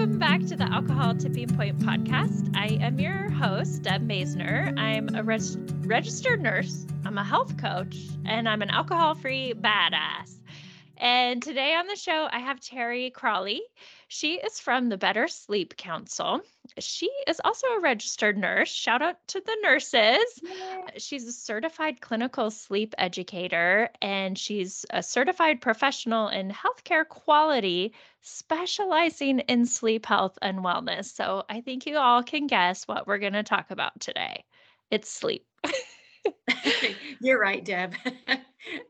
Welcome 0.00 0.18
back 0.18 0.46
to 0.46 0.56
the 0.56 0.64
Alcohol 0.64 1.14
Tipping 1.14 1.54
Point 1.54 1.78
podcast. 1.80 2.56
I 2.56 2.82
am 2.82 2.98
your 2.98 3.28
host, 3.28 3.82
Deb 3.82 4.08
Masner. 4.08 4.72
I'm 4.78 5.14
a 5.14 5.22
res- 5.22 5.58
registered 5.82 6.40
nurse, 6.40 6.86
I'm 7.04 7.18
a 7.18 7.22
health 7.22 7.58
coach, 7.58 7.98
and 8.24 8.48
I'm 8.48 8.62
an 8.62 8.70
alcohol 8.70 9.14
free 9.14 9.52
badass. 9.52 10.38
And 10.96 11.42
today 11.42 11.74
on 11.74 11.86
the 11.86 11.96
show, 11.96 12.28
I 12.32 12.38
have 12.38 12.60
Terry 12.60 13.10
Cralle. 13.10 13.60
She 14.12 14.40
is 14.40 14.58
from 14.58 14.88
the 14.88 14.98
Better 14.98 15.28
Sleep 15.28 15.76
Council. 15.76 16.40
She 16.80 17.08
is 17.28 17.40
also 17.44 17.68
a 17.68 17.80
registered 17.80 18.36
nurse. 18.36 18.68
Shout 18.68 19.02
out 19.02 19.24
to 19.28 19.40
the 19.40 19.56
nurses. 19.62 20.18
She's 20.98 21.28
a 21.28 21.32
certified 21.32 22.00
clinical 22.00 22.50
sleep 22.50 22.92
educator 22.98 23.88
and 24.02 24.36
she's 24.36 24.84
a 24.90 25.00
certified 25.00 25.60
professional 25.60 26.26
in 26.26 26.50
healthcare 26.50 27.06
quality, 27.06 27.94
specializing 28.20 29.38
in 29.40 29.64
sleep 29.64 30.06
health 30.06 30.36
and 30.42 30.58
wellness. 30.58 31.14
So 31.14 31.44
I 31.48 31.60
think 31.60 31.86
you 31.86 31.96
all 31.96 32.24
can 32.24 32.48
guess 32.48 32.88
what 32.88 33.06
we're 33.06 33.18
going 33.18 33.34
to 33.34 33.44
talk 33.44 33.70
about 33.70 34.00
today. 34.00 34.42
It's 34.90 35.08
sleep. 35.08 35.46
You're 37.20 37.40
right, 37.40 37.64
Deb. 37.64 37.94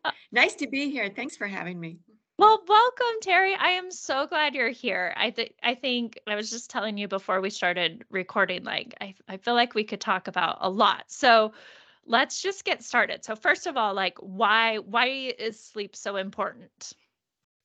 Uh 0.05 0.11
nice 0.33 0.55
to 0.55 0.67
be 0.67 0.91
here. 0.91 1.13
Thanks 1.15 1.37
for 1.37 1.47
having 1.47 1.79
me. 1.79 2.01
Well, 2.41 2.59
welcome, 2.67 3.21
Terry. 3.21 3.55
I 3.55 3.73
am 3.73 3.91
so 3.91 4.27
glad 4.27 4.55
you're 4.55 4.71
here. 4.71 5.13
I 5.15 5.31
think 5.31 5.53
I 5.63 5.75
think 5.75 6.19
I 6.27 6.37
was 6.37 6.49
just 6.49 6.71
telling 6.71 6.97
you 6.97 7.07
before 7.07 7.43
we 7.43 7.51
started 7.51 8.03
recording, 8.09 8.65
like 8.65 8.95
I, 8.99 9.15
I 9.29 9.37
feel 9.37 9.53
like 9.53 9.75
we 9.75 9.85
could 9.85 10.01
talk 10.01 10.27
about 10.27 10.57
a 10.63 10.71
lot. 10.71 11.05
So 11.09 11.53
let's 12.07 12.41
just 12.41 12.65
get 12.65 12.83
started. 12.83 13.27
So 13.27 13.37
first 13.37 13.67
of 13.67 13.77
all, 13.77 13.93
like 13.93 14.17
why 14.21 14.79
why 14.79 15.35
is 15.39 15.61
sleep 15.61 15.95
so 15.95 16.17
important? 16.17 16.95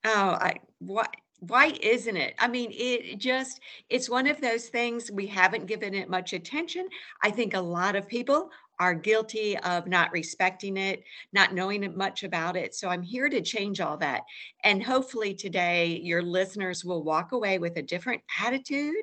Oh, 0.04 0.38
I 0.42 0.56
what 0.80 1.16
why 1.40 1.68
isn't 1.82 2.18
it? 2.18 2.36
I 2.40 2.48
mean, 2.48 2.72
it 2.74 3.18
just, 3.18 3.60
it's 3.90 4.10
one 4.10 4.28
of 4.28 4.42
those 4.42 4.68
things 4.68 5.12
we 5.12 5.28
haven't 5.28 5.68
given 5.68 5.94
it 5.94 6.10
much 6.10 6.34
attention. 6.34 6.88
I 7.22 7.30
think 7.30 7.54
a 7.54 7.60
lot 7.60 7.96
of 7.96 8.08
people 8.08 8.50
are 8.80 8.94
guilty 8.94 9.58
of 9.60 9.88
not 9.88 10.12
respecting 10.12 10.78
it, 10.78 11.04
not 11.34 11.54
knowing 11.54 11.96
much 11.96 12.24
about 12.24 12.56
it. 12.56 12.76
So 12.76 12.90
I'm 12.90 13.02
here 13.02 13.30
to 13.30 13.42
change 13.42 13.80
all 13.80 13.98
that. 13.98 14.24
And 14.64 14.84
hopefully 14.84 15.34
today, 15.34 16.00
your 16.04 16.22
listeners 16.22 16.84
will 16.84 17.04
walk 17.04 17.32
away 17.32 17.58
with 17.60 17.78
a 17.78 17.82
different 17.82 18.22
attitude 18.42 18.96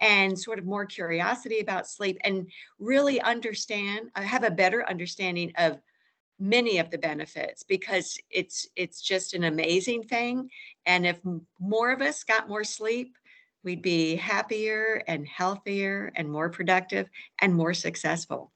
and 0.00 0.38
sort 0.38 0.58
of 0.58 0.64
more 0.64 0.86
curiosity 0.86 1.60
about 1.60 1.88
sleep 1.88 2.18
and 2.24 2.50
really 2.78 3.20
understand, 3.20 4.10
uh, 4.14 4.22
have 4.22 4.44
a 4.44 4.50
better 4.50 4.88
understanding 4.88 5.52
of 5.58 5.78
many 6.38 6.78
of 6.78 6.90
the 6.90 6.98
benefits 6.98 7.62
because 7.62 8.18
it's 8.30 8.66
it's 8.74 9.02
just 9.02 9.34
an 9.34 9.44
amazing 9.44 10.02
thing 10.02 10.48
and 10.86 11.06
if 11.06 11.20
more 11.60 11.92
of 11.92 12.00
us 12.00 12.24
got 12.24 12.48
more 12.48 12.64
sleep 12.64 13.14
we'd 13.62 13.82
be 13.82 14.16
happier 14.16 15.02
and 15.06 15.28
healthier 15.28 16.10
and 16.16 16.30
more 16.30 16.48
productive 16.48 17.10
and 17.40 17.54
more 17.54 17.74
successful 17.74 18.50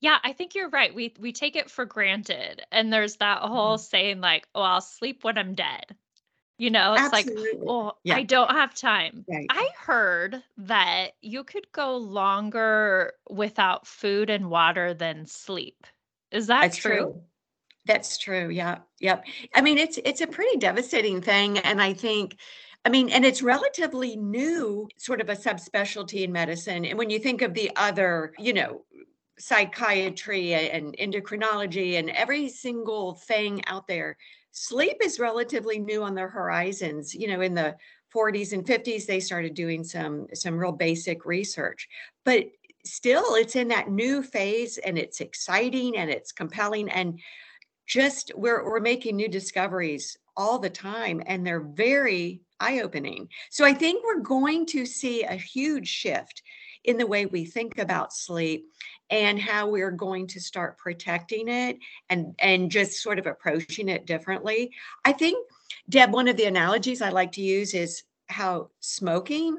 yeah, 0.00 0.18
I 0.24 0.32
think 0.32 0.54
you're 0.54 0.70
right. 0.70 0.94
We 0.94 1.14
we 1.18 1.32
take 1.32 1.56
it 1.56 1.70
for 1.70 1.84
granted. 1.84 2.62
And 2.72 2.92
there's 2.92 3.16
that 3.16 3.42
whole 3.42 3.76
mm-hmm. 3.76 3.82
saying 3.82 4.20
like, 4.20 4.48
"Oh, 4.54 4.62
I'll 4.62 4.80
sleep 4.80 5.24
when 5.24 5.38
I'm 5.38 5.54
dead." 5.54 5.94
You 6.58 6.70
know, 6.70 6.94
it's 6.94 7.12
Absolutely. 7.12 7.58
like, 7.58 7.68
"Oh, 7.68 7.92
yeah. 8.04 8.16
I 8.16 8.22
don't 8.22 8.50
have 8.50 8.74
time." 8.74 9.24
Right. 9.28 9.46
I 9.50 9.68
heard 9.78 10.42
that 10.58 11.12
you 11.20 11.44
could 11.44 11.70
go 11.72 11.96
longer 11.96 13.12
without 13.28 13.86
food 13.86 14.30
and 14.30 14.50
water 14.50 14.94
than 14.94 15.26
sleep. 15.26 15.86
Is 16.30 16.46
that 16.46 16.62
That's 16.62 16.76
true? 16.76 16.96
true? 16.96 17.22
That's 17.86 18.18
true. 18.18 18.48
Yeah. 18.50 18.78
Yep. 19.00 19.24
I 19.54 19.60
mean, 19.60 19.78
it's 19.78 19.98
it's 20.04 20.20
a 20.20 20.26
pretty 20.26 20.58
devastating 20.58 21.20
thing 21.20 21.58
and 21.58 21.80
I 21.80 21.92
think 21.92 22.36
I 22.84 22.88
mean, 22.88 23.10
and 23.10 23.26
it's 23.26 23.42
relatively 23.42 24.16
new, 24.16 24.88
sort 24.96 25.20
of 25.20 25.28
a 25.28 25.36
subspecialty 25.36 26.22
in 26.22 26.32
medicine. 26.32 26.86
And 26.86 26.98
when 26.98 27.10
you 27.10 27.18
think 27.18 27.42
of 27.42 27.52
the 27.52 27.70
other, 27.76 28.32
you 28.38 28.54
know, 28.54 28.84
psychiatry 29.40 30.54
and 30.54 30.96
endocrinology 30.98 31.98
and 31.98 32.10
every 32.10 32.48
single 32.48 33.14
thing 33.14 33.64
out 33.66 33.86
there. 33.86 34.16
Sleep 34.52 34.98
is 35.02 35.18
relatively 35.18 35.78
new 35.78 36.02
on 36.02 36.14
their 36.14 36.28
horizons. 36.28 37.14
You 37.14 37.28
know, 37.28 37.40
in 37.40 37.54
the 37.54 37.76
40s 38.14 38.52
and 38.52 38.64
50s, 38.66 39.06
they 39.06 39.20
started 39.20 39.54
doing 39.54 39.84
some 39.84 40.26
some 40.34 40.58
real 40.58 40.72
basic 40.72 41.24
research, 41.24 41.88
but 42.24 42.46
still 42.84 43.34
it's 43.34 43.56
in 43.56 43.68
that 43.68 43.90
new 43.90 44.22
phase 44.22 44.78
and 44.78 44.98
it's 44.98 45.20
exciting 45.20 45.96
and 45.96 46.10
it's 46.10 46.32
compelling 46.32 46.88
and 46.88 47.20
just 47.86 48.32
we're 48.36 48.64
we're 48.64 48.80
making 48.80 49.16
new 49.16 49.28
discoveries 49.28 50.16
all 50.36 50.58
the 50.58 50.70
time 50.70 51.22
and 51.26 51.46
they're 51.46 51.60
very 51.60 52.40
eye-opening. 52.60 53.28
So 53.50 53.64
I 53.64 53.72
think 53.72 54.04
we're 54.04 54.20
going 54.20 54.66
to 54.66 54.86
see 54.86 55.22
a 55.22 55.34
huge 55.34 55.88
shift 55.88 56.42
in 56.84 56.96
the 56.96 57.06
way 57.06 57.26
we 57.26 57.44
think 57.44 57.78
about 57.78 58.12
sleep 58.12 58.66
and 59.10 59.40
how 59.40 59.68
we're 59.68 59.90
going 59.90 60.26
to 60.28 60.40
start 60.40 60.78
protecting 60.78 61.48
it 61.48 61.78
and 62.08 62.34
and 62.38 62.70
just 62.70 63.02
sort 63.02 63.18
of 63.18 63.26
approaching 63.26 63.88
it 63.88 64.06
differently. 64.06 64.72
I 65.04 65.12
think 65.12 65.46
Deb 65.88 66.12
one 66.12 66.28
of 66.28 66.36
the 66.36 66.44
analogies 66.44 67.02
I 67.02 67.10
like 67.10 67.32
to 67.32 67.42
use 67.42 67.74
is 67.74 68.04
how 68.28 68.70
smoking 68.80 69.58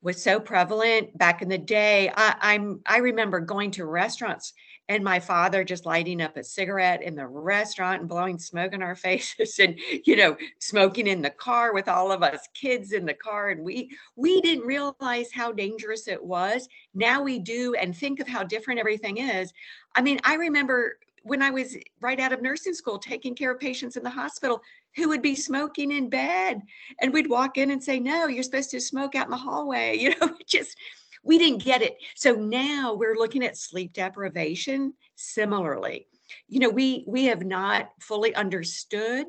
was 0.00 0.22
so 0.22 0.40
prevalent 0.40 1.16
back 1.16 1.42
in 1.42 1.48
the 1.48 1.58
day. 1.58 2.10
I, 2.14 2.34
I'm 2.40 2.80
I 2.86 2.98
remember 2.98 3.40
going 3.40 3.72
to 3.72 3.86
restaurants 3.86 4.52
and 4.88 5.04
my 5.04 5.20
father 5.20 5.64
just 5.64 5.86
lighting 5.86 6.20
up 6.20 6.36
a 6.36 6.44
cigarette 6.44 7.02
in 7.02 7.14
the 7.14 7.26
restaurant 7.26 8.00
and 8.00 8.08
blowing 8.08 8.38
smoke 8.38 8.72
in 8.72 8.82
our 8.82 8.94
faces 8.96 9.58
and 9.58 9.78
you 10.04 10.16
know 10.16 10.36
smoking 10.60 11.06
in 11.06 11.22
the 11.22 11.30
car 11.30 11.72
with 11.72 11.88
all 11.88 12.10
of 12.12 12.22
us 12.22 12.48
kids 12.54 12.92
in 12.92 13.06
the 13.06 13.14
car. 13.14 13.50
And 13.50 13.64
we 13.64 13.90
we 14.16 14.40
didn't 14.40 14.66
realize 14.66 15.30
how 15.32 15.52
dangerous 15.52 16.08
it 16.08 16.22
was. 16.22 16.68
Now 16.94 17.22
we 17.22 17.38
do 17.38 17.74
and 17.74 17.96
think 17.96 18.20
of 18.20 18.28
how 18.28 18.42
different 18.42 18.80
everything 18.80 19.18
is. 19.18 19.52
I 19.94 20.02
mean 20.02 20.18
i 20.24 20.34
remember 20.34 20.98
when 21.24 21.42
i 21.42 21.50
was 21.50 21.76
right 22.00 22.18
out 22.18 22.32
of 22.32 22.42
nursing 22.42 22.74
school 22.74 22.98
taking 22.98 23.34
care 23.34 23.52
of 23.52 23.60
patients 23.60 23.96
in 23.96 24.02
the 24.02 24.10
hospital 24.10 24.60
who 24.96 25.08
would 25.08 25.22
be 25.22 25.36
smoking 25.36 25.92
in 25.92 26.08
bed 26.08 26.60
and 27.00 27.12
we'd 27.12 27.30
walk 27.30 27.58
in 27.58 27.70
and 27.70 27.82
say 27.82 28.00
no 28.00 28.26
you're 28.26 28.42
supposed 28.42 28.70
to 28.70 28.80
smoke 28.80 29.14
out 29.14 29.26
in 29.26 29.30
the 29.30 29.36
hallway. 29.36 29.96
You 30.02 30.14
know 30.20 30.36
just 30.46 30.76
we 31.22 31.38
didn't 31.38 31.64
get 31.64 31.82
it. 31.82 31.96
So 32.14 32.34
now 32.34 32.94
we're 32.94 33.16
looking 33.16 33.44
at 33.44 33.56
sleep 33.56 33.92
deprivation 33.92 34.94
similarly. 35.14 36.06
You 36.48 36.60
know, 36.60 36.70
we 36.70 37.04
we 37.06 37.26
have 37.26 37.44
not 37.44 37.90
fully 38.00 38.34
understood 38.34 39.26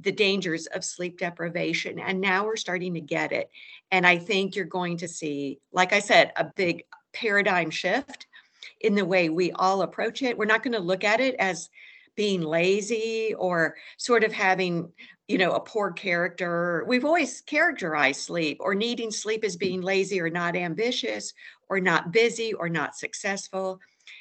the 0.00 0.12
dangers 0.12 0.66
of 0.66 0.84
sleep 0.84 1.18
deprivation 1.18 1.98
and 1.98 2.20
now 2.20 2.44
we're 2.44 2.56
starting 2.56 2.94
to 2.94 3.00
get 3.00 3.32
it. 3.32 3.48
And 3.90 4.06
I 4.06 4.18
think 4.18 4.56
you're 4.56 4.64
going 4.64 4.98
to 4.98 5.08
see 5.08 5.58
like 5.72 5.92
I 5.92 6.00
said 6.00 6.32
a 6.36 6.44
big 6.44 6.84
paradigm 7.12 7.70
shift 7.70 8.26
in 8.80 8.94
the 8.94 9.04
way 9.04 9.28
we 9.28 9.52
all 9.52 9.82
approach 9.82 10.22
it. 10.22 10.36
We're 10.36 10.44
not 10.44 10.62
going 10.62 10.74
to 10.74 10.80
look 10.80 11.04
at 11.04 11.20
it 11.20 11.34
as 11.38 11.70
being 12.14 12.42
lazy 12.42 13.34
or 13.38 13.76
sort 13.98 14.24
of 14.24 14.32
having 14.32 14.90
you 15.28 15.38
know 15.38 15.52
a 15.52 15.60
poor 15.60 15.90
character 15.90 16.84
we've 16.86 17.04
always 17.04 17.40
characterized 17.42 18.20
sleep 18.20 18.58
or 18.60 18.74
needing 18.74 19.10
sleep 19.10 19.44
as 19.44 19.56
being 19.56 19.80
lazy 19.80 20.20
or 20.20 20.30
not 20.30 20.56
ambitious 20.56 21.32
or 21.68 21.80
not 21.80 22.12
busy 22.12 22.52
or 22.54 22.68
not 22.68 22.96
successful 22.96 23.80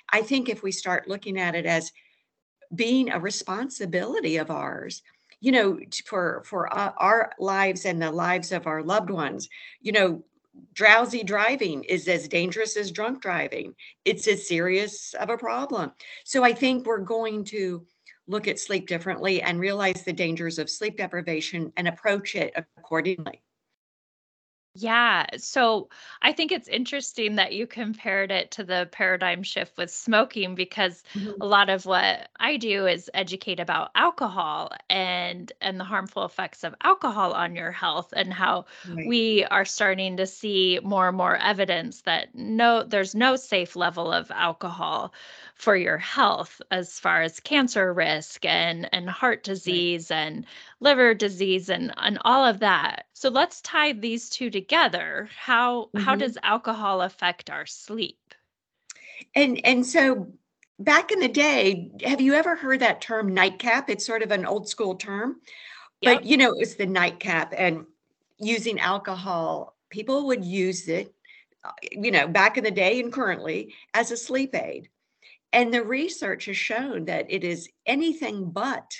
i 0.09 0.21
think 0.21 0.49
if 0.49 0.63
we 0.63 0.71
start 0.71 1.07
looking 1.07 1.39
at 1.39 1.55
it 1.55 1.65
as 1.65 1.91
being 2.73 3.09
a 3.11 3.19
responsibility 3.19 4.37
of 4.37 4.49
ours 4.49 5.03
you 5.39 5.51
know 5.51 5.79
for 6.05 6.43
for 6.45 6.71
our 6.73 7.31
lives 7.39 7.85
and 7.85 8.01
the 8.01 8.11
lives 8.11 8.51
of 8.51 8.65
our 8.65 8.81
loved 8.81 9.09
ones 9.09 9.49
you 9.81 9.91
know 9.91 10.23
drowsy 10.73 11.23
driving 11.23 11.83
is 11.83 12.07
as 12.07 12.27
dangerous 12.27 12.77
as 12.77 12.91
drunk 12.91 13.21
driving. 13.21 13.75
It's 14.03 14.27
as 14.27 14.47
serious 14.47 15.13
of 15.19 15.29
a 15.29 15.37
problem. 15.37 15.91
So 16.23 16.43
I 16.43 16.53
think 16.53 16.85
we're 16.85 16.99
going 16.99 17.43
to 17.45 17.85
look 18.27 18.47
at 18.47 18.59
sleep 18.59 18.87
differently 18.87 19.41
and 19.41 19.59
realize 19.59 20.03
the 20.03 20.13
dangers 20.13 20.59
of 20.59 20.69
sleep 20.69 20.97
deprivation 20.97 21.71
and 21.77 21.87
approach 21.87 22.35
it 22.35 22.53
accordingly. 22.77 23.41
Yeah. 24.77 25.25
So 25.37 25.87
I 26.21 26.33
think 26.33 26.51
it's 26.51 26.67
interesting 26.67 27.35
that 27.35 27.53
you 27.53 27.65
compared 27.65 28.29
it 28.29 28.51
to 28.51 28.63
the 28.65 28.89
paradigm 28.91 29.41
shift 29.41 29.77
with 29.77 29.89
smoking 29.89 30.53
because 30.53 31.01
Mhm. 31.15 31.39
a 31.39 31.45
lot 31.45 31.69
of 31.69 31.85
what 31.85 32.27
I 32.41 32.57
do 32.57 32.85
is 32.85 33.09
educate 33.13 33.61
about 33.61 33.91
alcohol 33.95 34.71
and 34.89 35.49
and 35.61 35.79
the 35.79 35.85
harmful 35.85 36.25
effects 36.25 36.65
of 36.65 36.75
alcohol 36.83 37.31
on 37.31 37.55
your 37.55 37.71
health 37.71 38.11
and 38.17 38.33
how 38.33 38.65
Right. 38.83 39.15
we 39.15 39.45
are 39.45 39.63
starting 39.63 40.17
to 40.17 40.27
see 40.27 40.81
more 40.83 41.07
and 41.07 41.15
more 41.17 41.37
evidence 41.37 42.01
that 42.01 42.35
no 42.35 42.83
there's 42.83 43.15
no 43.15 43.37
safe 43.37 43.77
level 43.77 44.11
of 44.11 44.29
alcohol 44.31 45.13
for 45.55 45.75
your 45.75 45.97
health 45.97 46.61
as 46.71 46.99
far 46.99 47.21
as 47.21 47.39
cancer 47.39 47.93
risk 47.93 48.43
and 48.45 48.89
and 48.93 49.09
heart 49.09 49.43
Right. 49.65 49.85
disease 49.85 50.11
and 50.11 50.45
liver 50.79 51.13
disease 51.13 51.69
and 51.69 51.93
and 51.97 52.17
all 52.25 52.43
of 52.45 52.59
that. 52.59 53.05
So 53.13 53.29
let's 53.29 53.61
tie 53.61 53.93
these 53.93 54.29
two 54.29 54.49
together. 54.49 54.64
Together, 54.67 55.29
how 55.35 55.91
how 55.95 56.15
Mhm. 56.15 56.15
does 56.15 56.39
alcohol 56.41 57.03
affect 57.03 57.51
our 57.51 57.67
sleep? 57.67 58.33
And 59.35 59.65
and 59.65 59.85
so 59.85 60.31
back 60.79 61.11
in 61.11 61.19
the 61.19 61.27
day, 61.27 61.91
have 62.03 62.21
you 62.21 62.33
ever 62.33 62.55
heard 62.55 62.79
that 62.81 63.01
term 63.01 63.33
nightcap? 63.33 63.89
It's 63.89 64.05
sort 64.05 64.23
of 64.23 64.31
an 64.31 64.45
old 64.45 64.69
school 64.69 64.95
term, 64.95 65.41
but 66.03 66.25
you 66.25 66.37
know, 66.37 66.51
it 66.51 66.59
was 66.59 66.75
the 66.75 66.85
nightcap 66.87 67.53
and 67.57 67.85
using 68.39 68.79
alcohol 68.79 69.77
people 69.91 70.27
would 70.27 70.45
use 70.45 70.87
it, 70.89 71.13
uh, 71.65 71.71
you 71.91 72.11
know, 72.11 72.27
back 72.27 72.57
in 72.57 72.63
the 72.65 72.71
day 72.71 72.99
and 73.01 73.13
currently 73.13 73.73
as 73.93 74.11
a 74.11 74.17
sleep 74.17 74.55
aid. 74.55 74.89
And 75.53 75.73
the 75.73 75.83
research 75.83 76.45
has 76.45 76.57
shown 76.57 77.05
that 77.05 77.27
it 77.29 77.43
is 77.43 77.69
anything 77.85 78.51
but 78.51 78.97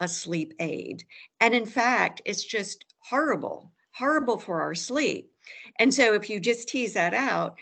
a 0.00 0.08
sleep 0.08 0.54
aid. 0.60 1.04
And 1.40 1.54
in 1.54 1.66
fact, 1.66 2.22
it's 2.26 2.44
just 2.44 2.86
horrible, 3.00 3.72
horrible 3.96 4.38
for 4.38 4.60
our 4.62 4.74
sleep. 4.74 5.30
And 5.78 5.92
so 5.92 6.14
if 6.14 6.28
you 6.28 6.40
just 6.40 6.68
tease 6.68 6.94
that 6.94 7.14
out, 7.14 7.56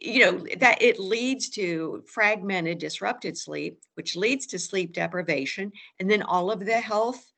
you 0.00 0.20
know 0.20 0.46
that 0.58 0.80
it 0.80 0.98
leads 0.98 1.50
to 1.50 2.02
fragmented 2.06 2.78
disrupted 2.78 3.36
sleep 3.36 3.78
which 3.94 4.16
leads 4.16 4.46
to 4.46 4.58
sleep 4.58 4.92
deprivation 4.92 5.70
and 5.98 6.10
then 6.10 6.22
all 6.22 6.50
of 6.50 6.64
the 6.64 6.80
health 6.80 7.30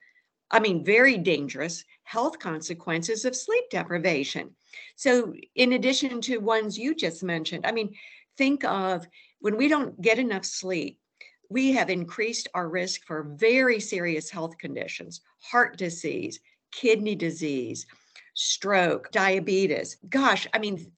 i 0.51 0.61
mean 0.61 0.85
very 0.85 1.19
dangerous 1.19 1.85
health 2.05 2.39
consequences 2.39 3.25
of 3.25 3.35
sleep 3.35 3.65
deprivation 3.71 4.51
so 4.97 5.35
in 5.57 5.73
addition 5.73 6.21
to 6.21 6.39
ones 6.39 6.79
you 6.79 6.95
just 6.95 7.25
mentioned 7.25 7.67
i 7.67 7.73
mean 7.73 7.93
think 8.39 8.65
of 8.65 9.07
when 9.41 9.57
we 9.57 9.67
don't 9.67 10.01
get 10.01 10.19
enough 10.19 10.45
sleep 10.45 10.99
we 11.51 11.73
have 11.73 11.91
increased 11.91 12.49
our 12.55 12.69
risk 12.69 13.03
for 13.07 13.35
very 13.37 13.81
serious 13.81 14.31
health 14.31 14.57
conditions 14.59 15.21
heart 15.41 15.77
disease 15.77 16.39
kidney 16.71 17.17
disease 17.17 17.87
stroke 18.43 19.11
diabetes 19.13 19.97
gosh 20.09 20.47
i 20.53 20.59
mean 20.59 20.91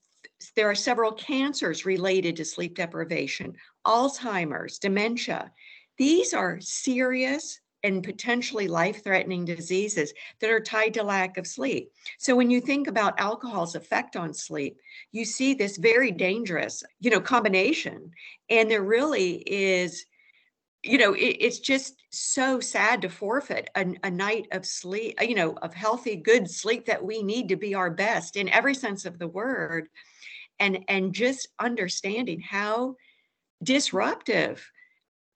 there 0.55 0.69
are 0.69 0.75
several 0.75 1.11
cancers 1.11 1.85
related 1.85 2.35
to 2.35 2.45
sleep 2.45 2.75
deprivation, 2.75 3.55
Alzheimer's, 3.85 4.79
dementia. 4.79 5.51
These 5.97 6.33
are 6.33 6.59
serious 6.59 7.59
and 7.83 8.03
potentially 8.03 8.67
life 8.67 9.03
threatening 9.03 9.45
diseases 9.45 10.13
that 10.39 10.49
are 10.49 10.59
tied 10.59 10.93
to 10.95 11.03
lack 11.03 11.37
of 11.37 11.45
sleep. 11.45 11.91
So 12.17 12.35
when 12.35 12.49
you 12.49 12.59
think 12.59 12.87
about 12.87 13.19
alcohol's 13.19 13.75
effect 13.75 14.15
on 14.15 14.33
sleep, 14.33 14.77
you 15.11 15.23
see 15.23 15.53
this 15.53 15.77
very 15.77 16.11
dangerous, 16.11 16.83
you 16.99 17.11
know, 17.11 17.21
combination. 17.21 18.11
And 18.49 18.69
there 18.69 18.83
really 18.83 19.35
is, 19.45 20.05
you 20.85 20.97
know, 20.99 21.13
it, 21.13 21.37
it's 21.39 21.59
just 21.59 22.03
so 22.11 22.59
sad 22.59 23.01
to 23.01 23.09
forfeit 23.09 23.69
a, 23.75 23.85
a 24.03 24.11
night 24.11 24.47
of 24.51 24.65
sleep, 24.65 25.15
uh, 25.19 25.23
you 25.23 25.35
know, 25.35 25.57
of 25.61 25.73
healthy, 25.73 26.15
good 26.15 26.49
sleep 26.49 26.85
that 26.85 27.03
we 27.03 27.23
need 27.23 27.49
to 27.49 27.55
be 27.55 27.73
our 27.73 27.89
best 27.89 28.35
in 28.35 28.49
every 28.49 28.75
sense 28.75 29.05
of 29.05 29.17
the 29.17 29.27
word 29.27 29.87
and 30.59 30.79
and 30.87 31.13
just 31.13 31.47
understanding 31.59 32.39
how 32.39 32.95
disruptive 33.63 34.69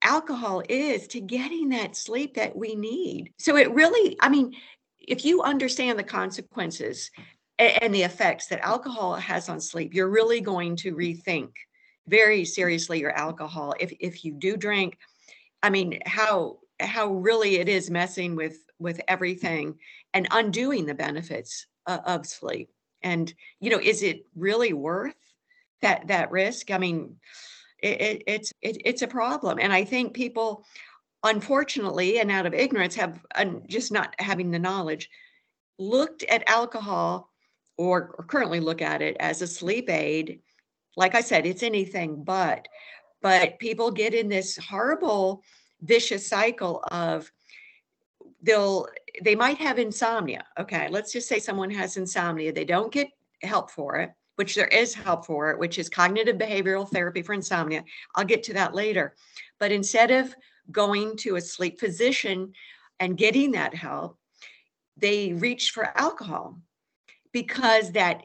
alcohol 0.01 0.63
is 0.69 1.07
to 1.07 1.19
getting 1.19 1.69
that 1.69 1.95
sleep 1.95 2.35
that 2.35 2.55
we 2.55 2.75
need. 2.75 3.33
So 3.37 3.57
it 3.57 3.71
really, 3.73 4.15
I 4.21 4.29
mean, 4.29 4.53
if 4.99 5.25
you 5.25 5.41
understand 5.41 5.97
the 5.97 6.03
consequences 6.03 7.11
and 7.57 7.93
the 7.93 8.03
effects 8.03 8.47
that 8.47 8.61
alcohol 8.61 9.15
has 9.15 9.49
on 9.49 9.59
sleep, 9.59 9.93
you're 9.93 10.09
really 10.09 10.39
going 10.39 10.75
to 10.77 10.95
rethink 10.95 11.49
very 12.07 12.45
seriously 12.45 12.99
your 12.99 13.11
alcohol. 13.11 13.73
If 13.79 13.91
if 13.99 14.23
you 14.23 14.33
do 14.33 14.55
drink, 14.55 14.97
I 15.61 15.69
mean, 15.69 15.99
how 16.05 16.59
how 16.79 17.11
really 17.11 17.57
it 17.57 17.67
is 17.67 17.89
messing 17.89 18.35
with 18.35 18.63
with 18.79 19.01
everything 19.07 19.77
and 20.13 20.27
undoing 20.31 20.85
the 20.85 20.93
benefits 20.93 21.67
of, 21.85 21.99
of 22.05 22.25
sleep. 22.25 22.69
And 23.03 23.33
you 23.59 23.69
know 23.69 23.79
is 23.79 24.03
it 24.03 24.23
really 24.35 24.73
worth 24.73 25.15
that 25.81 26.07
that 26.07 26.31
risk? 26.31 26.71
I 26.71 26.77
mean 26.77 27.17
it, 27.81 28.01
it, 28.01 28.23
it's 28.27 28.53
it, 28.61 28.81
it's 28.85 29.01
a 29.01 29.07
problem. 29.07 29.59
And 29.59 29.73
i 29.73 29.83
think 29.83 30.13
people 30.13 30.65
unfortunately 31.23 32.19
and 32.19 32.31
out 32.31 32.45
of 32.45 32.53
ignorance 32.53 32.95
have 32.95 33.19
and 33.35 33.67
just 33.67 33.91
not 33.91 34.15
having 34.19 34.51
the 34.51 34.59
knowledge 34.59 35.09
looked 35.77 36.23
at 36.23 36.49
alcohol 36.49 37.29
or, 37.77 38.15
or 38.17 38.25
currently 38.25 38.61
look 38.61 38.81
at 38.81 39.01
it 39.01 39.17
as 39.19 39.41
a 39.41 39.47
sleep 39.47 39.89
aid. 39.89 40.39
Like 40.95 41.15
i 41.15 41.21
said 41.21 41.45
it's 41.45 41.63
anything 41.63 42.23
but 42.23 42.67
but 43.21 43.59
people 43.59 43.91
get 43.91 44.13
in 44.13 44.29
this 44.29 44.57
horrible 44.57 45.43
vicious 45.81 46.27
cycle 46.27 46.83
of 46.91 47.31
they'll 48.41 48.87
they 49.23 49.35
might 49.35 49.57
have 49.57 49.79
insomnia. 49.79 50.45
Okay, 50.59 50.87
let's 50.89 51.11
just 51.11 51.27
say 51.27 51.39
someone 51.39 51.69
has 51.71 51.97
insomnia. 51.97 52.53
They 52.53 52.65
don't 52.65 52.91
get 52.91 53.09
help 53.41 53.71
for 53.71 53.97
it, 53.97 54.11
which 54.35 54.55
there 54.55 54.67
is 54.67 54.93
help 54.93 55.25
for 55.25 55.51
it, 55.51 55.59
which 55.59 55.79
is 55.79 55.89
cognitive 55.89 56.37
behavioral 56.37 56.89
therapy 56.89 57.21
for 57.21 57.33
insomnia. 57.33 57.83
I'll 58.15 58.25
get 58.25 58.43
to 58.43 58.53
that 58.53 58.75
later. 58.75 59.15
But 59.59 59.71
instead 59.71 60.11
of 60.11 60.33
going 60.71 61.17
to 61.17 61.35
a 61.35 61.41
sleep 61.41 61.79
physician 61.79 62.53
and 62.99 63.17
getting 63.17 63.51
that 63.51 63.73
help, 63.73 64.17
they 64.97 65.33
reach 65.33 65.71
for 65.71 65.97
alcohol 65.97 66.59
because 67.31 67.91
that 67.93 68.23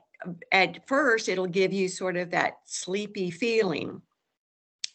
at 0.53 0.87
first 0.89 1.29
it'll 1.29 1.47
give 1.47 1.73
you 1.73 1.89
sort 1.89 2.17
of 2.17 2.31
that 2.31 2.55
sleepy 2.65 3.31
feeling 3.31 4.01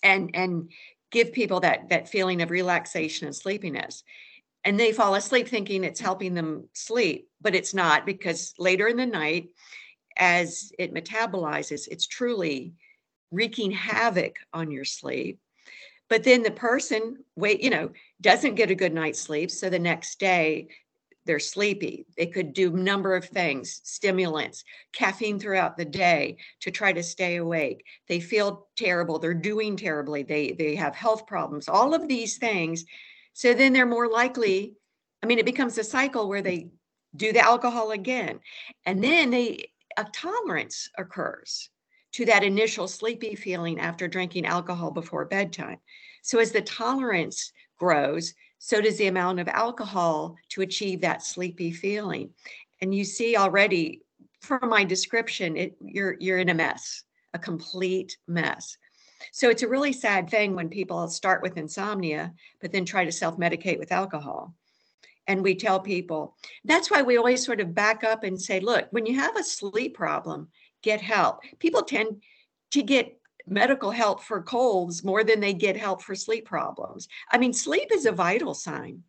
and 0.04 0.32
and 0.34 0.72
give 1.12 1.34
people 1.34 1.60
that 1.62 1.90
that 1.90 2.10
feeling 2.10 2.42
of 2.42 2.50
relaxation 2.50 3.28
and 3.28 3.36
sleepiness 3.36 4.04
and 4.66 4.80
they 4.80 4.92
fall 4.92 5.16
asleep 5.16 5.48
thinking 5.48 5.84
it's 5.84 6.00
helping 6.00 6.34
them 6.34 6.68
sleep, 6.74 7.30
but 7.42 7.56
it's 7.56 7.74
not 7.74 8.06
because 8.06 8.54
later 8.58 8.88
in 8.88 8.98
the 8.98 9.06
night, 9.06 9.50
as 10.18 10.72
it 10.78 10.94
metabolizes, 10.94 11.88
it's 11.88 12.08
truly 12.08 12.74
wreaking 13.32 13.72
havoc 13.72 14.36
on 14.54 14.70
your 14.70 14.84
sleep. 14.84 15.40
But 16.10 16.24
then 16.24 16.44
the 16.44 16.52
person 16.52 17.24
wait, 17.36 17.62
you 17.62 17.70
know, 17.70 17.92
doesn't 18.20 18.56
get 18.56 18.72
a 18.72 18.76
good 18.76 18.94
night's 18.94 19.22
sleep. 19.22 19.50
So 19.52 19.70
the 19.70 19.80
next 19.80 20.20
day 20.20 20.70
they're 21.30 21.38
sleepy. 21.38 22.08
They 22.18 22.26
could 22.26 22.54
do 22.54 22.74
a 22.74 22.80
number 22.80 23.16
of 23.16 23.26
things, 23.26 23.82
stimulants, 23.84 24.64
caffeine 24.94 25.40
throughout 25.40 25.78
the 25.78 25.86
day 25.86 26.38
to 26.62 26.72
try 26.72 26.92
to 26.92 27.04
stay 27.04 27.36
awake. 27.36 27.86
They 28.08 28.20
feel 28.20 28.68
terrible. 28.76 29.20
They're 29.20 29.36
doing 29.36 29.78
terribly. 29.78 30.24
They 30.24 30.54
they 30.54 30.74
have 30.74 30.96
health 30.96 31.28
problems. 31.28 31.70
All 31.70 31.94
of 31.94 32.08
these 32.08 32.38
things 32.38 32.84
so 33.34 33.54
then 33.54 33.74
they're 33.74 33.86
more 33.86 34.10
likely, 34.10 34.74
I 35.22 35.28
mean, 35.28 35.38
it 35.38 35.46
becomes 35.46 35.78
a 35.78 35.84
cycle 35.84 36.28
where 36.28 36.42
they 36.42 36.72
do 37.16 37.32
the 37.32 37.40
alcohol 37.40 37.92
again. 37.92 38.40
And 38.88 39.04
then 39.04 39.30
they 39.30 39.70
a 39.98 40.06
tolerance 40.06 40.90
occurs 40.98 41.70
to 42.14 42.26
that 42.26 42.44
initial 42.44 42.88
sleepy 42.88 43.36
feeling 43.36 43.80
after 43.80 44.08
drinking 44.08 44.48
alcohol 44.48 44.90
before 44.90 45.26
bedtime. 45.26 45.78
So 46.24 46.40
as 46.40 46.52
the 46.52 46.62
tolerance 46.62 47.54
grows, 47.78 48.34
so 48.60 48.82
does 48.82 48.98
the 48.98 49.08
amount 49.08 49.40
of 49.40 49.48
alcohol 49.48 50.36
to 50.50 50.62
achieve 50.62 51.02
that 51.02 51.24
sleepy 51.24 51.72
feeling. 51.72 52.30
And 52.82 52.94
you 52.94 53.04
see 53.04 53.36
already 53.36 54.02
from 54.42 54.70
my 54.70 54.84
description, 54.84 55.58
it, 55.58 55.76
you're 55.82 56.16
you're 56.20 56.38
in 56.38 56.50
a 56.50 56.54
mess, 56.54 57.04
a 57.34 57.40
complete 57.40 58.18
mess. 58.28 58.78
So 59.32 59.50
it's 59.50 59.64
a 59.64 59.68
really 59.68 59.94
sad 59.94 60.30
thing 60.30 60.56
when 60.56 60.70
people 60.70 61.08
start 61.08 61.42
with 61.42 61.58
insomnia, 61.58 62.34
but 62.62 62.72
then 62.72 62.86
try 62.86 63.06
to 63.06 63.12
self 63.12 63.38
medicate 63.38 63.80
with 63.80 63.92
alcohol. 63.92 64.54
And 65.28 65.44
we 65.44 65.56
tell 65.56 65.80
people 65.80 66.36
that's 66.66 66.90
why 66.90 67.02
we 67.02 67.18
always 67.18 67.46
sort 67.46 67.62
of 67.62 67.76
back 67.76 68.04
up 68.04 68.24
and 68.24 68.42
say, 68.42 68.60
look, 68.60 68.88
when 68.92 69.06
you 69.06 69.16
have 69.20 69.38
a 69.38 69.44
sleep 69.44 69.96
problem, 69.96 70.50
get 70.82 71.02
help. 71.02 71.40
People 71.60 71.84
tend 71.84 72.24
to 72.72 72.82
get 72.82 73.19
medical 73.50 73.92
help 73.92 74.24
for 74.24 74.42
colds 74.42 75.04
more 75.04 75.24
than 75.24 75.40
they 75.40 75.54
get 75.54 75.78
help 75.78 76.02
for 76.02 76.16
sleep 76.16 76.46
problems. 76.46 77.08
I 77.32 77.38
mean, 77.38 77.54
sleep 77.54 77.90
is 77.92 78.06
a 78.06 78.12
vital 78.12 78.54
sign. 78.54 79.04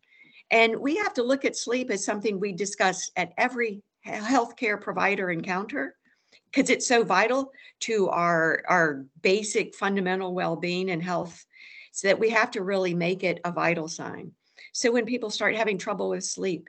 And 0.49 0.77
we 0.77 0.97
have 0.97 1.13
to 1.15 1.23
look 1.23 1.45
at 1.45 1.55
sleep 1.55 1.89
as 1.89 2.03
something 2.03 2.39
we 2.39 2.51
discuss 2.51 3.09
at 3.15 3.33
every 3.37 3.83
healthcare 4.05 4.79
provider 4.79 5.31
encounter 5.31 5.95
because 6.51 6.69
it's 6.69 6.87
so 6.87 7.03
vital 7.03 7.51
to 7.81 8.09
our 8.09 8.63
our 8.67 9.05
basic 9.21 9.75
fundamental 9.75 10.33
well-being 10.33 10.89
and 10.89 11.03
health 11.03 11.45
so 11.91 12.07
that 12.07 12.19
we 12.19 12.29
have 12.29 12.51
to 12.51 12.63
really 12.63 12.93
make 12.93 13.23
it 13.23 13.39
a 13.45 13.51
vital 13.51 13.87
sign 13.87 14.31
so 14.73 14.91
when 14.91 15.05
people 15.05 15.29
start 15.29 15.55
having 15.55 15.77
trouble 15.77 16.09
with 16.09 16.23
sleep 16.23 16.67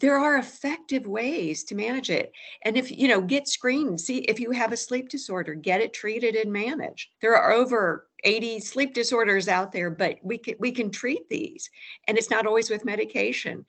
there 0.00 0.18
are 0.18 0.36
effective 0.36 1.06
ways 1.06 1.64
to 1.64 1.74
manage 1.74 2.10
it 2.10 2.32
and 2.64 2.76
if 2.76 2.90
you 2.90 3.08
know 3.08 3.20
get 3.20 3.48
screened 3.48 4.00
see 4.00 4.18
if 4.18 4.40
you 4.40 4.50
have 4.50 4.72
a 4.72 4.76
sleep 4.76 5.08
disorder 5.08 5.54
get 5.54 5.80
it 5.80 5.92
treated 5.92 6.34
and 6.34 6.52
managed 6.52 7.10
there 7.20 7.36
are 7.36 7.52
over 7.52 8.08
80 8.24 8.60
sleep 8.60 8.94
disorders 8.94 9.48
out 9.48 9.72
there 9.72 9.90
but 9.90 10.18
we 10.22 10.38
can 10.38 10.54
we 10.58 10.72
can 10.72 10.90
treat 10.90 11.28
these 11.28 11.70
and 12.08 12.18
it's 12.18 12.30
not 12.30 12.46
always 12.46 12.70
with 12.70 12.84
medication 12.84 13.64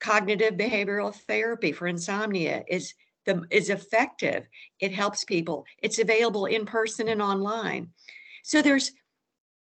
cognitive 0.00 0.54
behavioral 0.54 1.14
therapy 1.14 1.72
for 1.72 1.86
insomnia 1.86 2.62
is 2.68 2.94
the, 3.28 3.42
is 3.50 3.68
effective. 3.68 4.48
It 4.80 4.92
helps 4.92 5.22
people. 5.24 5.66
It's 5.82 5.98
available 5.98 6.46
in 6.46 6.64
person 6.64 7.08
and 7.08 7.22
online. 7.22 7.90
So 8.42 8.62
there's 8.62 8.92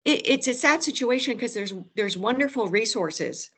it, 0.06 0.22
it's 0.25 0.48
a 0.48 0.54
sad 0.54 0.82
situation 0.82 1.34
because 1.34 1.54
there's 1.54 1.74
there's 1.96 2.18
wonderful 2.18 2.70
resources 2.70 3.51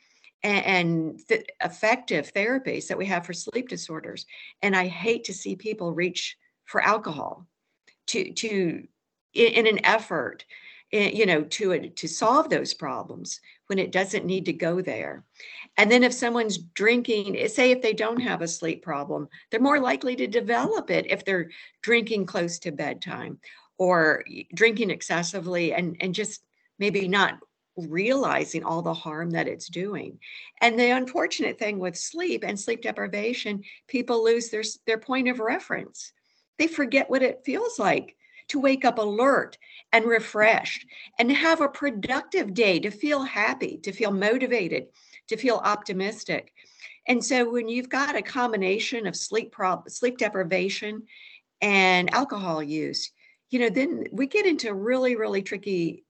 and, 0.44 1.20
th- 1.28 1.46
effective 1.64 2.34
therapies 2.34 2.88
that 2.88 2.98
we 2.98 3.06
have 3.06 3.26
for 3.26 3.34
sleep 3.34 3.68
disorders. 3.68 4.26
And 4.62 4.76
I 4.76 4.88
hate 4.88 5.26
to 5.26 5.34
see 5.34 5.56
people 5.56 5.94
reach 5.94 6.38
for 6.66 6.82
alcohol 6.82 7.48
to 8.08 8.32
to 8.34 8.88
in, 9.34 9.54
in 9.54 9.68
an 9.68 9.86
effort 9.86 10.46
eh, 10.92 11.12
you 11.14 11.26
know, 11.26 11.44
to 11.44 11.90
to 11.90 12.08
solve 12.08 12.50
those 12.50 12.74
problems 12.74 13.40
when 13.68 13.80
it 13.80 13.92
doesn't 13.92 14.26
need 14.26 14.46
to 14.46 14.54
go 14.54 14.82
there. 14.82 15.24
And 15.78 15.92
then 15.92 16.04
if 16.04 16.14
someone's 16.14 16.58
drinking, 16.58 17.38
eh, 17.38 17.48
say 17.48 17.72
if 17.72 17.82
they 17.82 17.94
don't 17.94 18.22
have 18.22 18.42
a 18.42 18.48
sleep 18.48 18.84
problem, 18.84 19.28
they're 19.50 19.60
more 19.60 19.80
likely 19.80 20.16
to 20.18 20.28
develop 20.28 20.90
it 20.90 21.06
if 21.10 21.26
they're 21.26 21.50
drinking 21.82 22.26
close 22.26 22.60
to 22.60 22.72
bedtime 22.72 23.40
or 23.78 24.24
drinking 24.54 24.90
excessively 24.90 25.74
and 25.74 25.98
and 26.00 26.14
just 26.14 26.42
maybe 26.80 27.08
not 27.08 27.40
realizing 27.88 28.64
all 28.64 28.82
the 28.82 28.94
harm 28.94 29.32
that 29.32 29.48
it's 29.48 29.68
doing. 29.68 30.20
And 30.62 30.80
the 30.80 30.92
unfortunate 30.92 31.60
thing 31.60 31.80
with 31.80 31.98
sleep 31.98 32.44
and 32.46 32.60
sleep 32.60 32.82
deprivation, 32.82 33.64
people 33.88 34.24
lose 34.24 34.50
their 34.50 34.64
their 34.86 34.98
point 34.98 35.28
of 35.28 35.40
reference. 35.40 36.14
They 36.58 36.68
forget 36.68 37.10
what 37.10 37.24
it 37.24 37.44
feels 37.46 37.80
like 37.80 38.16
to 38.50 38.60
wake 38.60 38.84
up 38.84 38.98
alert 38.98 39.58
and 39.92 40.06
refreshed 40.06 40.86
and 41.18 41.32
have 41.32 41.62
a 41.62 41.70
productive 41.70 42.54
day, 42.54 42.80
to 42.80 42.92
feel 42.92 43.24
happy, 43.24 43.78
to 43.84 43.92
feel 43.92 44.12
motivated, 44.12 44.88
to 45.28 45.38
feel 45.38 45.62
optimistic. 45.64 46.52
And 47.08 47.24
so 47.24 47.50
when 47.50 47.70
you've 47.70 47.90
got 47.90 48.16
a 48.16 48.22
combination 48.22 49.08
of 49.08 49.16
sleep 49.16 49.52
prob- 49.52 49.90
sleep 49.90 50.18
deprivation 50.18 51.04
and 51.62 52.14
alcohol 52.14 52.62
use, 52.62 53.12
you 53.50 53.60
know, 53.60 53.70
then 53.70 54.06
we 54.12 54.28
get 54.28 54.46
into 54.46 54.74
really, 54.74 55.16
really 55.16 55.42
tricky 55.42 56.04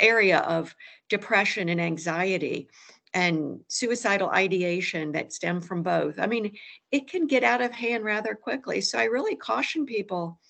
area 0.00 0.38
of 0.38 0.74
depression 1.08 1.68
and 1.68 1.80
anxiety 1.80 2.68
and 3.12 3.60
suicidal 3.68 4.28
ideation 4.30 5.12
that 5.12 5.32
stem 5.32 5.60
from 5.60 5.82
both. 5.82 6.18
I 6.18 6.26
mean, 6.26 6.56
it 6.90 7.08
can 7.08 7.26
get 7.26 7.44
out 7.44 7.62
of 7.62 7.70
hand 7.70 8.04
rather 8.04 8.34
quickly. 8.34 8.80
So 8.80 8.98
I 8.98 9.04
really 9.04 9.36
caution 9.36 9.86
people 9.86 10.40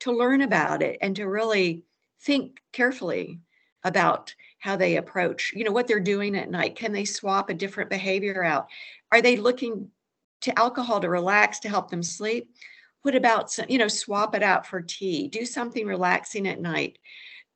to 0.00 0.12
learn 0.12 0.40
about 0.42 0.82
it 0.82 0.98
and 1.00 1.16
to 1.16 1.24
really 1.24 1.82
think 2.22 2.60
carefully 2.72 3.40
about 3.82 4.34
how 4.58 4.76
they 4.76 4.96
approach, 4.96 5.52
you 5.54 5.64
know, 5.64 5.72
what 5.72 5.88
they're 5.88 6.00
doing 6.00 6.36
at 6.36 6.50
night. 6.50 6.76
Can 6.76 6.92
they 6.92 7.04
swap 7.04 7.50
a 7.50 7.54
different 7.54 7.90
behavior 7.90 8.42
out? 8.42 8.68
Are 9.12 9.20
they 9.20 9.36
looking 9.36 9.90
to 10.42 10.58
alcohol 10.58 11.00
to 11.00 11.10
relax 11.10 11.58
to 11.60 11.68
help 11.68 11.90
them 11.90 12.02
sleep? 12.02 12.48
What 13.02 13.14
about, 13.14 13.50
some, 13.50 13.66
you 13.68 13.76
know, 13.76 13.88
swap 13.88 14.34
it 14.34 14.42
out 14.42 14.66
for 14.66 14.80
tea? 14.80 15.28
Do 15.28 15.44
something 15.44 15.86
relaxing 15.86 16.48
at 16.48 16.60
night 16.60 16.98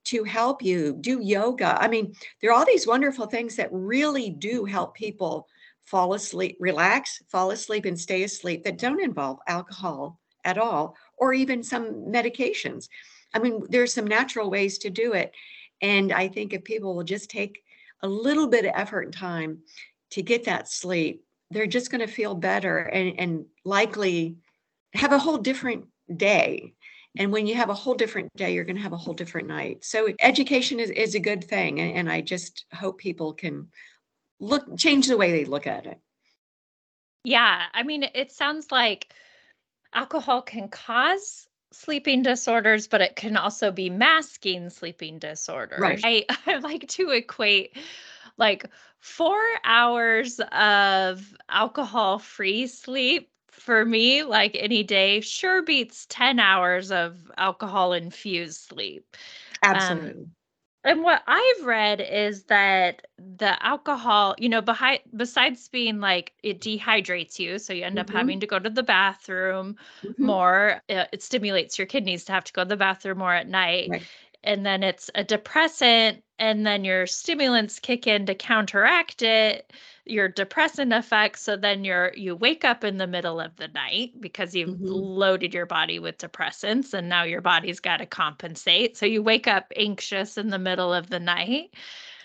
to 0.04 0.24
help 0.24 0.62
you. 0.62 0.96
Do 1.00 1.20
yoga. 1.20 1.80
I 1.80 1.88
mean, 1.88 2.14
there 2.40 2.50
are 2.50 2.54
all 2.58 2.66
these 2.66 2.86
wonderful 2.86 3.26
things 3.26 3.56
that 3.56 3.68
really 3.72 4.30
do 4.30 4.64
help 4.64 4.94
people 4.94 5.48
fall 5.84 6.14
asleep, 6.14 6.56
relax, 6.60 7.22
fall 7.28 7.50
asleep, 7.50 7.84
and 7.84 7.98
stay 7.98 8.22
asleep 8.22 8.64
that 8.64 8.78
don't 8.78 9.02
involve 9.02 9.38
alcohol 9.46 10.20
at 10.44 10.58
all, 10.58 10.96
or 11.16 11.32
even 11.32 11.62
some 11.62 12.06
medications. 12.06 12.88
I 13.34 13.38
mean, 13.38 13.62
there's 13.68 13.92
some 13.92 14.06
natural 14.06 14.50
ways 14.50 14.78
to 14.78 14.90
do 14.90 15.14
it. 15.14 15.32
And 15.80 16.12
I 16.12 16.28
think 16.28 16.52
if 16.52 16.64
people 16.64 16.94
will 16.94 17.04
just 17.04 17.30
take 17.30 17.62
a 18.02 18.08
little 18.08 18.48
bit 18.48 18.64
of 18.64 18.72
effort 18.74 19.02
and 19.02 19.14
time 19.14 19.58
to 20.10 20.22
get 20.22 20.44
that 20.44 20.68
sleep, 20.68 21.24
they're 21.50 21.66
just 21.66 21.90
going 21.90 22.06
to 22.06 22.12
feel 22.12 22.34
better 22.34 22.78
and, 22.78 23.18
and 23.18 23.44
likely 23.64 24.36
have 24.94 25.12
a 25.12 25.18
whole 25.18 25.38
different 25.38 25.86
day. 26.14 26.74
And 27.18 27.32
when 27.32 27.48
you 27.48 27.56
have 27.56 27.68
a 27.68 27.74
whole 27.74 27.94
different 27.94 28.34
day, 28.36 28.54
you're 28.54 28.64
going 28.64 28.76
to 28.76 28.82
have 28.82 28.92
a 28.92 28.96
whole 28.96 29.12
different 29.12 29.48
night. 29.48 29.84
So 29.84 30.08
education 30.20 30.78
is, 30.78 30.90
is 30.90 31.16
a 31.16 31.20
good 31.20 31.42
thing. 31.42 31.80
And, 31.80 31.96
and 31.96 32.10
I 32.10 32.20
just 32.20 32.64
hope 32.72 32.98
people 32.98 33.34
can 33.34 33.68
look 34.38 34.78
change 34.78 35.08
the 35.08 35.16
way 35.16 35.32
they 35.32 35.44
look 35.44 35.66
at 35.66 35.86
it. 35.86 35.98
Yeah. 37.24 37.64
I 37.74 37.82
mean, 37.82 38.04
it 38.14 38.30
sounds 38.30 38.70
like 38.70 39.12
alcohol 39.92 40.42
can 40.42 40.68
cause 40.68 41.48
sleeping 41.72 42.22
disorders, 42.22 42.86
but 42.86 43.00
it 43.00 43.16
can 43.16 43.36
also 43.36 43.72
be 43.72 43.90
masking 43.90 44.70
sleeping 44.70 45.18
disorders. 45.18 45.80
Right. 45.80 46.00
I, 46.04 46.24
I 46.46 46.58
like 46.58 46.86
to 46.88 47.10
equate 47.10 47.76
like 48.36 48.64
four 49.00 49.40
hours 49.64 50.40
of 50.52 51.34
alcohol 51.48 52.20
free 52.20 52.68
sleep 52.68 53.30
for 53.58 53.84
me, 53.84 54.22
like 54.22 54.56
any 54.58 54.82
day, 54.82 55.20
sure 55.20 55.62
beats 55.62 56.06
10 56.06 56.38
hours 56.38 56.90
of 56.90 57.30
alcohol 57.36 57.92
infused 57.92 58.60
sleep. 58.60 59.16
Um, 59.62 59.74
Absolutely. 59.74 60.10
Um, 60.10 60.30
and 60.84 61.02
what 61.02 61.22
I've 61.26 61.64
read 61.66 62.00
is 62.00 62.44
that 62.44 63.06
the 63.18 63.62
alcohol, 63.64 64.34
you 64.38 64.48
know, 64.48 64.62
behind 64.62 65.00
besides 65.16 65.68
being 65.68 65.98
like 66.00 66.32
it 66.42 66.60
dehydrates 66.60 67.38
you, 67.38 67.58
so 67.58 67.72
you 67.72 67.84
end 67.84 67.96
mm-hmm. 67.96 68.08
up 68.08 68.10
having 68.10 68.40
to 68.40 68.46
go 68.46 68.58
to 68.58 68.70
the 68.70 68.84
bathroom 68.84 69.76
mm-hmm. 70.02 70.24
more. 70.24 70.82
It, 70.88 70.96
uh, 70.96 71.06
it, 71.12 71.22
stimulates 71.22 71.78
your 71.78 71.86
kidneys 71.86 72.24
to 72.24 72.32
have 72.32 72.44
to 72.44 72.52
go 72.52 72.62
to 72.62 72.68
the 72.68 72.76
bathroom 72.76 73.18
more 73.18 73.34
at 73.34 73.48
night. 73.48 73.88
Right. 73.90 74.02
And 74.44 74.64
then 74.64 74.82
it's 74.84 75.10
a 75.16 75.24
depressant, 75.24 76.22
and 76.38 76.66
then 76.66 76.84
your 76.84 77.06
stimulants 77.06 77.78
kick 77.78 78.06
in 78.06 78.26
to 78.26 78.34
counteract 78.34 79.22
it 79.22 79.72
your 80.04 80.28
depressant 80.28 80.92
effects 80.92 81.42
so 81.42 81.56
then 81.56 81.84
you're 81.84 82.12
you 82.14 82.34
wake 82.34 82.64
up 82.64 82.82
in 82.84 82.96
the 82.96 83.06
middle 83.06 83.40
of 83.40 83.54
the 83.56 83.68
night 83.68 84.12
because 84.20 84.54
you've 84.54 84.70
mm-hmm. 84.70 84.86
loaded 84.86 85.52
your 85.52 85.66
body 85.66 85.98
with 85.98 86.18
depressants 86.18 86.94
and 86.94 87.08
now 87.08 87.22
your 87.22 87.40
body's 87.40 87.80
got 87.80 87.98
to 87.98 88.06
compensate 88.06 88.96
so 88.96 89.04
you 89.04 89.22
wake 89.22 89.46
up 89.46 89.72
anxious 89.76 90.38
in 90.38 90.48
the 90.48 90.58
middle 90.58 90.92
of 90.92 91.10
the 91.10 91.20
night 91.20 91.74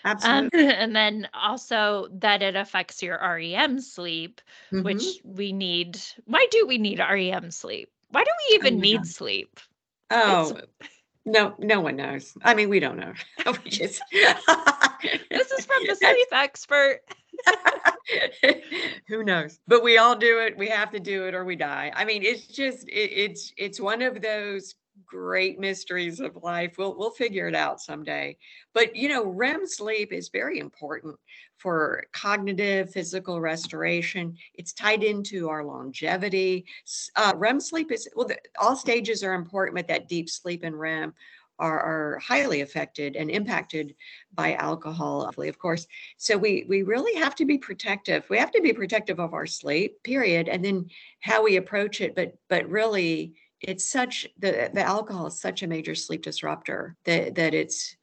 um, 0.04 0.16
Absolutely. 0.22 0.66
Um, 0.66 0.70
and 0.78 0.96
then 0.96 1.28
also 1.32 2.08
that 2.12 2.42
it 2.42 2.56
affects 2.56 3.02
your 3.02 3.18
REM 3.18 3.80
sleep, 3.80 4.42
mm-hmm. 4.70 4.84
which 4.84 5.02
we 5.24 5.52
need. 5.52 5.98
Why 6.26 6.46
do 6.50 6.66
we 6.66 6.76
need 6.76 6.98
REM 6.98 7.50
sleep? 7.50 7.90
Why 8.10 8.22
do 8.22 8.30
we 8.48 8.56
even 8.56 8.74
oh 8.74 8.80
need 8.80 8.96
God. 8.98 9.06
sleep? 9.06 9.60
Oh, 10.10 10.50
it's, 10.50 10.88
no, 11.24 11.54
no 11.58 11.80
one 11.80 11.96
knows. 11.96 12.36
I 12.42 12.54
mean, 12.54 12.68
we 12.68 12.80
don't 12.80 12.98
know. 12.98 13.12
we 13.64 13.70
just. 13.70 14.02
this 14.10 15.50
is 15.50 15.66
from 15.66 15.82
the 15.86 15.94
sleep 16.00 16.28
expert. 16.32 17.00
Who 19.08 19.24
knows? 19.24 19.58
But 19.66 19.82
we 19.82 19.98
all 19.98 20.16
do 20.16 20.40
it. 20.40 20.56
We 20.56 20.68
have 20.68 20.90
to 20.92 21.00
do 21.00 21.26
it, 21.26 21.34
or 21.34 21.44
we 21.44 21.56
die. 21.56 21.92
I 21.94 22.04
mean, 22.04 22.22
it's 22.22 22.46
just 22.46 22.88
it, 22.88 23.10
it's 23.12 23.52
it's 23.56 23.80
one 23.80 24.02
of 24.02 24.20
those 24.20 24.74
great 25.04 25.58
mysteries 25.58 26.20
of 26.20 26.36
life. 26.42 26.76
We'll 26.78 26.96
we'll 26.96 27.10
figure 27.10 27.48
it 27.48 27.54
out 27.54 27.80
someday. 27.80 28.36
But 28.72 28.94
you 28.94 29.08
know, 29.08 29.24
REM 29.24 29.66
sleep 29.66 30.12
is 30.12 30.28
very 30.28 30.58
important 30.58 31.16
for 31.56 32.04
cognitive, 32.12 32.90
physical 32.90 33.40
restoration. 33.40 34.36
It's 34.54 34.72
tied 34.72 35.02
into 35.02 35.48
our 35.48 35.64
longevity. 35.64 36.66
Uh, 37.16 37.32
REM 37.36 37.60
sleep 37.60 37.90
is 37.92 38.08
well, 38.14 38.28
the, 38.28 38.38
all 38.60 38.76
stages 38.76 39.22
are 39.22 39.34
important, 39.34 39.76
but 39.76 39.88
that 39.88 40.08
deep 40.08 40.28
sleep 40.28 40.62
and 40.62 40.78
REM 40.78 41.14
are, 41.58 41.80
are 41.80 42.18
highly 42.18 42.62
affected 42.62 43.14
and 43.16 43.30
impacted 43.30 43.94
by 44.32 44.54
alcohol, 44.54 45.22
of 45.22 45.58
course. 45.58 45.86
So 46.16 46.36
we 46.36 46.64
we 46.68 46.82
really 46.82 47.18
have 47.20 47.34
to 47.36 47.44
be 47.44 47.58
protective. 47.58 48.24
We 48.28 48.38
have 48.38 48.50
to 48.52 48.62
be 48.62 48.72
protective 48.72 49.20
of 49.20 49.34
our 49.34 49.46
sleep, 49.46 50.02
period, 50.02 50.48
and 50.48 50.64
then 50.64 50.88
how 51.20 51.42
we 51.42 51.56
approach 51.56 52.00
it. 52.00 52.14
But 52.14 52.34
but 52.48 52.68
really, 52.68 53.34
it's 53.68 53.84
such 53.84 54.26
the 54.38 54.70
the 54.72 54.82
alcohol 54.82 55.26
is 55.26 55.40
such 55.40 55.62
a 55.62 55.66
major 55.66 55.94
sleep 55.94 56.22
disruptor 56.22 56.96
that 57.04 57.34
that 57.34 57.54
it's 57.54 57.96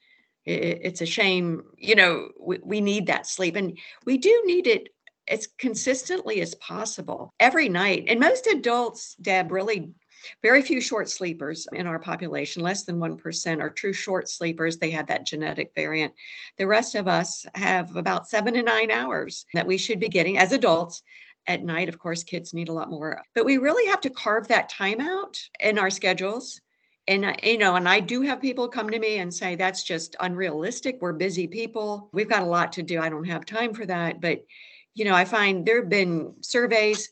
it's 0.45 1.01
a 1.01 1.05
shame 1.05 1.63
you 1.77 1.95
know 1.95 2.29
we, 2.39 2.59
we 2.63 2.81
need 2.81 3.07
that 3.07 3.27
sleep 3.27 3.55
and 3.55 3.77
we 4.05 4.17
do 4.17 4.43
need 4.45 4.65
it 4.65 4.89
as 5.27 5.47
consistently 5.59 6.41
as 6.41 6.55
possible 6.55 7.31
every 7.39 7.69
night 7.69 8.05
and 8.07 8.19
most 8.19 8.47
adults 8.47 9.15
deb 9.21 9.51
really 9.51 9.93
very 10.41 10.61
few 10.61 10.81
short 10.81 11.09
sleepers 11.09 11.67
in 11.73 11.87
our 11.87 11.99
population, 11.99 12.61
less 12.61 12.83
than 12.83 12.97
1% 12.99 13.61
are 13.61 13.69
true 13.69 13.93
short 13.93 14.29
sleepers. 14.29 14.77
They 14.77 14.91
have 14.91 15.07
that 15.07 15.25
genetic 15.25 15.71
variant. 15.75 16.13
The 16.57 16.67
rest 16.67 16.95
of 16.95 17.07
us 17.07 17.45
have 17.55 17.95
about 17.95 18.27
seven 18.27 18.53
to 18.55 18.63
nine 18.63 18.91
hours 18.91 19.45
that 19.53 19.67
we 19.67 19.77
should 19.77 19.99
be 19.99 20.09
getting 20.09 20.37
as 20.37 20.51
adults. 20.51 21.03
At 21.47 21.63
night, 21.63 21.89
of 21.89 21.97
course, 21.97 22.23
kids 22.23 22.53
need 22.53 22.69
a 22.69 22.73
lot 22.73 22.89
more, 22.89 23.21
but 23.33 23.45
we 23.45 23.57
really 23.57 23.89
have 23.89 24.01
to 24.01 24.09
carve 24.09 24.47
that 24.47 24.69
time 24.69 25.01
out 25.01 25.39
in 25.59 25.79
our 25.79 25.89
schedules. 25.89 26.61
And 27.07 27.35
you 27.41 27.57
know 27.57 27.75
and 27.75 27.89
i 27.89 27.99
do 27.99 28.21
have 28.21 28.39
people 28.39 28.67
come 28.67 28.91
to 28.91 28.99
me 28.99 29.17
and 29.17 29.33
say 29.33 29.55
that's 29.55 29.83
just 29.83 30.15
unrealistic. 30.19 30.99
We're 31.01 31.13
busy 31.13 31.47
people. 31.47 32.09
We've 32.13 32.29
got 32.29 32.43
a 32.43 32.45
lot 32.45 32.73
to 32.73 32.83
do. 32.83 33.01
I 33.01 33.09
don't 33.09 33.25
have 33.25 33.43
time 33.45 33.73
for 33.73 33.85
that. 33.87 34.21
But 34.21 34.45
you 34.93 35.05
know 35.05 35.15
i 35.15 35.25
find 35.25 35.65
there 35.65 35.81
have 35.81 35.89
been 35.89 36.35
surveys. 36.41 37.09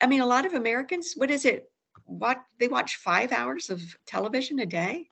I 0.00 0.06
mean 0.06 0.20
a 0.20 0.26
lot 0.26 0.44
of 0.44 0.52
americans 0.52 1.14
what 1.16 1.30
is 1.30 1.46
it 1.46 1.72
what 2.18 2.42
they 2.58 2.68
watch 2.68 2.96
five 2.96 3.32
hours 3.32 3.70
of 3.70 3.80
television 4.06 4.58
a 4.60 4.66
day. 4.66 5.08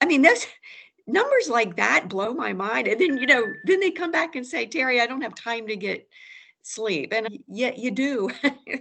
I 0.00 0.06
mean, 0.06 0.22
those 0.22 0.46
numbers 1.06 1.48
like 1.48 1.76
that 1.76 2.08
blow 2.08 2.34
my 2.34 2.52
mind. 2.52 2.88
And 2.88 3.00
then, 3.00 3.18
you 3.18 3.26
know, 3.26 3.44
then 3.64 3.80
they 3.80 3.90
come 3.90 4.10
back 4.10 4.36
and 4.36 4.46
say, 4.46 4.66
Terry, 4.66 5.00
I 5.00 5.06
don't 5.06 5.22
have 5.22 5.34
time 5.34 5.66
to 5.68 5.76
get 5.76 6.08
sleep. 6.68 7.12
And 7.12 7.38
yet 7.48 7.78
you 7.78 7.90
do. 7.90 8.30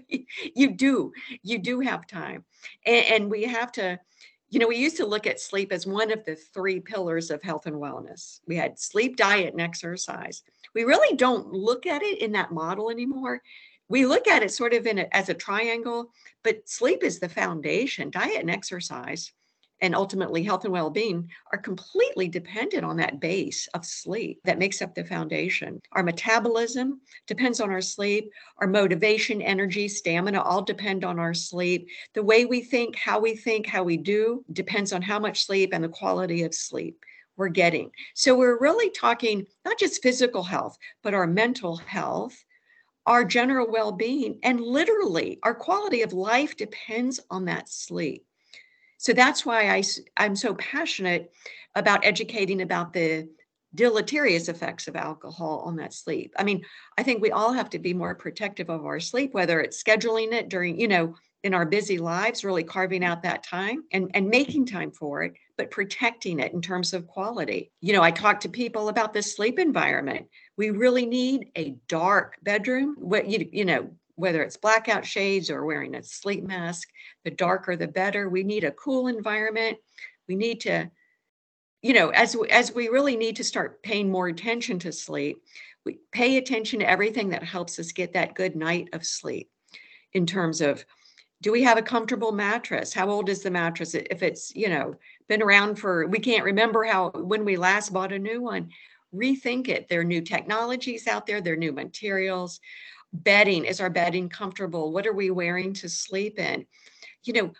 you 0.55 0.71
do. 0.75 1.11
You 1.43 1.59
do 1.59 1.79
have 1.79 2.07
time. 2.07 2.43
And, 2.85 3.05
and, 3.05 3.31
we 3.31 3.43
have 3.43 3.71
to, 3.73 3.99
you 4.49 4.59
know, 4.59 4.67
we 4.67 4.77
used 4.77 4.97
to 4.97 5.05
look 5.05 5.27
at 5.27 5.39
sleep 5.39 5.71
as 5.71 5.87
one 5.87 6.11
of 6.11 6.23
the 6.25 6.35
three 6.35 6.79
pillars 6.79 7.31
of 7.31 7.41
health 7.41 7.65
and 7.65 7.75
wellness. 7.75 8.39
We 8.47 8.55
had 8.55 8.79
sleep, 8.79 9.15
diet, 9.15 9.53
and 9.53 9.61
exercise. 9.61 10.43
We 10.73 10.83
really 10.83 11.15
don't 11.15 11.51
look 11.51 11.85
at 11.85 12.03
it 12.03 12.21
in 12.21 12.31
that 12.33 12.51
model 12.51 12.89
anymore 12.89 13.41
we 13.89 14.05
look 14.05 14.27
at 14.27 14.43
it 14.43 14.51
sort 14.51 14.73
of 14.73 14.85
in 14.85 14.99
a, 14.99 15.07
as 15.15 15.29
a 15.29 15.33
triangle, 15.33 16.11
but 16.43 16.67
sleep 16.67 17.03
is 17.03 17.19
the 17.19 17.29
foundation, 17.29 18.09
diet 18.09 18.41
and 18.41 18.51
exercise. 18.51 19.31
And 19.81 19.95
ultimately 19.95 20.43
health 20.43 20.63
and 20.63 20.73
well-being 20.73 21.29
are 21.51 21.57
completely 21.57 22.27
dependent 22.27 22.83
on 22.83 22.97
that 22.97 23.19
base 23.19 23.67
of 23.73 23.85
sleep 23.85 24.39
that 24.43 24.59
makes 24.59 24.81
up 24.81 24.95
the 24.95 25.03
foundation. 25.03 25.81
Our 25.91 26.03
metabolism 26.03 27.01
depends 27.27 27.59
on 27.59 27.69
our 27.69 27.81
sleep. 27.81 28.31
Our 28.57 28.67
motivation 28.67 29.41
energy 29.41 29.87
stamina 29.87 30.41
all 30.41 30.61
depend 30.61 31.03
on 31.03 31.19
our 31.19 31.33
sleep. 31.33 31.89
The 32.13 32.23
way 32.23 32.45
we 32.45 32.61
think 32.61 32.95
how 32.95 33.19
we 33.19 33.35
think 33.35 33.67
how 33.67 33.83
we 33.83 33.97
do 33.97 34.43
depends 34.51 34.93
on 34.93 35.01
how 35.01 35.19
much 35.19 35.45
sleep 35.45 35.71
and 35.73 35.83
the 35.83 35.89
quality 35.89 36.43
of 36.43 36.53
sleep 36.53 37.03
we're 37.35 37.49
getting. 37.49 37.91
So 38.15 38.35
we're 38.35 38.59
really 38.59 38.89
talking 38.89 39.45
not 39.63 39.77
just 39.77 40.01
physical 40.01 40.43
health 40.43 40.77
but 41.03 41.13
our 41.13 41.27
mental 41.27 41.77
health 41.77 42.43
our 43.05 43.23
general 43.23 43.71
well-being 43.71 44.37
and 44.43 44.59
literally 44.59 45.39
our 45.41 45.55
quality 45.55 46.01
of 46.01 46.11
life 46.11 46.57
depends 46.57 47.21
on 47.31 47.45
that 47.45 47.69
sleep 47.69 48.25
so 48.97 49.13
that's 49.13 49.45
why 49.45 49.69
I, 49.69 49.83
I'm 50.17 50.35
so 50.35 50.55
passionate 50.55 51.31
about 51.75 52.05
educating 52.05 52.61
about 52.61 52.93
the 52.93 53.29
deleterious 53.75 54.49
effects 54.49 54.87
of 54.87 54.95
alcohol 54.95 55.61
on 55.65 55.75
that 55.75 55.93
sleep. 55.93 56.33
I 56.37 56.43
mean, 56.43 56.63
I 56.97 57.03
think 57.03 57.21
we 57.21 57.31
all 57.31 57.53
have 57.53 57.69
to 57.71 57.79
be 57.79 57.93
more 57.93 58.15
protective 58.15 58.69
of 58.69 58.85
our 58.85 58.99
sleep, 58.99 59.33
whether 59.33 59.59
it's 59.59 59.83
scheduling 59.83 60.33
it 60.33 60.49
during, 60.49 60.79
you 60.79 60.87
know, 60.87 61.15
in 61.43 61.53
our 61.53 61.65
busy 61.65 61.97
lives, 61.99 62.43
really 62.43 62.63
carving 62.63 63.03
out 63.03 63.23
that 63.23 63.43
time 63.43 63.83
and, 63.91 64.09
and 64.15 64.27
making 64.27 64.65
time 64.65 64.91
for 64.91 65.23
it, 65.23 65.33
but 65.57 65.69
protecting 65.69 66.39
it 66.39 66.51
in 66.51 66.61
terms 66.61 66.93
of 66.93 67.07
quality. 67.07 67.71
You 67.79 67.93
know, 67.93 68.01
I 68.01 68.11
talk 68.11 68.39
to 68.41 68.49
people 68.49 68.89
about 68.89 69.13
the 69.13 69.21
sleep 69.21 69.59
environment. 69.59 70.27
We 70.57 70.71
really 70.71 71.05
need 71.05 71.51
a 71.55 71.75
dark 71.87 72.37
bedroom. 72.41 72.95
What 72.97 73.29
you 73.29 73.47
you 73.51 73.65
know, 73.65 73.91
whether 74.17 74.41
it's 74.41 74.57
blackout 74.57 75.05
shades 75.05 75.49
or 75.49 75.63
wearing 75.63 75.95
a 75.95 76.03
sleep 76.03 76.43
mask, 76.43 76.89
the 77.23 77.31
darker 77.31 77.75
the 77.75 77.87
better. 77.87 78.27
We 78.27 78.43
need 78.43 78.63
a 78.63 78.71
cool 78.71 79.07
environment. 79.07 79.77
We 80.27 80.35
need 80.35 80.59
to, 80.61 80.89
you 81.83 81.93
know, 81.93 82.09
as 82.09 82.35
as 82.49 82.73
we 82.73 82.89
really 82.89 83.15
need 83.15 83.37
to 83.37 83.43
start 83.43 83.81
paying 83.83 84.11
more 84.11 84.27
attention 84.27 84.79
to 84.79 84.91
sleep, 84.91 85.37
we 85.85 85.99
pay 86.11 86.37
attention 86.37 86.79
to 86.79 86.89
everything 86.89 87.29
that 87.29 87.43
helps 87.43 87.77
us 87.79 87.91
get 87.91 88.13
that 88.13 88.33
good 88.33 88.55
night 88.55 88.89
of 88.91 89.05
sleep 89.05 89.49
in 90.13 90.25
terms 90.25 90.61
of 90.61 90.83
do 91.43 91.51
we 91.51 91.61
have 91.61 91.77
a 91.77 91.83
comfortable 91.83 92.31
mattress? 92.31 92.95
How 92.95 93.11
old 93.11 93.29
is 93.29 93.43
the 93.43 93.51
mattress? 93.51 93.93
If 93.93 94.23
it's 94.23 94.53
you 94.55 94.69
know 94.69 94.95
been 95.29 95.43
around 95.43 95.75
for 95.75 96.07
we 96.07 96.17
can't 96.17 96.43
remember 96.43 96.83
how 96.85 97.11
when 97.11 97.45
we 97.45 97.55
last 97.55 97.93
bought 97.93 98.11
a 98.11 98.19
new 98.19 98.41
one. 98.41 98.71
Rethink 99.15 99.69
it. 99.69 99.87
There 99.87 100.01
are 100.01 100.03
new 100.03 100.21
technologies 100.21 101.07
out 101.07 101.25
there. 101.25 101.39
There 101.39 101.53
are 101.53 101.57
new 101.57 101.71
materials 101.71 102.59
bedding 103.13 103.65
is 103.65 103.79
our 103.79 103.89
bedding 103.89 104.29
comfortable? 104.29 104.91
What 104.91 105.07
are 105.07 105.13
we 105.13 105.31
wearing 105.31 105.73
to 105.75 105.89
sleep 105.89 106.39
in? 106.39 106.65
You 107.23 107.33
know 107.33 107.51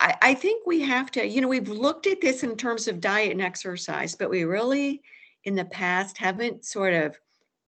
I, 0.00 0.16
I 0.22 0.34
think 0.34 0.66
we 0.66 0.80
have 0.80 1.10
to 1.12 1.26
you 1.26 1.40
know 1.40 1.48
we've 1.48 1.68
looked 1.68 2.06
at 2.06 2.20
this 2.20 2.42
in 2.42 2.56
terms 2.56 2.88
of 2.88 3.00
diet 3.00 3.32
and 3.32 3.42
exercise 3.42 4.14
but 4.14 4.30
we 4.30 4.44
really 4.44 5.02
in 5.44 5.54
the 5.54 5.64
past 5.66 6.18
haven't 6.18 6.64
sort 6.64 6.94
of 6.94 7.16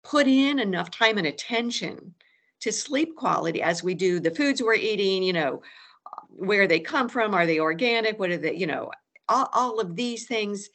put 0.04 0.26
in 0.26 0.58
enough 0.58 0.90
time 0.90 1.18
and 1.18 1.26
attention 1.26 2.14
to 2.60 2.72
sleep 2.72 3.16
quality 3.16 3.62
as 3.62 3.82
we 3.82 3.94
do 3.94 4.20
the 4.20 4.30
foods 4.30 4.62
we're 4.62 4.74
eating 4.74 5.22
you 5.22 5.32
know 5.32 5.62
where 6.28 6.66
they 6.66 6.80
come 6.80 7.08
from 7.08 7.32
are 7.34 7.46
they 7.46 7.58
organic 7.58 8.18
what 8.18 8.30
are 8.30 8.36
the 8.36 8.54
you 8.54 8.66
know 8.66 8.90
all, 9.28 9.48
all 9.54 9.80
of 9.80 9.96
these 9.96 10.26
things 10.26 10.68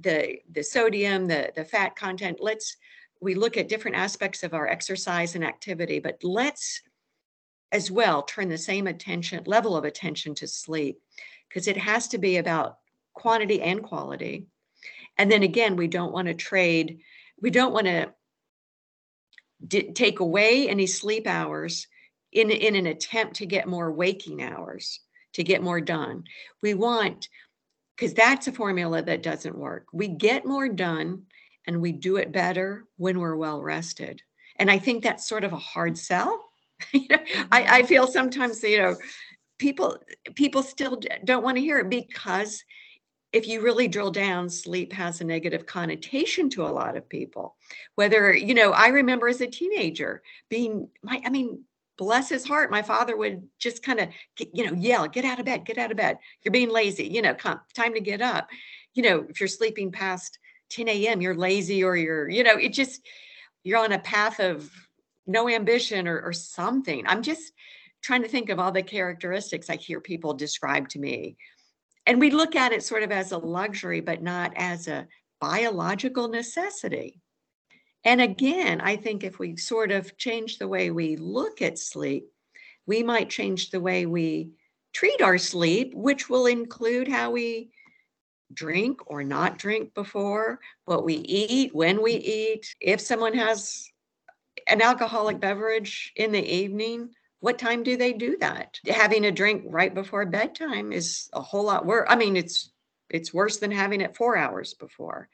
the 0.00 0.38
the 0.52 0.62
sodium 0.62 1.26
the 1.26 1.52
the 1.54 1.64
fat 1.64 1.96
content. 1.96 2.38
Let's 2.40 2.76
we 3.24 3.34
look 3.34 3.56
at 3.56 3.68
different 3.68 3.96
aspects 3.96 4.42
of 4.42 4.52
our 4.52 4.68
exercise 4.68 5.34
and 5.34 5.42
activity, 5.42 5.98
but 5.98 6.22
let's 6.22 6.82
as 7.72 7.90
well 7.90 8.22
turn 8.22 8.48
the 8.48 8.58
same 8.58 8.86
attention 8.86 9.42
level 9.46 9.76
of 9.76 9.84
attention 9.84 10.34
to 10.36 10.46
sleep 10.46 11.00
because 11.48 11.66
it 11.66 11.76
has 11.76 12.06
to 12.08 12.18
be 12.18 12.36
about 12.36 12.76
quantity 13.14 13.62
and 13.62 13.82
quality. 13.82 14.46
And 15.16 15.32
then 15.32 15.42
again, 15.42 15.74
we 15.74 15.88
don't 15.88 16.12
want 16.12 16.28
to 16.28 16.34
trade, 16.34 17.00
we 17.40 17.50
don't 17.50 17.72
want 17.72 17.86
to 17.86 18.12
d- 19.66 19.92
take 19.92 20.20
away 20.20 20.68
any 20.68 20.86
sleep 20.86 21.26
hours 21.26 21.86
in, 22.30 22.50
in 22.50 22.76
an 22.76 22.86
attempt 22.86 23.36
to 23.36 23.46
get 23.46 23.66
more 23.66 23.90
waking 23.90 24.42
hours, 24.42 25.00
to 25.32 25.42
get 25.42 25.62
more 25.62 25.80
done. 25.80 26.24
We 26.62 26.74
want, 26.74 27.28
because 27.96 28.12
that's 28.12 28.48
a 28.48 28.52
formula 28.52 29.02
that 29.02 29.22
doesn't 29.22 29.56
work. 29.56 29.86
We 29.92 30.08
get 30.08 30.44
more 30.44 30.68
done 30.68 31.22
and 31.66 31.80
we 31.80 31.92
do 31.92 32.16
it 32.16 32.32
better 32.32 32.84
when 32.96 33.18
we're 33.18 33.36
well 33.36 33.62
rested. 33.62 34.22
And 34.56 34.70
I 34.70 34.78
think 34.78 35.02
that's 35.02 35.28
sort 35.28 35.44
of 35.44 35.52
a 35.52 35.58
hard 35.58 35.98
sell. 35.98 36.44
I, 36.94 37.08
I 37.50 37.62
mm-hmm. 37.62 37.86
feel 37.86 38.06
sometimes, 38.06 38.62
you 38.62 38.78
know, 38.78 38.96
people 39.58 39.98
people 40.34 40.62
still 40.62 41.00
don't 41.24 41.44
want 41.44 41.56
to 41.56 41.62
hear 41.62 41.78
it 41.78 41.88
because 41.88 42.62
if 43.32 43.48
you 43.48 43.62
really 43.62 43.88
drill 43.88 44.12
down, 44.12 44.48
sleep 44.48 44.92
has 44.92 45.20
a 45.20 45.24
negative 45.24 45.66
connotation 45.66 46.48
to 46.50 46.64
a 46.64 46.70
lot 46.70 46.96
of 46.96 47.08
people. 47.08 47.56
Whether, 47.96 48.32
you 48.32 48.54
know, 48.54 48.70
I 48.70 48.88
remember 48.88 49.26
as 49.26 49.40
a 49.40 49.48
teenager 49.48 50.22
being 50.48 50.88
my, 51.02 51.20
I 51.24 51.30
mean, 51.30 51.64
bless 51.98 52.28
his 52.28 52.46
heart, 52.46 52.70
my 52.70 52.82
father 52.82 53.16
would 53.16 53.42
just 53.58 53.82
kind 53.82 53.98
of, 53.98 54.08
you 54.52 54.64
know, 54.64 54.74
yell, 54.74 55.08
get 55.08 55.24
out 55.24 55.40
of 55.40 55.46
bed, 55.46 55.64
get 55.64 55.78
out 55.78 55.90
of 55.90 55.96
bed. 55.96 56.18
You're 56.42 56.52
being 56.52 56.70
lazy, 56.70 57.08
you 57.08 57.22
know, 57.22 57.34
come, 57.34 57.60
time 57.74 57.94
to 57.94 58.00
get 58.00 58.22
up. 58.22 58.48
You 58.94 59.02
know, 59.02 59.26
if 59.28 59.40
you're 59.40 59.48
sleeping 59.48 59.90
past 59.90 60.38
10 60.70 60.88
a.m. 60.88 61.20
you're 61.20 61.34
lazy 61.34 61.84
or 61.84 61.96
you're, 61.96 62.28
you 62.28 62.42
know, 62.42 62.56
it 62.56 62.72
just, 62.72 63.02
you're 63.62 63.78
on 63.78 63.92
a 63.92 63.98
path 63.98 64.40
of 64.40 64.70
no 65.26 65.48
ambition 65.48 66.06
or, 66.08 66.20
or 66.20 66.32
something. 66.32 67.04
I'm 67.06 67.22
just 67.22 67.52
trying 68.02 68.22
to 68.22 68.28
think 68.28 68.50
of 68.50 68.58
all 68.58 68.72
the 68.72 68.82
characteristics 68.82 69.70
I 69.70 69.76
hear 69.76 70.00
people 70.00 70.34
describe 70.34 70.88
to 70.90 70.98
me. 70.98 71.36
And 72.06 72.20
we 72.20 72.30
look 72.30 72.54
at 72.54 72.72
it 72.72 72.82
sort 72.82 73.02
of 73.02 73.10
as 73.10 73.32
a 73.32 73.38
luxury, 73.38 74.00
but 74.00 74.22
not 74.22 74.52
as 74.56 74.88
a 74.88 75.06
biological 75.40 76.28
necessity. 76.28 77.22
And 78.04 78.20
again, 78.20 78.82
I 78.82 78.96
think 78.96 79.24
if 79.24 79.38
we 79.38 79.56
sort 79.56 79.90
of 79.90 80.16
change 80.18 80.58
the 80.58 80.68
way 80.68 80.90
we 80.90 81.16
look 81.16 81.62
at 81.62 81.78
sleep, 81.78 82.26
we 82.86 83.02
might 83.02 83.30
change 83.30 83.70
the 83.70 83.80
way 83.80 84.04
we 84.04 84.50
treat 84.92 85.22
our 85.22 85.38
sleep, 85.38 85.94
which 85.94 86.28
will 86.28 86.46
include 86.46 87.08
how 87.08 87.30
we 87.30 87.70
drink 88.52 89.00
or 89.06 89.24
not 89.24 89.58
drink 89.58 89.94
before, 89.94 90.60
what 90.84 91.04
we 91.04 91.14
eat, 91.14 91.74
when 91.74 92.02
we 92.02 92.12
eat. 92.12 92.74
If 92.80 93.00
someone 93.00 93.34
has 93.34 93.88
an 94.68 94.82
alcoholic 94.82 95.40
beverage 95.40 96.12
in 96.16 96.32
the 96.32 96.44
evening, 96.44 97.10
what 97.40 97.58
time 97.58 97.82
do 97.82 97.96
they 97.96 98.12
do 98.12 98.36
that? 98.40 98.78
Having 98.88 99.26
a 99.26 99.32
drink 99.32 99.64
right 99.66 99.94
before 99.94 100.24
bedtime 100.26 100.92
is 100.92 101.28
a 101.32 101.42
whole 101.42 101.64
lot 101.64 101.84
worse. 101.84 102.06
I 102.08 102.16
mean, 102.16 102.36
it's 102.36 102.70
it's 103.10 103.34
worse 103.34 103.58
than 103.58 103.70
having 103.70 104.00
it 104.00 104.16
4 104.16 104.36
hours 104.36 104.74
before. 104.74 105.28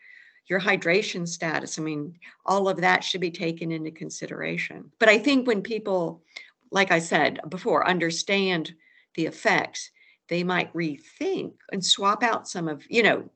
Your 0.49 0.61
hydration 0.61 1.27
status, 1.27 1.79
I 1.79 1.83
mean, 1.83 2.19
all 2.45 2.69
of 2.69 2.81
that 2.81 3.05
should 3.05 3.21
be 3.21 3.31
taken 3.31 3.71
into 3.71 3.93
consideration. 3.93 4.91
But 4.99 5.09
I 5.09 5.19
think 5.19 5.47
when 5.47 5.63
people 5.63 6.23
like 6.71 6.91
I 6.91 6.99
said 6.99 7.41
before 7.49 7.87
understand 7.87 8.75
the 9.15 9.27
effects, 9.27 9.91
they 10.31 10.45
might 10.45 10.73
rethink 10.73 11.53
and 11.73 11.85
swap 11.85 12.23
out 12.23 12.49
some 12.49 12.69
of, 12.69 12.83
you 12.89 13.03
know, 13.03 13.29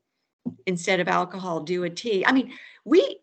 instead 0.65 0.99
of 0.99 1.07
alcohol, 1.07 1.59
do 1.59 1.83
a 1.83 1.89
tea. 1.89 2.25
I 2.25 2.31
mean, 2.31 2.53
we 2.85 3.19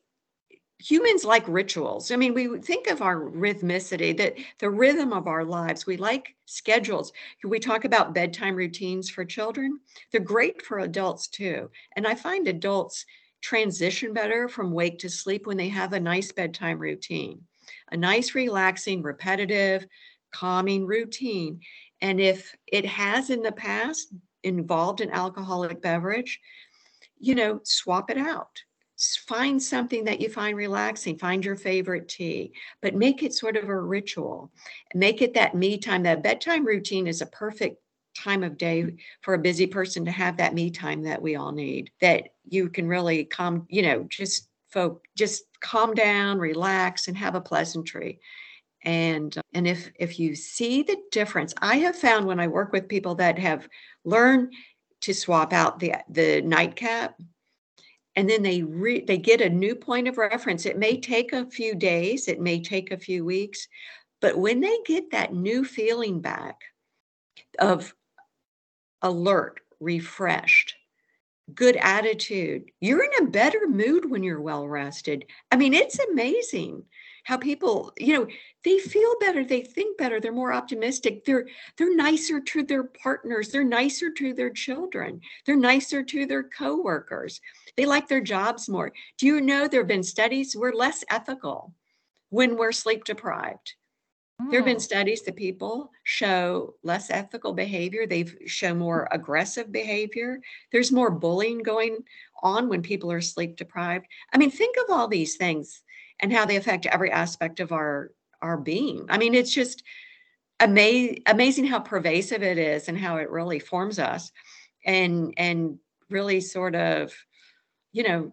humans 0.79 1.25
like 1.25 1.47
rituals. 1.47 2.11
I 2.11 2.17
mean, 2.17 2.35
we 2.35 2.59
think 2.59 2.89
of 2.89 3.03
our 3.03 3.17
rhythmicity, 3.17 4.17
that 4.19 4.35
the 4.59 4.69
rhythm 4.69 5.13
of 5.13 5.27
our 5.29 5.45
lives. 5.45 5.87
We 5.87 5.97
like 5.97 6.35
schedules. 6.45 7.13
We 7.45 7.59
talk 7.61 7.85
about 7.85 8.15
bedtime 8.15 8.57
routines 8.57 9.09
for 9.09 9.25
children. 9.25 9.79
They're 10.11 10.21
great 10.21 10.61
for 10.61 10.81
adults 10.81 11.29
too. 11.29 11.71
And 11.97 12.07
I 12.07 12.15
find 12.15 12.49
adults 12.49 13.07
transition 13.41 14.13
better 14.13 14.49
from 14.49 14.73
wake 14.73 14.99
to 15.01 15.09
sleep 15.09 15.47
when 15.47 15.57
they 15.57 15.69
have 15.69 15.93
a 15.93 16.01
nice 16.01 16.31
bedtime 16.33 16.79
routine, 16.79 17.41
a 17.91 17.97
nice, 17.97 18.35
relaxing, 18.35 19.03
repetitive, 19.03 19.87
calming 20.33 20.87
routine. 20.87 21.61
And 22.03 22.21
if 22.21 22.55
it 22.67 22.85
has 22.85 23.31
in 23.31 23.43
the 23.43 23.53
past 23.53 24.13
involved 24.43 25.01
an 25.01 25.11
alcoholic 25.11 25.81
beverage, 25.81 26.41
you 27.19 27.37
know, 27.37 27.61
swap 27.63 28.11
it 28.11 28.19
out. 28.19 28.61
Find 29.27 29.63
something 29.63 30.05
that 30.05 30.21
you 30.21 30.29
find 30.29 30.57
relaxing. 30.57 31.17
Find 31.17 31.45
your 31.45 31.57
favorite 31.57 32.09
tea, 32.09 32.53
but 32.83 32.95
make 32.95 33.23
it 33.23 33.35
sort 33.35 33.57
of 33.57 33.69
a 33.69 33.81
ritual. 33.81 34.51
Make 34.95 35.23
it 35.23 35.35
that 35.35 35.55
me 35.55 35.79
time. 35.79 36.03
That 36.03 36.23
bedtime 36.23 36.67
routine 36.67 37.07
is 37.07 37.23
a 37.23 37.27
perfect 37.27 37.81
time 38.17 38.43
of 38.43 38.59
day 38.59 38.95
for 39.23 39.35
a 39.35 39.39
busy 39.39 39.67
person 39.67 40.05
to 40.05 40.11
have 40.11 40.37
that 40.37 40.55
me 40.55 40.71
time 40.71 41.03
that 41.05 41.23
we 41.23 41.37
all 41.37 41.53
need. 41.53 41.91
That 42.01 42.31
you 42.49 42.69
can 42.69 42.87
really 42.87 43.25
calm, 43.25 43.67
you 43.69 43.83
know, 43.83 44.05
just 44.09 44.49
folk, 44.71 45.05
just 45.17 45.45
calm 45.61 45.95
down, 45.95 46.39
relax, 46.39 47.09
and 47.09 47.17
have 47.17 47.35
a 47.35 47.41
pleasantry 47.41 48.21
and 48.85 49.39
and 49.55 49.67
if 49.67 49.91
if 49.99 50.19
you 50.19 50.35
see 50.35 50.83
the 50.83 50.97
difference 51.11 51.55
i 51.61 51.77
have 51.77 51.97
found 51.97 52.27
when 52.27 52.41
i 52.41 52.47
work 52.47 52.73
with 52.73 52.89
people 52.89 53.15
that 53.15 53.39
have 53.39 53.69
learned 54.05 54.53
to 55.01 55.15
swap 55.15 55.53
out 55.53 55.79
the 55.79 55.95
the 56.09 56.41
nightcap 56.43 57.19
and 58.15 58.29
then 58.29 58.43
they 58.43 58.63
re, 58.63 59.01
they 59.01 59.17
get 59.17 59.41
a 59.41 59.49
new 59.49 59.75
point 59.75 60.09
of 60.09 60.19
reference 60.19 60.67
it 60.67 60.79
may 60.79 61.01
take 61.01 61.33
a 61.33 61.47
few 61.47 61.75
days 61.75 62.29
it 62.29 62.41
may 62.41 62.61
take 62.61 62.91
a 62.91 62.99
few 62.99 63.25
weeks 63.25 63.69
but 64.21 64.39
when 64.39 64.61
they 64.61 64.79
get 64.87 65.11
that 65.11 65.35
new 65.35 65.65
feeling 65.65 66.21
back 66.21 66.61
of 67.59 67.95
alert 69.03 69.61
refreshed, 69.81 70.75
good 71.55 71.77
attitude. 71.77 72.71
You're 72.81 73.05
in 73.05 73.27
a 73.27 73.31
better 73.31 73.67
mood 73.69 74.09
when 74.09 74.23
you're 74.23 74.41
well 74.41 74.67
rested. 74.67 75.27
I 75.51 75.57
mean, 75.57 75.75
it's 75.75 75.99
amazing 75.99 76.85
how 77.25 77.37
people, 77.37 77.93
you 77.99 78.15
know, 78.15 78.27
they 78.65 78.79
feel 78.79 79.15
better, 79.21 79.45
they 79.45 79.63
think 79.63 79.97
better, 79.99 80.21
they're 80.21 80.33
more 80.33 80.53
optimistic, 80.53 81.25
they're 81.25 81.47
they're 81.77 81.95
nicer 81.95 82.41
to 82.41 82.63
their 82.63 82.85
partners, 82.85 83.51
they're 83.51 83.65
nicer 83.65 84.11
to 84.11 84.35
their 84.35 84.51
children, 84.51 85.21
they're 85.47 85.57
nicer 85.57 86.03
to 86.03 86.27
their 86.27 86.43
coworkers. 86.43 87.41
They 87.77 87.87
like 87.87 88.09
their 88.09 88.21
jobs 88.21 88.69
more. 88.69 88.93
Do 89.19 89.27
you 89.27 89.41
know 89.41 89.69
there 89.69 89.81
have 89.81 89.89
been 89.89 90.03
studies 90.03 90.57
we're 90.57 90.73
less 90.75 91.05
ethical 91.11 91.75
when 92.31 92.57
we're 92.57 92.73
sleep 92.73 93.05
deprived? 93.05 93.75
There 94.51 94.59
have 94.61 94.67
been 94.67 94.77
Mm. 94.77 94.81
studies 94.83 95.23
that 95.23 95.37
people 95.37 95.93
show 96.05 96.77
less 96.83 97.11
ethical 97.11 97.55
behavior. 97.55 98.07
They 98.07 98.25
show 98.47 98.75
more 98.75 99.09
aggressive 99.11 99.73
behavior. 99.73 100.41
There's 100.73 100.93
more 100.93 101.11
bullying 101.11 101.63
going 101.63 102.05
on 102.43 102.69
when 102.69 102.83
people 102.83 103.11
are 103.13 103.21
sleep 103.21 103.57
deprived. 103.57 104.07
I 104.33 104.39
mean, 104.39 104.51
think 104.51 104.77
of 104.77 104.91
all 104.91 105.09
these 105.09 105.37
things 105.37 105.83
and 106.23 106.33
how 106.33 106.47
they 106.47 106.57
affect 106.57 106.87
every 106.87 107.11
aspect 107.11 107.61
of 107.61 107.73
our 107.73 108.13
our 108.41 108.57
being. 108.57 109.07
I 109.09 109.19
mean, 109.19 109.35
it's 109.35 109.53
just 109.53 109.83
ama- 110.59 111.17
amazing 111.27 111.67
how 111.67 111.81
pervasive 111.81 112.43
it 112.43 112.59
is 112.59 112.89
and 112.89 112.99
how 112.99 113.17
it 113.17 113.31
really 113.31 113.59
forms 113.59 113.99
us 113.99 114.33
and 114.85 115.35
and 115.37 115.79
really 116.11 116.41
sort 116.41 116.75
of, 116.75 117.13
you 117.93 118.03
know, 118.05 118.33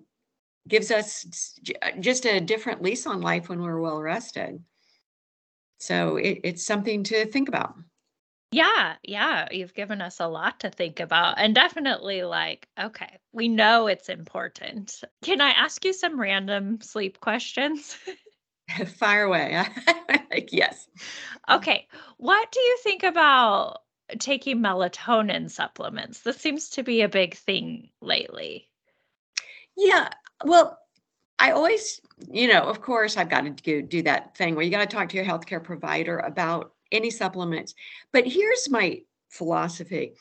gives 0.67 0.91
us 0.91 1.57
just 1.99 2.25
a 2.25 2.39
different 2.39 2.81
lease 2.81 3.07
on 3.07 3.21
life 3.21 3.49
when 3.49 3.61
we're 3.61 3.79
well 3.79 4.01
rested. 4.01 4.63
So 5.79 6.17
it, 6.17 6.41
it's 6.43 6.65
something 6.65 7.03
to 7.05 7.25
think 7.25 7.47
about. 7.47 7.75
Yeah, 8.51 8.95
yeah, 9.03 9.47
you've 9.51 9.75
given 9.75 10.01
us 10.01 10.19
a 10.19 10.27
lot 10.27 10.61
to 10.61 10.71
think 10.71 10.99
about 10.99 11.35
and 11.37 11.53
definitely 11.53 12.23
like, 12.23 12.67
okay, 12.79 13.19
we 13.31 13.47
know 13.47 13.85
it's 13.85 14.09
important. 14.09 15.03
Can 15.23 15.39
I 15.39 15.51
ask 15.51 15.85
you 15.85 15.93
some 15.93 16.19
random 16.19 16.81
sleep 16.81 17.19
questions? 17.19 17.95
Fire 18.97 19.23
away. 19.23 19.63
like, 20.31 20.49
yes. 20.51 20.87
Um, 21.47 21.59
okay, 21.59 21.87
what 22.17 22.51
do 22.51 22.59
you 22.59 22.77
think 22.83 23.03
about 23.03 23.81
taking 24.19 24.59
melatonin 24.59 25.49
supplements? 25.49 26.21
This 26.21 26.37
seems 26.37 26.69
to 26.71 26.83
be 26.83 27.01
a 27.01 27.09
big 27.09 27.35
thing 27.35 27.89
lately. 28.01 28.69
Yeah. 29.77 30.09
Well, 30.43 30.77
I 31.37 31.51
always, 31.51 32.01
you 32.31 32.47
know, 32.47 32.63
of 32.63 32.81
course, 32.81 33.17
I've 33.17 33.29
got 33.29 33.41
to 33.41 33.51
do, 33.51 33.81
do 33.81 34.01
that 34.03 34.35
thing 34.35 34.55
where 34.55 34.63
you 34.63 34.71
got 34.71 34.89
to 34.89 34.95
talk 34.95 35.09
to 35.09 35.15
your 35.15 35.25
healthcare 35.25 35.63
provider 35.63 36.19
about 36.19 36.73
any 36.91 37.09
supplements. 37.09 37.75
But 38.11 38.25
here's 38.25 38.69
my 38.69 39.01
philosophy 39.29 40.13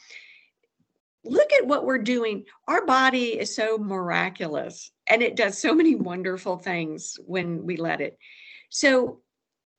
look 1.24 1.52
at 1.52 1.66
what 1.66 1.85
we're 1.85 1.98
doing. 1.98 2.44
Our 2.66 2.87
body 2.87 3.38
is 3.38 3.54
so 3.54 3.78
miraculous 3.78 4.90
and 5.07 5.22
it 5.22 5.37
does 5.37 5.59
so 5.59 5.74
many 5.74 5.94
wonderful 5.94 6.59
things 6.59 7.18
when 7.26 7.64
we 7.64 7.76
let 7.76 8.00
it. 8.00 8.18
So, 8.70 9.20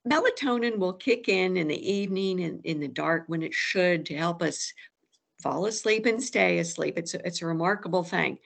melatonin 0.08 0.78
will 0.78 0.94
kick 0.94 1.28
in 1.28 1.58
in 1.58 1.68
the 1.68 1.92
evening 1.92 2.42
and 2.42 2.64
in 2.64 2.80
the 2.80 2.88
dark 2.88 3.24
when 3.26 3.42
it 3.42 3.52
should 3.52 4.06
to 4.06 4.16
help 4.16 4.42
us 4.42 4.72
fall 5.42 5.66
asleep 5.66 6.06
and 6.06 6.22
stay 6.22 6.58
asleep. 6.58 6.94
It's 6.96 7.14
a, 7.14 7.26
it's 7.26 7.42
a 7.42 7.46
remarkable 7.46 8.02
thing. 8.02 8.38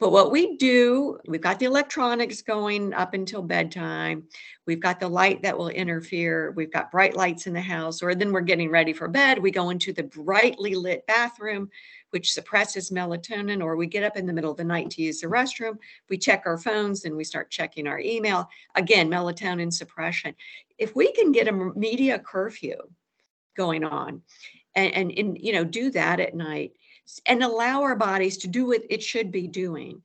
But 0.00 0.12
what 0.12 0.30
we 0.30 0.56
do, 0.56 1.18
we've 1.26 1.40
got 1.40 1.58
the 1.58 1.66
electronics 1.66 2.40
going 2.40 2.94
up 2.94 3.14
until 3.14 3.42
bedtime. 3.42 4.28
We've 4.64 4.78
got 4.78 5.00
the 5.00 5.08
light 5.08 5.42
that 5.42 5.58
will 5.58 5.70
interfere. 5.70 6.52
We've 6.52 6.72
got 6.72 6.92
bright 6.92 7.16
lights 7.16 7.48
in 7.48 7.52
the 7.52 7.60
house, 7.60 8.00
or 8.00 8.14
then 8.14 8.32
we're 8.32 8.42
getting 8.42 8.70
ready 8.70 8.92
for 8.92 9.08
bed. 9.08 9.40
We 9.40 9.50
go 9.50 9.70
into 9.70 9.92
the 9.92 10.04
brightly 10.04 10.76
lit 10.76 11.04
bathroom, 11.08 11.68
which 12.10 12.32
suppresses 12.32 12.92
melatonin, 12.92 13.60
or 13.60 13.74
we 13.74 13.88
get 13.88 14.04
up 14.04 14.16
in 14.16 14.24
the 14.24 14.32
middle 14.32 14.52
of 14.52 14.56
the 14.56 14.62
night 14.62 14.88
to 14.90 15.02
use 15.02 15.20
the 15.20 15.26
restroom. 15.26 15.78
We 16.08 16.16
check 16.16 16.44
our 16.46 16.58
phones 16.58 17.04
and 17.04 17.16
we 17.16 17.24
start 17.24 17.50
checking 17.50 17.88
our 17.88 17.98
email. 17.98 18.48
Again, 18.76 19.10
melatonin 19.10 19.72
suppression. 19.72 20.32
If 20.78 20.94
we 20.94 21.10
can 21.12 21.32
get 21.32 21.48
a 21.48 21.52
media 21.52 22.20
curfew 22.20 22.76
going 23.56 23.82
on 23.82 24.22
and, 24.76 24.94
and, 24.94 25.10
and 25.10 25.38
you 25.40 25.52
know, 25.52 25.64
do 25.64 25.90
that 25.90 26.20
at 26.20 26.36
night, 26.36 26.74
and 27.26 27.42
allow 27.42 27.82
our 27.82 27.96
bodies 27.96 28.36
to 28.38 28.48
do 28.48 28.66
what 28.66 28.82
it 28.90 29.02
should 29.02 29.30
be 29.30 29.46
doing. 29.46 30.02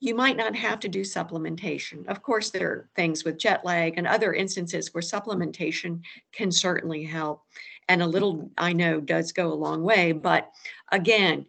You 0.00 0.14
might 0.14 0.36
not 0.36 0.54
have 0.54 0.80
to 0.80 0.88
do 0.88 1.00
supplementation. 1.00 2.06
Of 2.06 2.22
course, 2.22 2.50
there 2.50 2.70
are 2.70 2.88
things 2.94 3.24
with 3.24 3.38
jet 3.38 3.64
lag 3.64 3.94
and 3.96 4.06
other 4.06 4.34
instances 4.34 4.92
where 4.92 5.02
supplementation 5.02 6.02
can 6.32 6.52
certainly 6.52 7.02
help. 7.02 7.42
And 7.88 8.02
a 8.02 8.06
little, 8.06 8.50
I 8.58 8.72
know, 8.72 9.00
does 9.00 9.32
go 9.32 9.52
a 9.52 9.54
long 9.54 9.82
way. 9.82 10.12
But 10.12 10.50
again, 10.92 11.46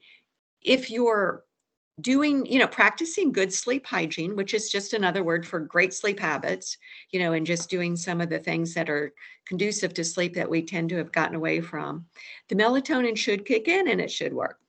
if 0.61 0.89
you're 0.89 1.43
doing, 1.99 2.45
you 2.45 2.59
know, 2.59 2.67
practicing 2.67 3.31
good 3.31 3.51
sleep 3.51 3.85
hygiene, 3.85 4.35
which 4.35 4.53
is 4.53 4.69
just 4.69 4.93
another 4.93 5.23
word 5.23 5.47
for 5.47 5.59
great 5.59 5.93
sleep 5.93 6.19
habits, 6.19 6.77
you 7.11 7.19
know, 7.19 7.33
and 7.33 7.45
just 7.45 7.69
doing 7.69 7.95
some 7.95 8.21
of 8.21 8.29
the 8.29 8.39
things 8.39 8.73
that 8.75 8.89
are 8.89 9.13
conducive 9.45 9.93
to 9.95 10.03
sleep 10.03 10.35
that 10.35 10.49
we 10.49 10.61
tend 10.61 10.89
to 10.89 10.97
have 10.97 11.11
gotten 11.11 11.35
away 11.35 11.59
from, 11.59 12.05
the 12.49 12.55
melatonin 12.55 13.17
should 13.17 13.45
kick 13.45 13.67
in 13.67 13.87
and 13.87 13.99
it 13.99 14.11
should 14.11 14.33
work 14.33 14.59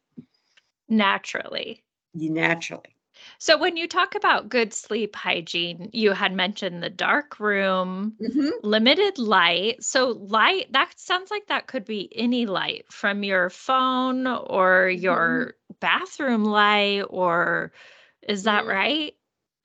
Naturally. 0.88 1.84
you 2.14 2.30
naturally. 2.30 2.96
So 3.38 3.56
when 3.58 3.76
you 3.76 3.86
talk 3.88 4.14
about 4.14 4.48
good 4.48 4.72
sleep 4.72 5.14
hygiene, 5.14 5.90
you 5.92 6.12
had 6.12 6.32
mentioned 6.32 6.82
the 6.82 6.90
dark 6.90 7.38
room, 7.40 8.16
Mhm. 8.20 8.50
limited 8.62 9.18
light. 9.18 9.82
So 9.82 10.08
light, 10.10 10.72
that 10.72 10.92
sounds 10.98 11.30
like 11.30 11.46
that 11.48 11.66
could 11.66 11.84
be 11.84 12.10
any 12.16 12.46
light 12.46 12.84
from 12.90 13.22
your 13.24 13.50
phone 13.50 14.26
or 14.26 14.88
Mhm. 14.92 15.02
your 15.02 15.54
bathroom 15.80 16.44
light 16.44 17.02
or 17.10 17.72
is 18.28 18.44
that 18.44 18.64
Mm. 18.64 18.68
right? 18.68 19.14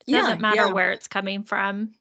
Yeah, 0.05 0.19
Doesn't 0.21 0.41
matter 0.41 0.67
yeah. 0.67 0.73
where 0.73 0.91
it's 0.91 1.07
coming 1.07 1.43
from. 1.43 1.93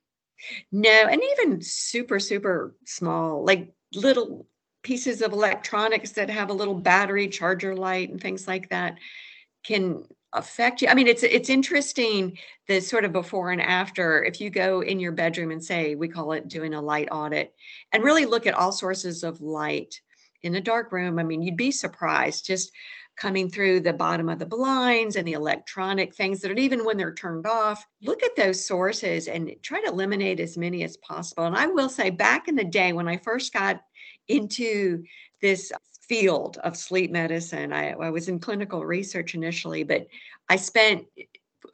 No, 0.72 0.88
and 0.90 1.20
even 1.38 1.60
super, 1.62 2.18
super 2.18 2.74
small, 2.86 3.44
like 3.44 3.74
little 3.94 4.46
pieces 4.82 5.22
of 5.22 5.32
electronics 5.32 6.10
that 6.12 6.30
have 6.30 6.50
a 6.50 6.54
little 6.54 6.74
battery 6.74 7.28
charger 7.28 7.74
light 7.74 8.10
and 8.10 8.20
things 8.20 8.48
like 8.48 8.68
that 8.70 8.98
can 9.64 10.04
affect 10.32 10.82
you. 10.82 10.88
I 10.88 10.94
mean, 10.94 11.06
it's 11.06 11.22
it's 11.22 11.50
interesting 11.50 12.38
the 12.66 12.80
sort 12.80 13.04
of 13.04 13.12
before 13.12 13.50
and 13.50 13.60
after. 13.60 14.24
If 14.24 14.40
you 14.40 14.50
go 14.50 14.80
in 14.80 14.98
your 14.98 15.12
bedroom 15.12 15.50
and 15.50 15.62
say, 15.62 15.94
we 15.94 16.08
call 16.08 16.32
it 16.32 16.48
doing 16.48 16.74
a 16.74 16.80
light 16.80 17.08
audit, 17.10 17.54
and 17.92 18.02
really 18.02 18.24
look 18.24 18.46
at 18.46 18.54
all 18.54 18.72
sources 18.72 19.22
of 19.22 19.40
light 19.40 20.00
in 20.42 20.54
a 20.56 20.60
dark 20.60 20.90
room. 20.90 21.18
I 21.18 21.22
mean, 21.22 21.42
you'd 21.42 21.56
be 21.56 21.70
surprised 21.70 22.46
just 22.46 22.72
coming 23.16 23.48
through 23.50 23.80
the 23.80 23.92
bottom 23.92 24.28
of 24.28 24.38
the 24.38 24.46
blinds 24.46 25.16
and 25.16 25.28
the 25.28 25.34
electronic 25.34 26.14
things 26.14 26.40
that 26.40 26.50
are 26.50 26.54
even 26.54 26.84
when 26.84 26.96
they're 26.96 27.14
turned 27.14 27.46
off. 27.46 27.86
Look 28.02 28.22
at 28.22 28.34
those 28.36 28.64
sources 28.66 29.28
and 29.28 29.54
try 29.62 29.82
to 29.82 29.88
eliminate 29.88 30.40
as 30.40 30.56
many 30.56 30.82
as 30.82 30.96
possible. 30.96 31.44
And 31.44 31.54
I 31.54 31.66
will 31.66 31.90
say, 31.90 32.08
back 32.08 32.48
in 32.48 32.54
the 32.54 32.64
day 32.64 32.94
when 32.94 33.08
I 33.08 33.18
first 33.18 33.52
got 33.52 33.82
into 34.28 35.04
this 35.40 35.72
field 36.08 36.58
of 36.58 36.76
sleep 36.76 37.10
medicine. 37.10 37.72
I, 37.72 37.92
I 37.92 38.10
was 38.10 38.28
in 38.28 38.38
clinical 38.38 38.84
research 38.84 39.34
initially, 39.34 39.82
but 39.82 40.06
I 40.48 40.56
spent 40.56 41.06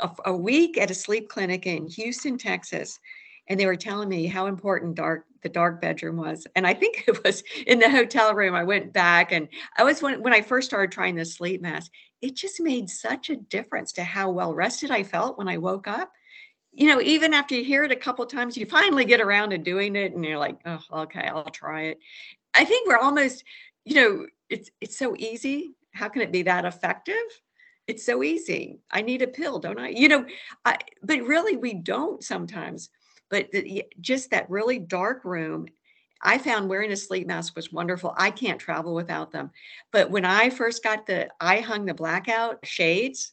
a, 0.00 0.10
a 0.26 0.36
week 0.36 0.78
at 0.78 0.90
a 0.90 0.94
sleep 0.94 1.28
clinic 1.28 1.66
in 1.66 1.86
Houston, 1.88 2.38
Texas, 2.38 2.98
and 3.48 3.58
they 3.58 3.66
were 3.66 3.76
telling 3.76 4.08
me 4.08 4.26
how 4.26 4.46
important 4.46 4.94
dark 4.94 5.24
the 5.42 5.48
dark 5.48 5.80
bedroom 5.80 6.16
was. 6.16 6.46
And 6.56 6.66
I 6.66 6.74
think 6.74 7.04
it 7.08 7.24
was 7.24 7.42
in 7.66 7.78
the 7.78 7.90
hotel 7.90 8.34
room. 8.34 8.54
I 8.54 8.64
went 8.64 8.92
back, 8.92 9.32
and 9.32 9.48
I 9.76 9.84
was 9.84 10.02
when 10.02 10.22
when 10.22 10.32
I 10.32 10.42
first 10.42 10.68
started 10.68 10.92
trying 10.92 11.16
the 11.16 11.24
sleep 11.24 11.62
mask. 11.62 11.90
It 12.20 12.34
just 12.34 12.60
made 12.60 12.90
such 12.90 13.30
a 13.30 13.36
difference 13.36 13.92
to 13.92 14.02
how 14.02 14.30
well 14.30 14.52
rested 14.52 14.90
I 14.90 15.04
felt 15.04 15.38
when 15.38 15.48
I 15.48 15.58
woke 15.58 15.86
up 15.86 16.10
you 16.78 16.86
know, 16.86 17.00
even 17.00 17.34
after 17.34 17.56
you 17.56 17.64
hear 17.64 17.82
it 17.82 17.90
a 17.90 17.96
couple 17.96 18.24
times, 18.26 18.56
you 18.56 18.64
finally 18.64 19.04
get 19.04 19.20
around 19.20 19.50
to 19.50 19.58
doing 19.58 19.96
it 19.96 20.14
and 20.14 20.24
you're 20.24 20.38
like, 20.38 20.58
oh, 20.64 20.80
okay, 20.92 21.26
I'll 21.26 21.44
try 21.44 21.82
it. 21.82 21.98
I 22.58 22.64
think 22.64 22.88
we're 22.88 22.98
almost, 22.98 23.44
you 23.84 23.94
know, 23.94 24.26
it's 24.50 24.68
it's 24.80 24.98
so 24.98 25.14
easy. 25.16 25.76
How 25.94 26.08
can 26.08 26.22
it 26.22 26.32
be 26.32 26.42
that 26.42 26.64
effective? 26.64 27.14
It's 27.86 28.04
so 28.04 28.22
easy. 28.22 28.80
I 28.90 29.00
need 29.00 29.22
a 29.22 29.28
pill, 29.28 29.60
don't 29.60 29.78
I? 29.78 29.88
You 29.90 30.08
know, 30.08 30.26
I, 30.64 30.76
but 31.02 31.22
really 31.22 31.56
we 31.56 31.72
don't 31.72 32.22
sometimes. 32.22 32.90
But 33.30 33.50
the, 33.52 33.84
just 34.00 34.30
that 34.30 34.50
really 34.50 34.78
dark 34.80 35.24
room, 35.24 35.66
I 36.20 36.38
found 36.38 36.68
wearing 36.68 36.90
a 36.90 36.96
sleep 36.96 37.28
mask 37.28 37.54
was 37.54 37.72
wonderful. 37.72 38.12
I 38.16 38.30
can't 38.32 38.60
travel 38.60 38.92
without 38.92 39.30
them. 39.30 39.52
But 39.92 40.10
when 40.10 40.24
I 40.24 40.50
first 40.50 40.82
got 40.82 41.06
the, 41.06 41.28
I 41.40 41.60
hung 41.60 41.86
the 41.86 41.94
blackout 41.94 42.58
shades 42.64 43.32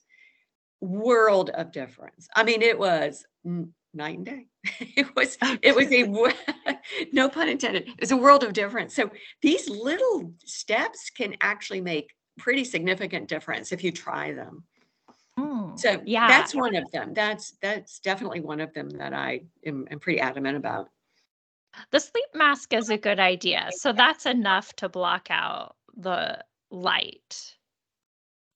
world 0.81 1.49
of 1.49 1.71
difference. 1.71 2.27
I 2.35 2.43
mean, 2.43 2.61
it 2.61 2.77
was 2.77 3.25
night 3.43 4.17
and 4.17 4.25
day. 4.25 4.47
It 4.95 5.15
was 5.15 5.37
it 5.61 5.75
was 5.75 5.91
a 5.91 6.03
no 7.11 7.29
pun 7.29 7.49
intended. 7.49 7.89
It's 7.97 8.11
a 8.11 8.17
world 8.17 8.43
of 8.43 8.53
difference. 8.53 8.95
So 8.95 9.11
these 9.41 9.69
little 9.69 10.33
steps 10.45 11.09
can 11.09 11.35
actually 11.41 11.81
make 11.81 12.15
pretty 12.37 12.63
significant 12.63 13.27
difference 13.27 13.71
if 13.71 13.83
you 13.83 13.91
try 13.91 14.33
them. 14.33 14.63
Mm, 15.39 15.77
So 15.77 16.01
yeah. 16.05 16.27
that's 16.27 16.55
one 16.55 16.75
of 16.75 16.89
them. 16.91 17.13
That's 17.13 17.53
that's 17.61 17.99
definitely 17.99 18.41
one 18.41 18.61
of 18.61 18.73
them 18.73 18.89
that 18.91 19.13
I 19.13 19.41
am, 19.65 19.87
am 19.91 19.99
pretty 19.99 20.19
adamant 20.19 20.57
about. 20.57 20.89
The 21.91 21.99
sleep 21.99 22.29
mask 22.33 22.73
is 22.73 22.89
a 22.89 22.97
good 22.97 23.19
idea. 23.19 23.69
So 23.71 23.91
that's 23.91 24.25
enough 24.25 24.73
to 24.77 24.87
block 24.87 25.27
out 25.29 25.75
the 25.97 26.43
light. 26.71 27.54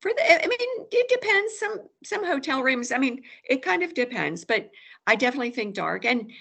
For 0.02 0.12
the 0.16 0.44
i 0.44 0.48
mean 0.48 0.86
it 0.92 1.10
depends. 1.10 1.60
Some 1.60 1.82
some 2.04 2.26
hotel 2.26 2.64
rooms 2.64 2.92
i 2.92 2.98
mean 2.98 3.24
it 3.50 3.62
kind 3.62 3.84
of 3.84 3.94
depends 3.94 4.46
but 4.46 4.70
i 5.08 5.16
definitely 5.16 5.52
think 5.52 5.76
dark. 5.76 6.06
And 6.06 6.32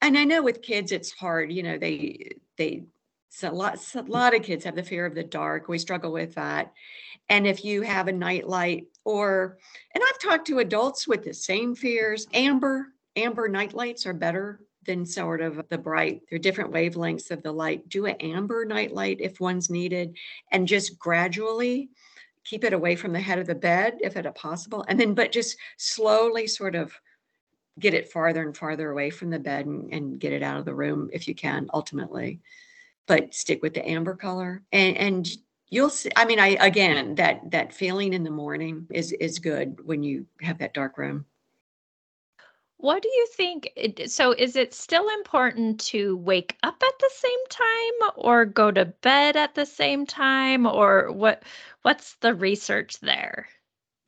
and 0.00 0.16
i 0.16 0.24
know 0.24 0.42
with 0.42 0.62
kids 0.62 0.92
it's 0.92 1.10
hard 1.12 1.52
you 1.52 1.62
know 1.62 1.78
they 1.78 2.30
they 2.56 2.84
so 3.30 3.50
a 3.50 3.52
lot 3.52 3.78
a 3.94 4.02
lot 4.02 4.34
of 4.34 4.42
kids 4.42 4.64
have 4.64 4.74
the 4.74 4.82
fear 4.82 5.06
of 5.06 5.14
the 5.14 5.22
dark. 5.22 5.68
We 5.68 5.78
struggle 5.78 6.12
with 6.12 6.34
that. 6.34 6.72
And 7.28 7.46
if 7.46 7.64
you 7.64 7.82
have 7.82 8.08
a 8.08 8.12
nightlight 8.12 8.86
or 9.04 9.58
and 9.94 10.02
i've 10.06 10.18
talked 10.18 10.46
to 10.48 10.58
adults 10.58 11.06
with 11.06 11.24
the 11.24 11.34
same 11.34 11.74
fears. 11.74 12.26
Amber 12.32 12.88
amber 13.16 13.48
nightlights 13.48 14.06
are 14.06 14.14
better 14.14 14.60
than 14.86 15.04
sort 15.04 15.42
of 15.42 15.68
the 15.68 15.76
bright. 15.78 16.22
They're 16.30 16.38
different 16.38 16.72
wavelengths 16.72 17.30
of 17.30 17.42
the 17.42 17.52
light. 17.52 17.88
Do 17.88 18.06
an 18.06 18.16
amber 18.20 18.64
nightlight 18.64 19.20
if 19.20 19.38
one's 19.38 19.68
needed. 19.68 20.16
And 20.50 20.66
just 20.66 20.98
gradually 20.98 21.90
keep 22.48 22.64
it 22.64 22.72
away 22.72 22.96
from 22.96 23.12
the 23.12 23.20
head 23.20 23.38
of 23.38 23.46
the 23.46 23.54
bed 23.54 23.98
if 24.00 24.16
at 24.16 24.34
possible 24.34 24.84
and 24.88 24.98
then 24.98 25.14
but 25.14 25.32
just 25.32 25.56
slowly 25.76 26.46
sort 26.46 26.74
of 26.74 26.92
get 27.78 27.94
it 27.94 28.10
farther 28.10 28.42
and 28.42 28.56
farther 28.56 28.90
away 28.90 29.10
from 29.10 29.30
the 29.30 29.38
bed 29.38 29.66
and, 29.66 29.92
and 29.92 30.18
get 30.18 30.32
it 30.32 30.42
out 30.42 30.58
of 30.58 30.64
the 30.64 30.74
room 30.74 31.10
if 31.12 31.28
you 31.28 31.34
can 31.34 31.68
ultimately 31.74 32.40
but 33.06 33.34
stick 33.34 33.62
with 33.62 33.74
the 33.74 33.88
amber 33.88 34.14
color. 34.14 34.62
And 34.70 34.96
and 34.96 35.28
you'll 35.70 35.90
see 35.90 36.10
i 36.16 36.24
mean 36.24 36.38
i 36.38 36.48
again 36.60 37.14
that 37.16 37.50
that 37.50 37.74
feeling 37.74 38.14
in 38.14 38.24
the 38.24 38.30
morning 38.30 38.86
is 38.90 39.12
is 39.12 39.38
good 39.38 39.78
when 39.84 40.02
you 40.02 40.24
have 40.40 40.58
that 40.58 40.72
dark 40.72 40.96
room 40.96 41.26
what 42.78 43.02
do 43.02 43.08
you 43.08 43.26
think? 43.34 43.72
So, 44.06 44.32
is 44.32 44.56
it 44.56 44.72
still 44.72 45.08
important 45.10 45.80
to 45.80 46.16
wake 46.16 46.56
up 46.62 46.82
at 46.82 46.98
the 47.00 47.10
same 47.14 47.46
time 47.50 48.10
or 48.16 48.44
go 48.44 48.70
to 48.70 48.86
bed 48.86 49.36
at 49.36 49.54
the 49.54 49.66
same 49.66 50.06
time 50.06 50.66
or 50.66 51.12
what 51.12 51.42
what's 51.82 52.14
the 52.16 52.34
research 52.34 53.00
there? 53.00 53.48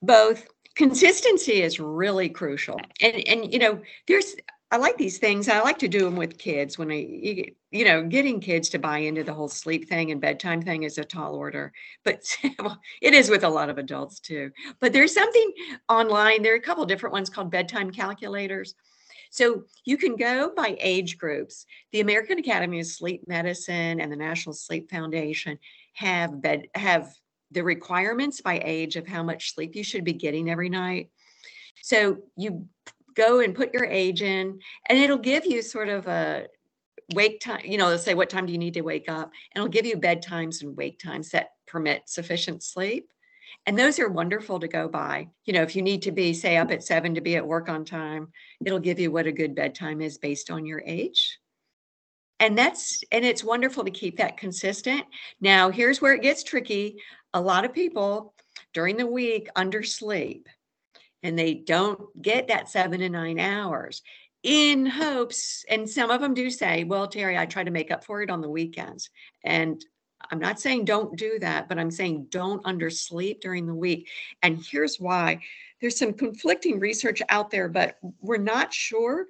Both. 0.03 0.47
Consistency 0.77 1.63
is 1.63 1.81
really 1.81 2.29
crucial. 2.29 2.81
And 3.01 3.27
and 3.29 3.53
you 3.53 3.59
know, 3.59 3.83
there's 4.07 4.37
I 4.73 4.77
like 4.77 4.97
these 4.97 5.19
things. 5.19 5.49
I 5.49 5.61
like 5.61 5.79
to 5.79 5.89
do 5.89 6.05
them 6.05 6.15
with 6.15 6.39
kids 6.39 6.79
when 6.79 6.93
I, 6.93 7.55
you, 7.71 7.85
know, 7.85 8.05
getting 8.05 8.41
kids 8.41 8.69
to 8.69 8.79
buy 8.79 8.99
into 8.99 9.25
the 9.25 9.35
whole 9.35 9.49
sleep 9.49 9.89
thing 9.89 10.13
and 10.13 10.21
bedtime 10.21 10.63
thing 10.63 10.85
is 10.85 10.97
a 10.97 11.05
tall 11.05 11.35
order, 11.35 11.73
but 12.05 12.23
it 13.03 13.13
is 13.13 13.31
with 13.31 13.43
a 13.43 13.49
lot 13.49 13.69
of 13.69 13.79
adults 13.79 14.21
too. 14.21 14.53
But 14.79 14.93
there's 14.93 15.13
something 15.13 15.53
online. 15.89 16.43
There 16.43 16.53
are 16.53 16.59
a 16.59 16.63
couple 16.63 16.85
different 16.87 17.13
ones 17.13 17.29
called 17.29 17.51
bedtime 17.51 17.91
calculators. 17.91 18.75
So 19.31 19.65
you 19.85 19.97
can 19.97 20.15
go 20.15 20.53
by 20.57 20.77
age 20.81 21.19
groups. 21.19 21.67
The 21.91 22.01
American 22.01 22.39
Academy 22.39 22.79
of 22.81 22.87
Sleep 22.87 23.27
Medicine 23.27 24.01
and 24.01 24.11
the 24.11 24.17
National 24.17 24.53
Sleep 24.53 24.89
Foundation 24.89 25.59
have 25.95 26.41
bed 26.41 26.69
have 26.77 27.13
the 27.51 27.65
requirements 27.65 28.41
by 28.41 28.61
age 28.65 28.95
of 28.95 29.09
how 29.09 29.25
much 29.25 29.55
sleep 29.55 29.75
you 29.75 29.83
should 29.83 30.05
be 30.05 30.13
getting 30.13 30.51
every 30.51 30.69
night. 30.69 31.11
So 31.83 32.19
you 32.37 32.69
go 33.15 33.41
and 33.41 33.55
put 33.55 33.75
your 33.75 33.85
age 33.85 34.23
in 34.23 34.59
and 34.89 34.99
it'll 34.99 35.19
give 35.19 35.45
you 35.47 35.63
sort 35.63 35.89
of 35.89 36.07
a 36.07 36.47
wake 37.15 37.41
time 37.41 37.61
you 37.65 37.77
know 37.77 37.89
they'll 37.89 37.99
say 37.99 38.15
what 38.15 38.31
time 38.31 38.47
do 38.47 38.53
you 38.53 38.59
need 38.59 38.75
to 38.75 38.83
wake 38.83 39.09
up? 39.09 39.31
And 39.55 39.63
it'll 39.63 39.73
give 39.73 39.87
you 39.87 39.97
bedtimes 39.97 40.63
and 40.63 40.77
wake 40.77 40.99
times 40.99 41.31
that 41.31 41.51
permit 41.67 42.03
sufficient 42.07 42.63
sleep. 42.63 43.11
And 43.67 43.79
those 43.79 43.99
are 43.99 44.09
wonderful 44.09 44.61
to 44.61 44.69
go 44.69 44.89
by. 44.89 45.29
You 45.45 45.53
know 45.53 45.63
if 45.63 45.75
you 45.75 45.83
need 45.83 46.03
to 46.03 46.13
be 46.13 46.33
say 46.35 46.57
up 46.57 46.71
at 46.71 46.85
seven 46.85 47.15
to 47.15 47.21
be 47.21 47.37
at 47.37 47.47
work 47.47 47.69
on 47.69 47.85
time 47.85 48.29
it'll 48.65 48.79
give 48.79 49.01
you 49.01 49.11
what 49.11 49.27
a 49.27 49.33
good 49.33 49.55
bedtime 49.55 50.01
is 50.01 50.19
based 50.19 50.51
on 50.51 50.67
your 50.67 50.83
age. 50.87 51.39
And 52.39 52.57
that's 52.57 53.03
and 53.13 53.25
it's 53.25 53.45
wonderful 53.45 53.85
to 53.85 53.91
keep 53.91 54.17
that 54.17 54.37
consistent. 54.37 55.05
Now 55.41 55.71
here's 55.71 56.01
where 56.01 56.15
it 56.15 56.23
gets 56.23 56.43
tricky. 56.43 57.03
A 57.35 57.41
lot 57.41 57.65
of 57.65 57.73
people 57.73 58.35
during 58.73 58.97
the 58.97 59.07
week 59.07 59.49
undersleep 59.57 60.47
and 61.23 61.39
they 61.39 61.55
don't 61.55 62.01
get 62.21 62.49
that 62.49 62.69
seven 62.69 63.01
to 63.01 63.09
nine 63.09 63.39
hours 63.39 64.03
in 64.43 64.87
hopes, 64.87 65.65
and 65.69 65.89
some 65.89 66.11
of 66.11 66.21
them 66.21 66.35
do 66.35 66.51
say, 66.51 66.85
Well, 66.85 67.07
Terry, 67.09 67.37
I 67.37 67.47
try 67.47 67.63
to 67.65 67.71
make 67.71 67.91
up 67.91 68.05
for 68.05 68.23
it 68.23 68.31
on 68.31 68.41
the 68.41 68.49
weekends. 68.49 69.11
And 69.45 69.85
I'm 70.31 70.39
not 70.39 70.61
saying 70.61 70.85
don't 70.85 71.17
do 71.17 71.39
that, 71.41 71.69
but 71.69 71.79
I'm 71.79 71.91
saying 71.91 72.27
don't 72.31 72.65
undersleep 72.65 73.41
during 73.41 73.67
the 73.67 73.75
week. 73.75 74.09
And 74.43 74.63
here's 74.65 74.99
why 74.99 75.41
there's 75.81 75.99
some 75.99 76.13
conflicting 76.13 76.79
research 76.79 77.23
out 77.29 77.51
there, 77.51 77.69
but 77.69 77.97
we're 78.21 78.37
not 78.37 78.73
sure. 78.73 79.27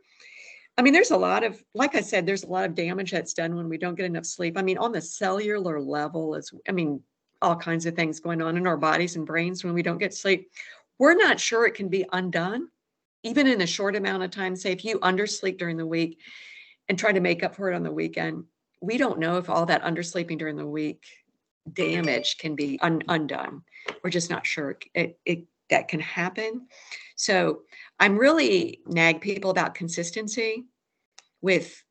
I 0.77 0.83
mean, 0.83 0.93
there's 0.93 1.11
a 1.11 1.17
lot 1.17 1.45
of, 1.45 1.63
like 1.75 1.95
I 1.95 2.01
said, 2.01 2.27
there's 2.27 2.43
a 2.43 2.49
lot 2.49 2.65
of 2.65 2.75
damage 2.75 3.13
that's 3.13 3.35
done 3.35 3.55
when 3.55 3.69
we 3.69 3.79
don't 3.79 3.95
get 3.95 4.07
enough 4.07 4.27
sleep. 4.27 4.57
I 4.59 4.63
mean, 4.63 4.79
on 4.79 4.93
the 4.93 5.01
cellular 5.01 5.81
level, 5.81 6.35
is 6.35 6.53
I 6.69 6.73
mean, 6.73 7.03
all 7.43 7.57
kinds 7.57 7.87
of 7.87 7.95
things 7.95 8.21
going 8.21 8.43
on 8.43 8.57
in 8.57 8.67
our 8.67 8.77
bodies 8.77 9.17
and 9.17 9.27
brains 9.27 9.65
when 9.65 9.75
we 9.75 9.83
don't 9.83 9.99
get 9.99 10.15
sleep. 10.15 10.51
We're 11.01 11.15
not 11.15 11.41
sure 11.41 11.67
it 11.67 11.75
can 11.75 11.89
be 11.89 12.05
undone, 12.13 12.69
even 13.23 13.47
in 13.47 13.63
a 13.63 13.67
short 13.67 13.97
amount 13.97 14.23
of 14.23 14.31
time. 14.31 14.55
Say 14.55 14.71
if 14.71 14.85
you 14.85 14.99
undersleep 15.01 15.57
during 15.57 15.79
the 15.79 15.87
week 15.87 16.21
and 16.91 16.99
try 16.99 17.11
to 17.11 17.21
make 17.21 17.43
up 17.43 17.57
for 17.57 17.73
it 17.73 17.75
on 17.75 17.83
the 17.83 17.91
weekend, 17.91 18.45
we 18.83 18.99
don't 18.99 19.19
know 19.19 19.39
if 19.39 19.49
all 19.49 19.65
that 19.65 19.83
undersleeping 19.83 20.37
during 20.37 20.57
the 20.57 20.67
week 20.67 21.03
damage 21.73 22.37
can 22.37 22.55
be 22.55 22.79
un- 22.83 23.03
undone. 23.09 23.63
We're 24.05 24.11
just 24.11 24.29
not 24.29 24.47
sure 24.47 24.77
it, 24.95 25.19
it 25.25 25.45
that 25.71 25.89
can 25.89 26.01
happen. 26.01 26.67
So 27.17 27.61
I'm 27.99 28.19
really 28.19 28.81
nag 28.87 29.23
people 29.23 29.51
about 29.51 29.75
consistency 29.75 30.67
with 31.41 31.83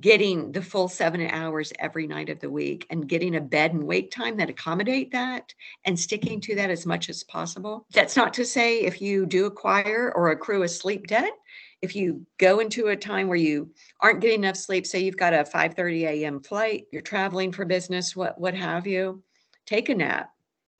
getting 0.00 0.52
the 0.52 0.62
full 0.62 0.88
seven 0.88 1.20
hours 1.28 1.72
every 1.78 2.06
night 2.06 2.28
of 2.28 2.40
the 2.40 2.50
week 2.50 2.86
and 2.90 3.08
getting 3.08 3.36
a 3.36 3.40
bed 3.40 3.72
and 3.72 3.86
wake 3.86 4.10
time 4.10 4.36
that 4.36 4.50
accommodate 4.50 5.12
that 5.12 5.52
and 5.84 5.98
sticking 5.98 6.40
to 6.40 6.54
that 6.54 6.70
as 6.70 6.86
much 6.86 7.08
as 7.08 7.24
possible. 7.24 7.86
That's 7.92 8.16
not 8.16 8.34
to 8.34 8.44
say 8.44 8.80
if 8.80 9.00
you 9.00 9.26
do 9.26 9.46
acquire 9.46 10.12
or 10.14 10.30
accrue 10.30 10.62
a 10.62 10.68
sleep 10.68 11.06
debt 11.06 11.32
if 11.80 11.94
you 11.94 12.26
go 12.38 12.58
into 12.58 12.88
a 12.88 12.96
time 12.96 13.28
where 13.28 13.36
you 13.36 13.70
aren't 14.00 14.20
getting 14.20 14.42
enough 14.42 14.56
sleep 14.56 14.84
say 14.84 14.98
you've 14.98 15.16
got 15.16 15.32
a 15.32 15.44
5:30 15.44 16.02
a.m. 16.02 16.40
flight 16.40 16.86
you're 16.90 17.02
traveling 17.02 17.52
for 17.52 17.64
business 17.64 18.16
what 18.16 18.40
what 18.40 18.54
have 18.54 18.86
you 18.86 19.22
take 19.64 19.88
a 19.88 19.94
nap 19.94 20.32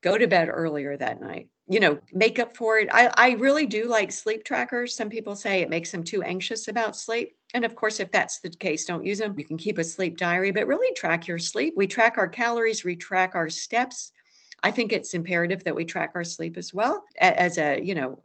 go 0.03 0.19
to 0.19 0.27
bed 0.27 0.49
earlier 0.51 0.97
that 0.97 1.21
night. 1.21 1.49
You 1.69 1.81
know 1.81 1.99
make 2.13 2.39
up 2.39 2.57
for 2.57 2.79
it. 2.79 2.89
I 2.93 3.11
i 3.17 3.31
really 3.33 3.67
do 3.67 3.87
like 3.87 4.11
sleep 4.11 4.45
trackers. 4.45 4.97
Some 4.97 5.11
people 5.11 5.37
say 5.37 5.61
it 5.61 5.71
makes 5.71 5.91
them 5.91 6.03
too 6.03 6.23
anxious 6.23 6.69
about 6.69 6.97
sleep 6.97 7.37
and 7.55 7.65
of 7.65 7.75
course, 7.75 8.01
if 8.01 8.11
that's 8.11 8.41
the 8.41 8.51
case, 8.51 8.85
don't 8.85 9.05
use 9.05 9.19
them. 9.19 9.35
You 9.39 9.45
can 9.45 9.57
keep 9.57 9.79
a 9.79 9.85
sleep 9.85 10.17
diary, 10.17 10.51
but 10.51 10.67
really 10.67 10.93
track 10.95 11.27
your 11.27 11.39
sleep. 11.39 11.75
We 11.77 11.87
track 11.87 12.19
our 12.19 12.29
calories, 12.29 12.85
we 12.85 12.97
track 12.97 13.35
our 13.35 13.49
steps. 13.49 14.13
I 14.63 14.71
think 14.71 14.93
it's 14.93 15.15
imperative 15.15 15.65
that 15.65 15.75
we 15.75 15.85
track 15.85 16.13
our 16.15 16.25
sleep 16.25 16.57
as 16.57 16.75
well 16.75 17.05
as 17.21 17.59
a, 17.59 17.81
you 17.81 17.95
know, 17.95 18.23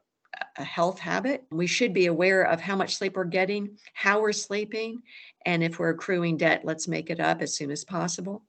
a 0.57 0.63
health 0.63 0.99
habit. 0.99 1.43
We 1.51 1.67
should 1.67 1.93
be 1.93 2.07
aware 2.07 2.43
of 2.43 2.59
how 2.59 2.75
much 2.75 2.95
sleep 2.95 3.15
we're 3.15 3.25
getting, 3.25 3.77
how 3.93 4.19
we're 4.19 4.33
sleeping, 4.33 5.03
and 5.45 5.63
if 5.63 5.79
we're 5.79 5.89
accruing 5.89 6.37
debt, 6.37 6.61
let's 6.63 6.87
make 6.87 7.09
it 7.09 7.19
up 7.19 7.41
as 7.41 7.55
soon 7.55 7.71
as 7.71 7.85
possible. 7.85 8.43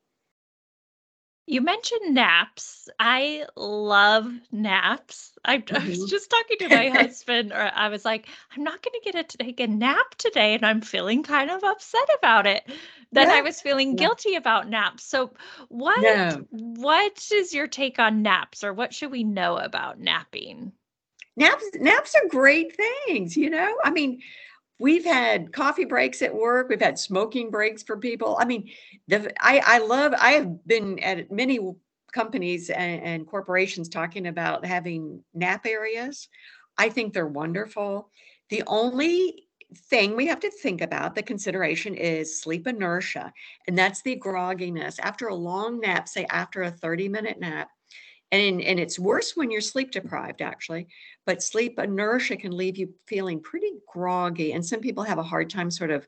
You 1.47 1.61
mentioned 1.61 2.15
naps. 2.15 2.89
I 2.99 3.45
love 3.57 4.33
naps. 4.51 5.33
I, 5.45 5.63
I 5.75 5.89
was 5.89 5.99
mm-hmm. 5.99 6.07
just 6.07 6.31
talking 6.31 6.57
to 6.61 6.69
my 6.71 6.89
husband, 7.01 7.53
or 7.53 7.71
I 7.75 7.89
was 7.89 8.05
like, 8.05 8.29
I'm 8.57 8.65
not 8.65 8.83
going 8.83 8.99
to 9.03 9.13
get 9.13 9.29
to 9.29 9.37
take 9.39 9.61
a 9.61 9.67
nap 9.67 10.15
today, 10.17 10.55
and 10.55 10.65
I'm 10.65 10.81
feeling 10.81 11.23
kind 11.23 11.51
of 11.51 11.63
upset 11.63 12.09
about 12.19 12.47
it. 12.47 12.65
Then 13.13 13.31
I 13.31 13.43
was 13.43 13.61
feeling 13.61 13.97
Yeah. 13.97 13.97
guilty 13.97 14.35
about 14.37 14.69
naps. 14.69 15.05
So, 15.05 15.35
what 15.69 16.03
No. 16.03 16.47
what 16.51 17.29
is 17.33 17.53
your 17.55 17.69
take 17.69 17.99
on 17.99 18.23
naps, 18.23 18.65
or 18.65 18.73
what 18.73 18.95
should 18.95 19.11
we 19.11 19.23
know 19.25 19.59
about 19.59 20.01
napping? 20.01 20.73
Naps 21.37 21.65
naps 21.75 22.15
are 22.15 22.29
great 22.29 22.75
things, 22.77 23.37
you 23.37 23.51
know? 23.51 23.77
I 23.85 23.91
mean, 23.91 24.21
we've 24.79 25.05
had 25.05 25.53
coffee 25.53 25.85
breaks 25.85 26.23
at 26.23 26.35
work, 26.35 26.69
we've 26.69 26.81
had 26.81 26.99
smoking 26.99 27.51
breaks 27.51 27.83
for 27.83 27.97
people. 27.97 28.37
I 28.39 28.45
mean, 28.45 28.71
the 29.09 29.33
I 29.41 29.61
I 29.65 29.79
love 29.79 30.15
I 30.19 30.33
have 30.33 30.67
been 30.67 30.99
at 31.01 31.31
many 31.31 31.59
companies 32.13 32.71
and, 32.71 33.03
and 33.03 33.27
corporations 33.27 33.89
talking 33.89 34.27
about 34.27 34.65
having 34.65 35.23
nap 35.35 35.67
areas. 35.67 36.29
I 36.79 36.89
think 36.89 37.13
they're 37.13 37.27
wonderful. 37.27 38.11
The 38.51 38.63
only 38.67 39.45
thing 39.91 40.15
we 40.15 40.27
have 40.27 40.41
to 40.41 40.51
think 40.51 40.81
about 40.81 41.15
the 41.15 41.23
consideration 41.23 41.95
is 41.95 42.41
sleep 42.41 42.67
inertia 42.67 43.33
and 43.67 43.77
that's 43.77 44.03
the 44.03 44.17
grogginess 44.17 45.01
after 45.01 45.27
a 45.27 45.35
long 45.35 45.81
nap 45.81 46.07
say 46.07 46.25
after 46.31 46.63
a 46.63 46.71
30 46.71 47.09
minute 47.09 47.41
nap 47.41 47.69
and 48.33 48.61
and 48.61 48.81
it's 48.81 48.99
worse 48.99 49.37
when 49.37 49.51
you're 49.51 49.61
sleep 49.61 49.91
deprived 49.91 50.43
actually 50.43 50.87
but 51.27 51.43
sleep 51.43 51.79
inertia 51.79 52.37
can 52.37 52.57
leave 52.57 52.77
you 52.77 52.93
feeling 53.07 53.41
pretty 53.41 53.71
groggy 53.93 54.53
and 54.53 54.65
some 54.65 54.81
people 54.81 55.05
have 55.05 55.19
a 55.19 55.23
hard 55.23 55.51
time 55.51 55.71
sort 55.71 55.91
of 55.91 56.07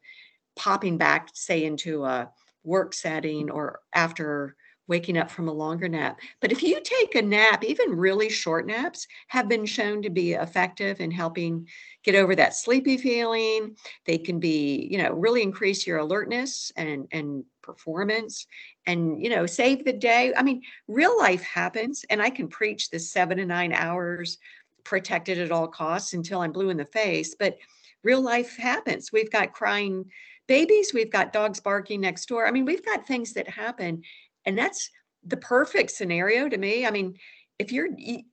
popping 0.56 0.96
back 0.96 1.28
say 1.34 1.64
into 1.64 2.04
a 2.04 2.30
work 2.64 2.94
setting 2.94 3.50
or 3.50 3.80
after 3.94 4.56
waking 4.88 5.18
up 5.18 5.30
from 5.30 5.48
a 5.48 5.52
longer 5.52 5.88
nap. 5.88 6.20
But 6.40 6.52
if 6.52 6.62
you 6.62 6.80
take 6.82 7.14
a 7.14 7.22
nap, 7.22 7.64
even 7.64 7.96
really 7.96 8.28
short 8.28 8.66
naps 8.66 9.06
have 9.28 9.48
been 9.48 9.66
shown 9.66 10.02
to 10.02 10.10
be 10.10 10.32
effective 10.32 11.00
in 11.00 11.10
helping 11.10 11.68
get 12.04 12.14
over 12.14 12.34
that 12.36 12.54
sleepy 12.54 12.96
feeling. 12.96 13.76
They 14.04 14.18
can 14.18 14.38
be, 14.38 14.88
you 14.90 14.98
know, 14.98 15.12
really 15.12 15.42
increase 15.42 15.86
your 15.86 15.98
alertness 15.98 16.70
and 16.76 17.08
and 17.10 17.44
performance 17.62 18.46
and, 18.86 19.20
you 19.22 19.28
know, 19.28 19.44
save 19.44 19.84
the 19.84 19.92
day. 19.92 20.32
I 20.36 20.42
mean, 20.42 20.62
real 20.86 21.18
life 21.18 21.42
happens 21.42 22.04
and 22.08 22.22
I 22.22 22.30
can 22.30 22.48
preach 22.48 22.90
the 22.90 23.00
7 23.00 23.36
to 23.38 23.44
9 23.44 23.72
hours 23.72 24.38
protected 24.84 25.38
at 25.38 25.50
all 25.50 25.66
costs 25.66 26.12
until 26.12 26.40
I'm 26.40 26.52
blue 26.52 26.70
in 26.70 26.76
the 26.76 26.84
face, 26.84 27.34
but 27.36 27.58
real 28.04 28.20
life 28.20 28.56
happens. 28.56 29.10
We've 29.12 29.32
got 29.32 29.52
crying 29.52 30.04
babies, 30.46 30.94
we've 30.94 31.10
got 31.10 31.32
dogs 31.32 31.58
barking 31.58 32.00
next 32.00 32.26
door. 32.26 32.46
I 32.46 32.52
mean, 32.52 32.64
we've 32.64 32.84
got 32.84 33.04
things 33.04 33.32
that 33.32 33.48
happen 33.48 34.02
and 34.46 34.56
that's 34.56 34.90
the 35.24 35.36
perfect 35.36 35.90
scenario 35.90 36.48
to 36.48 36.56
me. 36.56 36.86
I 36.86 36.90
mean, 36.90 37.16
if 37.58 37.72
you're, 37.72 37.88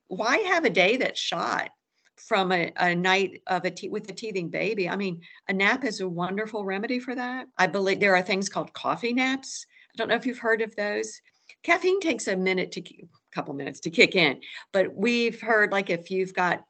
why 0.06 0.38
have 0.38 0.64
a 0.64 0.70
day 0.70 0.96
that's 0.96 1.20
shot 1.20 1.70
from 2.16 2.52
a, 2.52 2.72
a 2.76 2.94
night 2.94 3.42
of 3.48 3.64
a 3.64 3.70
te- 3.70 3.88
with 3.88 4.08
a 4.08 4.14
teething 4.14 4.48
baby? 4.48 4.88
I 4.88 4.96
mean, 4.96 5.20
a 5.48 5.52
nap 5.52 5.84
is 5.84 6.00
a 6.00 6.08
wonderful 6.08 6.64
remedy 6.64 7.00
for 7.00 7.14
that. 7.14 7.46
I 7.58 7.66
believe 7.66 8.00
there 8.00 8.16
are 8.16 8.22
things 8.22 8.48
called 8.48 8.72
coffee 8.72 9.12
naps. 9.12 9.66
I 9.92 9.96
don't 9.96 10.08
know 10.08 10.14
if 10.14 10.24
you've 10.24 10.38
heard 10.38 10.62
of 10.62 10.74
those. 10.76 11.20
Caffeine 11.62 12.00
takes 12.00 12.28
a 12.28 12.36
minute 12.36 12.72
to, 12.72 12.80
a 12.80 13.08
couple 13.34 13.54
minutes 13.54 13.80
to 13.80 13.90
kick 13.90 14.14
in, 14.14 14.40
but 14.72 14.94
we've 14.94 15.40
heard 15.40 15.72
like 15.72 15.90
if 15.90 16.10
you've 16.10 16.34
got 16.34 16.62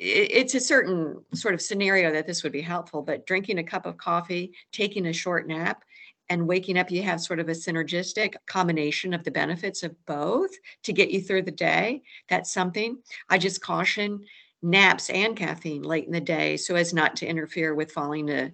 it's 0.00 0.54
a 0.54 0.60
certain 0.60 1.16
sort 1.34 1.54
of 1.54 1.60
scenario 1.60 2.12
that 2.12 2.24
this 2.24 2.44
would 2.44 2.52
be 2.52 2.60
helpful, 2.60 3.02
but 3.02 3.26
drinking 3.26 3.58
a 3.58 3.64
cup 3.64 3.84
of 3.84 3.96
coffee, 3.96 4.52
taking 4.70 5.06
a 5.06 5.12
short 5.12 5.48
nap, 5.48 5.82
and 6.30 6.46
waking 6.46 6.78
up, 6.78 6.90
you 6.90 7.02
have 7.02 7.20
sort 7.20 7.40
of 7.40 7.48
a 7.48 7.52
synergistic 7.52 8.34
combination 8.46 9.14
of 9.14 9.24
the 9.24 9.30
benefits 9.30 9.82
of 9.82 9.94
both 10.06 10.50
to 10.82 10.92
get 10.92 11.10
you 11.10 11.20
through 11.20 11.42
the 11.42 11.50
day. 11.50 12.02
That's 12.28 12.52
something 12.52 12.98
I 13.28 13.38
just 13.38 13.60
caution 13.60 14.24
naps 14.62 15.08
and 15.10 15.36
caffeine 15.36 15.82
late 15.82 16.06
in 16.06 16.12
the 16.12 16.20
day 16.20 16.56
so 16.56 16.74
as 16.74 16.92
not 16.92 17.16
to 17.16 17.26
interfere 17.26 17.74
with 17.74 17.92
falling 17.92 18.26
to 18.26 18.50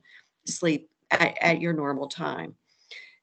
sleep 0.47 0.91
at, 1.11 1.37
at 1.41 1.61
your 1.61 1.73
normal 1.73 2.09
time. 2.09 2.55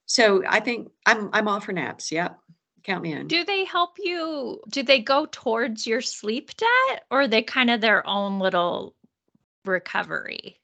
So 0.06 0.44
I 0.48 0.60
think 0.60 0.92
I'm 1.06 1.30
I'm 1.32 1.48
all 1.48 1.60
for 1.60 1.72
naps. 1.72 2.12
Yep. 2.12 2.38
Count 2.84 3.04
me 3.04 3.14
in. 3.14 3.28
Do 3.28 3.46
they 3.46 3.64
help 3.64 3.98
you? 4.00 4.60
Do 4.70 4.82
they 4.82 5.00
go 5.00 5.28
towards 5.32 5.86
your 5.86 6.02
sleep 6.02 6.52
debt 6.58 7.06
or 7.12 7.22
are 7.22 7.28
they 7.28 7.44
kind 7.44 7.70
of 7.70 7.80
their 7.80 8.06
own 8.08 8.40
little 8.40 8.96
recovery? 9.66 10.61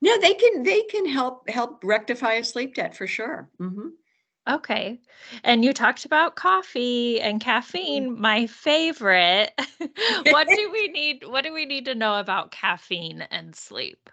No, 0.00 0.18
they 0.20 0.34
can 0.34 0.62
they 0.62 0.82
can 0.82 1.06
help 1.06 1.48
help 1.48 1.82
rectify 1.82 2.34
a 2.34 2.44
sleep 2.44 2.74
debt 2.74 2.96
for 2.96 3.06
sure. 3.06 3.48
Mm-hmm. 3.60 3.88
Okay. 4.48 5.00
And 5.44 5.62
you 5.64 5.74
talked 5.74 6.06
about 6.06 6.36
coffee 6.36 7.20
and 7.20 7.40
caffeine, 7.40 8.16
mm. 8.16 8.18
my 8.18 8.46
favorite. 8.46 9.50
what 10.30 10.48
do 10.48 10.70
we 10.72 10.88
need 10.88 11.24
what 11.26 11.44
do 11.44 11.52
we 11.52 11.66
need 11.66 11.84
to 11.86 11.94
know 11.94 12.18
about 12.18 12.50
caffeine 12.50 13.22
and 13.30 13.54
sleep? 13.54 14.08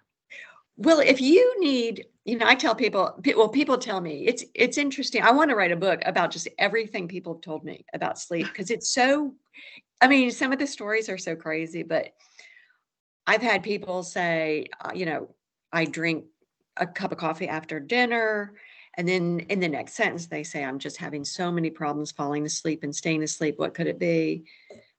Well, 0.78 1.00
if 1.00 1.21
you 1.21 1.58
need, 1.62 2.06
you 2.26 2.38
know, 2.38 2.45
I 2.45 2.56
tell 2.56 2.76
people, 2.76 3.17
well, 3.38 3.48
people 3.48 3.78
tell 3.78 4.02
me 4.02 4.26
it's 4.28 4.43
it's 4.54 4.78
interesting. 4.78 5.21
I 5.21 5.32
want 5.32 5.50
to 5.52 5.56
write 5.56 5.71
a 5.71 5.78
book 5.78 6.02
about 6.06 6.32
just 6.32 6.50
everything 6.58 7.08
people 7.08 7.36
have 7.36 7.41
told 7.41 7.63
me 7.63 7.86
about 7.93 8.19
sleep 8.19 8.48
because 8.48 8.71
it's 8.71 8.89
so 8.89 9.34
I 10.02 10.08
mean, 10.08 10.32
some 10.32 10.52
of 10.52 10.60
the 10.60 10.67
stories 10.67 11.08
are 11.08 11.17
so 11.17 11.36
crazy, 11.36 11.84
but 11.84 12.10
I've 13.26 13.41
had 13.41 13.63
people 13.63 14.04
say, 14.04 14.67
uh, 14.82 14.91
you 14.93 15.06
know, 15.06 15.30
I 15.71 15.86
drink 15.86 16.25
a 16.78 16.86
cup 16.86 17.12
of 17.12 17.17
coffee 17.17 17.47
after 17.47 17.80
dinner. 17.80 18.54
And 18.97 19.08
then 19.08 19.41
in 19.49 19.60
the 19.60 19.67
next 19.67 19.93
sentence, 19.93 20.28
they 20.28 20.43
say, 20.43 20.63
I'm 20.63 20.80
just 20.80 20.97
having 20.97 21.25
so 21.25 21.51
many 21.51 21.69
problems 21.69 22.12
falling 22.12 22.45
asleep 22.45 22.84
and 22.84 22.95
staying 22.95 23.23
asleep. 23.23 23.56
What 23.58 23.73
could 23.73 23.88
it 23.88 23.99
be? 23.99 24.45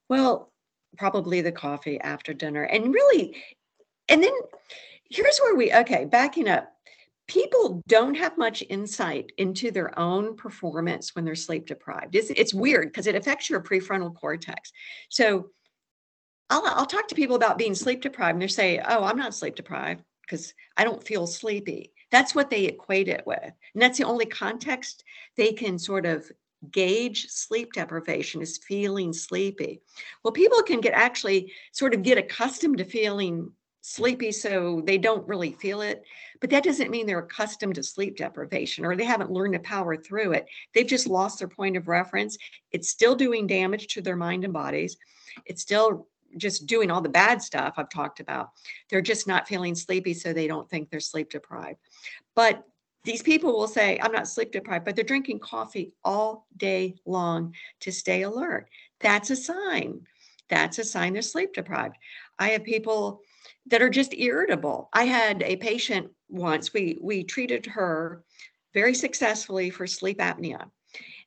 Well, 0.09 0.53
probably 0.99 1.41
the 1.41 1.53
coffee 1.53 2.01
after 2.01 2.35
dinner. 2.35 2.63
And 2.63 2.93
really, 2.93 3.37
and 4.09 4.23
then 4.23 4.33
here's 5.11 5.39
where 5.39 5.55
we, 5.55 5.73
okay, 5.73 6.05
backing 6.05 6.49
up. 6.49 6.73
People 7.27 7.83
don't 7.89 8.15
have 8.15 8.39
much 8.39 8.63
insight 8.69 9.33
into 9.37 9.73
their 9.73 9.99
own 9.99 10.37
performance 10.37 11.15
when 11.15 11.25
they're 11.25 11.35
sleep 11.35 11.67
deprived. 11.67 12.15
It's, 12.15 12.31
it's 12.31 12.55
weird 12.55 12.89
because 12.89 13.09
it 13.09 13.17
affects 13.17 13.51
your 13.51 13.61
prefrontal 13.61 14.15
cortex. 14.15 14.71
So 15.09 15.51
I'll, 16.49 16.63
I'll 16.65 16.87
talk 16.87 17.09
to 17.09 17.17
people 17.17 17.35
about 17.35 17.59
being 17.59 17.75
sleep 17.75 18.01
deprived 18.01 18.35
and 18.35 18.43
they 18.43 18.47
say, 18.47 18.79
Oh, 18.79 19.03
I'm 19.03 19.17
not 19.17 19.35
sleep 19.35 19.57
deprived 19.57 20.05
because 20.27 20.55
I 20.77 20.85
don't 20.85 21.07
feel 21.07 21.27
sleepy. 21.27 21.93
That's 22.11 22.35
what 22.35 22.51
they 22.51 22.65
equate 22.65 23.09
it 23.09 23.23
with. 23.27 23.43
And 23.43 23.83
that's 23.83 23.99
the 23.99 24.05
only 24.05 24.27
context 24.27 25.05
they 25.37 25.53
can 25.53 25.79
sort 25.79 26.07
of 26.07 26.31
gauge 26.71 27.29
sleep 27.29 27.73
deprivation 27.73 28.43
is 28.43 28.59
feeling 28.59 29.13
sleepy. 29.13 29.81
Well, 30.23 30.33
people 30.33 30.63
can 30.63 30.81
get 30.81 30.95
actually 30.95 31.53
sort 31.73 31.95
of 31.95 32.03
get 32.03 32.19
accustomed 32.19 32.79
to 32.79 32.85
feeling 32.85 33.53
sleepy 33.83 34.33
so 34.33 34.83
they 34.85 34.99
don't 34.99 35.29
really 35.29 35.53
feel 35.53 35.81
it. 35.81 36.03
But 36.41 36.51
that 36.51 36.65
doesn't 36.65 36.91
mean 36.91 37.07
they're 37.07 37.21
accustomed 37.21 37.77
to 37.77 37.85
sleep 37.85 38.17
deprivation 38.17 38.85
or 38.85 38.97
they 38.97 39.05
haven't 39.05 39.31
learned 39.31 39.55
to 39.55 39.61
power 39.61 39.97
through 39.97 40.33
it. 40.33 40.47
They've 40.75 40.87
just 40.87 41.07
lost 41.07 41.39
their 41.39 41.49
point 41.49 41.77
of 41.77 41.87
reference. 41.87 42.37
It's 42.73 42.89
still 42.89 43.15
doing 43.15 43.47
damage 43.47 43.87
to 43.95 44.03
their 44.03 44.17
mind 44.17 44.43
and 44.43 44.53
bodies. 44.53 44.97
It's 45.45 45.63
still 45.63 46.09
just 46.37 46.67
doing 46.67 46.91
all 46.91 47.01
the 47.01 47.09
bad 47.09 47.43
stuff 47.43 47.75
I've 47.77 47.91
talked 47.91 48.21
about. 48.21 48.51
They're 48.91 49.03
just 49.03 49.27
not 49.27 49.49
feeling 49.49 49.75
sleepy, 49.75 50.15
so 50.15 50.33
they 50.33 50.47
don't 50.47 50.69
think 50.69 50.91
they're 50.91 51.01
sleep 51.01 51.31
deprived. 51.31 51.79
But 52.35 52.65
these 53.05 53.23
people 53.23 53.53
will 53.53 53.69
say, 53.69 53.99
I'm 54.03 54.13
not 54.13 54.29
sleep 54.29 54.51
deprived, 54.53 54.85
but 54.85 54.97
they're 54.97 55.05
drinking 55.05 55.39
coffee 55.39 55.93
all 56.05 56.47
day 56.57 56.97
long 57.07 57.55
to 57.81 57.93
stay 57.93 58.23
alert. 58.23 58.69
That's 59.01 59.31
a 59.31 59.37
sign. 59.37 60.01
That's 60.49 60.79
a 60.79 60.85
sign 60.85 61.13
they're 61.13 61.23
sleep 61.23 61.55
deprived. 61.55 61.97
I 62.39 62.49
have 62.49 62.65
people 62.65 63.21
that 63.67 63.83
are 63.83 63.91
just 63.91 64.15
irritable. 64.15 64.89
I 64.93 65.05
had 65.05 65.43
a 65.43 65.57
patient 65.57 66.11
once, 66.29 66.73
we 66.73 66.99
we 67.01 67.25
treated 67.25 67.67
her 67.67 68.25
very 68.75 68.95
successfully 68.95 69.71
for 69.71 69.87
sleep 69.87 70.19
apnea. 70.19 70.69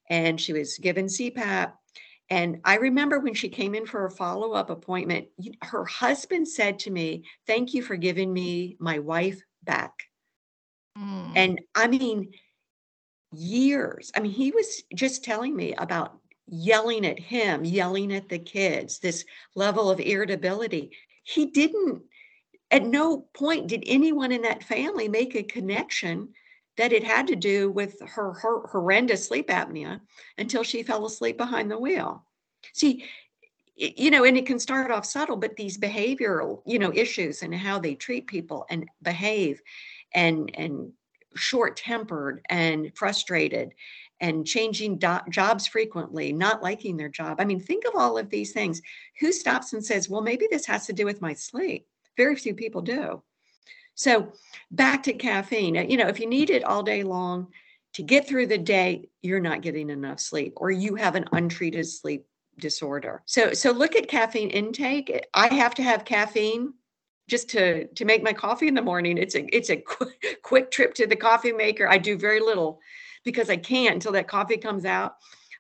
And 0.10 0.40
she 0.40 0.54
was 0.54 0.78
given 0.78 1.06
CPAP 1.06 1.74
and 2.30 2.60
I 2.64 2.76
remember 2.76 3.20
when 3.20 3.34
she 3.34 3.50
came 3.50 3.74
in 3.74 3.86
for 3.86 4.06
a 4.06 4.12
follow 4.12 4.54
up 4.54 4.70
appointment, 4.70 5.28
her 5.64 5.86
husband 5.86 6.48
said 6.48 6.80
to 6.80 6.92
me, 6.92 7.24
Thank 7.48 7.74
you 7.74 7.82
for 7.82 7.96
giving 7.96 8.32
me 8.32 8.78
my 8.80 9.00
wife 9.00 9.42
back. 9.64 9.94
Mm. 10.98 11.32
And 11.36 11.62
I 11.74 11.88
mean, 11.88 12.32
years. 13.32 14.12
I 14.16 14.20
mean, 14.20 14.32
he 14.32 14.52
was 14.52 14.84
just 14.94 15.24
telling 15.24 15.56
me 15.56 15.74
about 15.74 16.20
yelling 16.48 17.06
at 17.06 17.20
him, 17.20 17.64
yelling 17.64 18.14
at 18.14 18.30
the 18.30 18.40
kids, 18.40 19.00
this 19.00 19.26
level 19.56 19.90
of 19.90 20.00
irritability. 20.00 20.92
He 21.24 21.48
didn't, 21.48 22.04
at 22.72 22.84
no 22.84 23.28
point 23.34 23.68
did 23.68 23.84
anyone 23.86 24.32
in 24.32 24.44
that 24.44 24.64
family 24.64 25.08
make 25.08 25.36
a 25.36 25.44
connection 25.44 26.30
that 26.80 26.94
it 26.94 27.04
had 27.04 27.28
to 27.28 27.36
do 27.36 27.70
with 27.70 28.00
her, 28.00 28.32
her 28.32 28.62
horrendous 28.68 29.28
sleep 29.28 29.50
apnea 29.50 30.00
until 30.38 30.64
she 30.64 30.82
fell 30.82 31.06
asleep 31.06 31.36
behind 31.36 31.70
the 31.70 31.78
wheel. 31.78 32.24
See, 32.74 33.04
you 33.76 34.10
know, 34.10 34.24
and 34.24 34.38
it 34.38 34.46
can 34.46 34.60
start 34.60 34.90
off 34.90 35.06
subtle, 35.06 35.36
but 35.36 35.58
these 35.58 35.78
behavioral, 35.78 36.62
you 36.66 36.80
know, 36.80 36.94
issues 36.94 37.44
and 37.44 37.54
how 37.54 37.80
they 37.80 37.96
treat 37.96 38.28
people 38.28 38.66
and 38.70 38.88
behave 39.02 39.62
and 40.16 40.52
and 40.56 40.94
short-tempered 41.36 42.42
and 42.50 42.96
frustrated 42.96 43.74
and 44.22 44.48
changing 44.48 44.98
do- 44.98 45.20
jobs 45.30 45.68
frequently, 45.68 46.32
not 46.32 46.64
liking 46.64 46.96
their 46.96 47.10
job. 47.10 47.42
I 47.42 47.46
mean, 47.46 47.60
think 47.60 47.84
of 47.86 47.94
all 47.96 48.18
of 48.18 48.30
these 48.30 48.54
things. 48.54 48.82
Who 49.20 49.34
stops 49.34 49.74
and 49.74 49.86
says, 49.86 50.10
well, 50.10 50.22
maybe 50.22 50.48
this 50.50 50.66
has 50.66 50.86
to 50.88 50.94
do 50.94 51.04
with 51.06 51.22
my 51.22 51.34
sleep? 51.34 51.88
Very 52.16 52.38
few 52.38 52.54
people 52.54 52.82
do. 52.82 53.22
So 54.00 54.32
back 54.72 55.04
to 55.04 55.14
caffeine. 55.14 55.76
You 55.76 55.98
know, 55.98 56.08
if 56.08 56.22
you 56.22 56.26
need 56.26 56.50
it 56.50 56.64
all 56.64 56.84
day 56.84 57.04
long 57.04 57.48
to 57.96 58.02
get 58.02 58.26
through 58.26 58.48
the 58.48 58.58
day, 58.58 59.10
you're 59.22 59.42
not 59.42 59.62
getting 59.62 59.90
enough 59.90 60.22
sleep, 60.22 60.54
or 60.56 60.72
you 60.72 60.96
have 60.96 61.16
an 61.16 61.26
untreated 61.34 61.86
sleep 61.86 62.26
disorder. 62.58 63.24
So 63.26 63.52
so 63.52 63.72
look 63.72 63.98
at 63.98 64.08
caffeine 64.08 64.52
intake. 64.52 65.28
I 65.34 65.54
have 65.54 65.76
to 65.76 65.84
have 65.84 66.06
caffeine 66.06 66.76
just 67.28 67.50
to 67.50 67.88
to 67.88 68.06
make 68.06 68.24
my 68.24 68.32
coffee 68.32 68.70
in 68.70 68.74
the 68.74 68.82
morning. 68.82 69.18
It's 69.18 69.36
a 69.36 69.54
it's 69.54 69.70
a 69.70 69.76
quick, 69.76 70.40
quick 70.44 70.72
trip 70.72 70.94
to 70.94 71.06
the 71.06 71.18
coffee 71.18 71.52
maker. 71.52 71.86
I 71.86 71.98
do 71.98 72.18
very 72.18 72.40
little 72.40 72.80
because 73.26 73.50
I 73.50 73.58
can't 73.58 73.96
until 73.96 74.14
that 74.14 74.30
coffee 74.30 74.58
comes 74.58 74.86
out. 74.86 75.16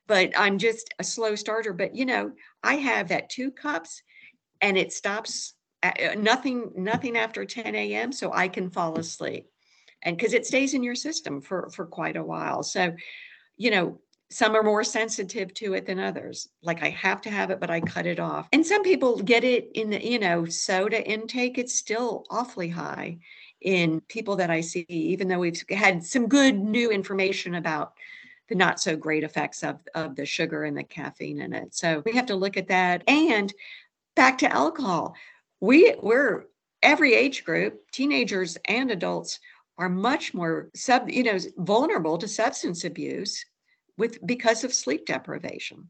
But 0.08 0.32
I'm 0.38 0.60
just 0.60 0.94
a 0.98 1.04
slow 1.04 1.36
starter. 1.36 1.74
But 1.74 1.94
you 1.94 2.06
know, 2.06 2.32
I 2.64 2.76
have 2.76 3.10
that 3.10 3.30
two 3.30 3.52
cups 3.52 4.02
and 4.62 4.78
it 4.78 4.94
stops 4.94 5.56
nothing 6.18 6.72
nothing 6.76 7.18
after 7.18 7.46
10 7.46 7.76
a.m 7.76 8.12
so 8.12 8.32
i 8.34 8.48
can 8.48 8.70
fall 8.70 8.98
asleep 8.98 9.48
and 10.02 10.18
because 10.18 10.34
it 10.34 10.46
stays 10.46 10.74
in 10.74 10.84
your 10.84 10.96
system 10.96 11.42
for 11.42 11.70
for 11.70 11.86
quite 11.86 12.18
a 12.18 12.24
while 12.24 12.64
so 12.64 12.94
you 13.58 13.72
know 13.72 14.00
some 14.32 14.56
are 14.56 14.62
more 14.62 14.84
sensitive 14.84 15.54
to 15.54 15.74
it 15.74 15.86
than 15.86 16.00
others 16.00 16.50
like 16.62 16.84
i 16.84 16.90
have 16.90 17.22
to 17.22 17.30
have 17.30 17.50
it 17.50 17.60
but 17.60 17.70
i 17.70 17.80
cut 17.80 18.06
it 18.06 18.20
off 18.20 18.48
and 18.52 18.66
some 18.66 18.84
people 18.84 19.18
get 19.22 19.44
it 19.44 19.70
in 19.74 19.90
the 19.90 20.06
you 20.06 20.20
know 20.20 20.46
soda 20.46 21.02
intake 21.10 21.58
it's 21.58 21.76
still 21.76 22.26
awfully 22.30 22.70
high 22.70 23.18
in 23.62 24.02
people 24.02 24.36
that 24.36 24.50
i 24.50 24.60
see 24.60 24.86
even 24.90 25.28
though 25.28 25.40
we've 25.40 25.64
had 25.70 26.04
some 26.04 26.28
good 26.28 26.60
new 26.60 26.92
information 26.92 27.56
about 27.56 27.94
the 28.50 28.56
not 28.56 28.80
so 28.80 28.96
great 28.96 29.24
effects 29.24 29.64
of, 29.64 29.80
of 29.96 30.16
the 30.16 30.26
sugar 30.26 30.64
and 30.64 30.76
the 30.76 30.84
caffeine 30.84 31.40
in 31.40 31.54
it. 31.54 31.74
So 31.74 32.02
we 32.06 32.14
have 32.14 32.26
to 32.26 32.36
look 32.36 32.58
at 32.58 32.68
that. 32.68 33.04
And 33.08 33.54
back 34.16 34.40
to 34.40 34.52
alcohol. 34.52 35.16
We 35.62 35.96
we're 36.02 36.46
every 36.82 37.14
age 37.14 37.44
group, 37.44 37.92
teenagers 37.92 38.58
and 38.66 38.92
adults 38.92 39.40
are 39.78 39.90
much 39.90 40.34
more 40.34 40.70
sub, 40.76 41.10
you 41.10 41.24
know, 41.24 41.38
vulnerable 41.58 42.18
to 42.18 42.28
substance 42.28 42.84
abuse 42.84 43.46
with 43.98 44.26
because 44.26 44.64
of 44.64 44.74
sleep 44.74 45.06
deprivation. 45.06 45.90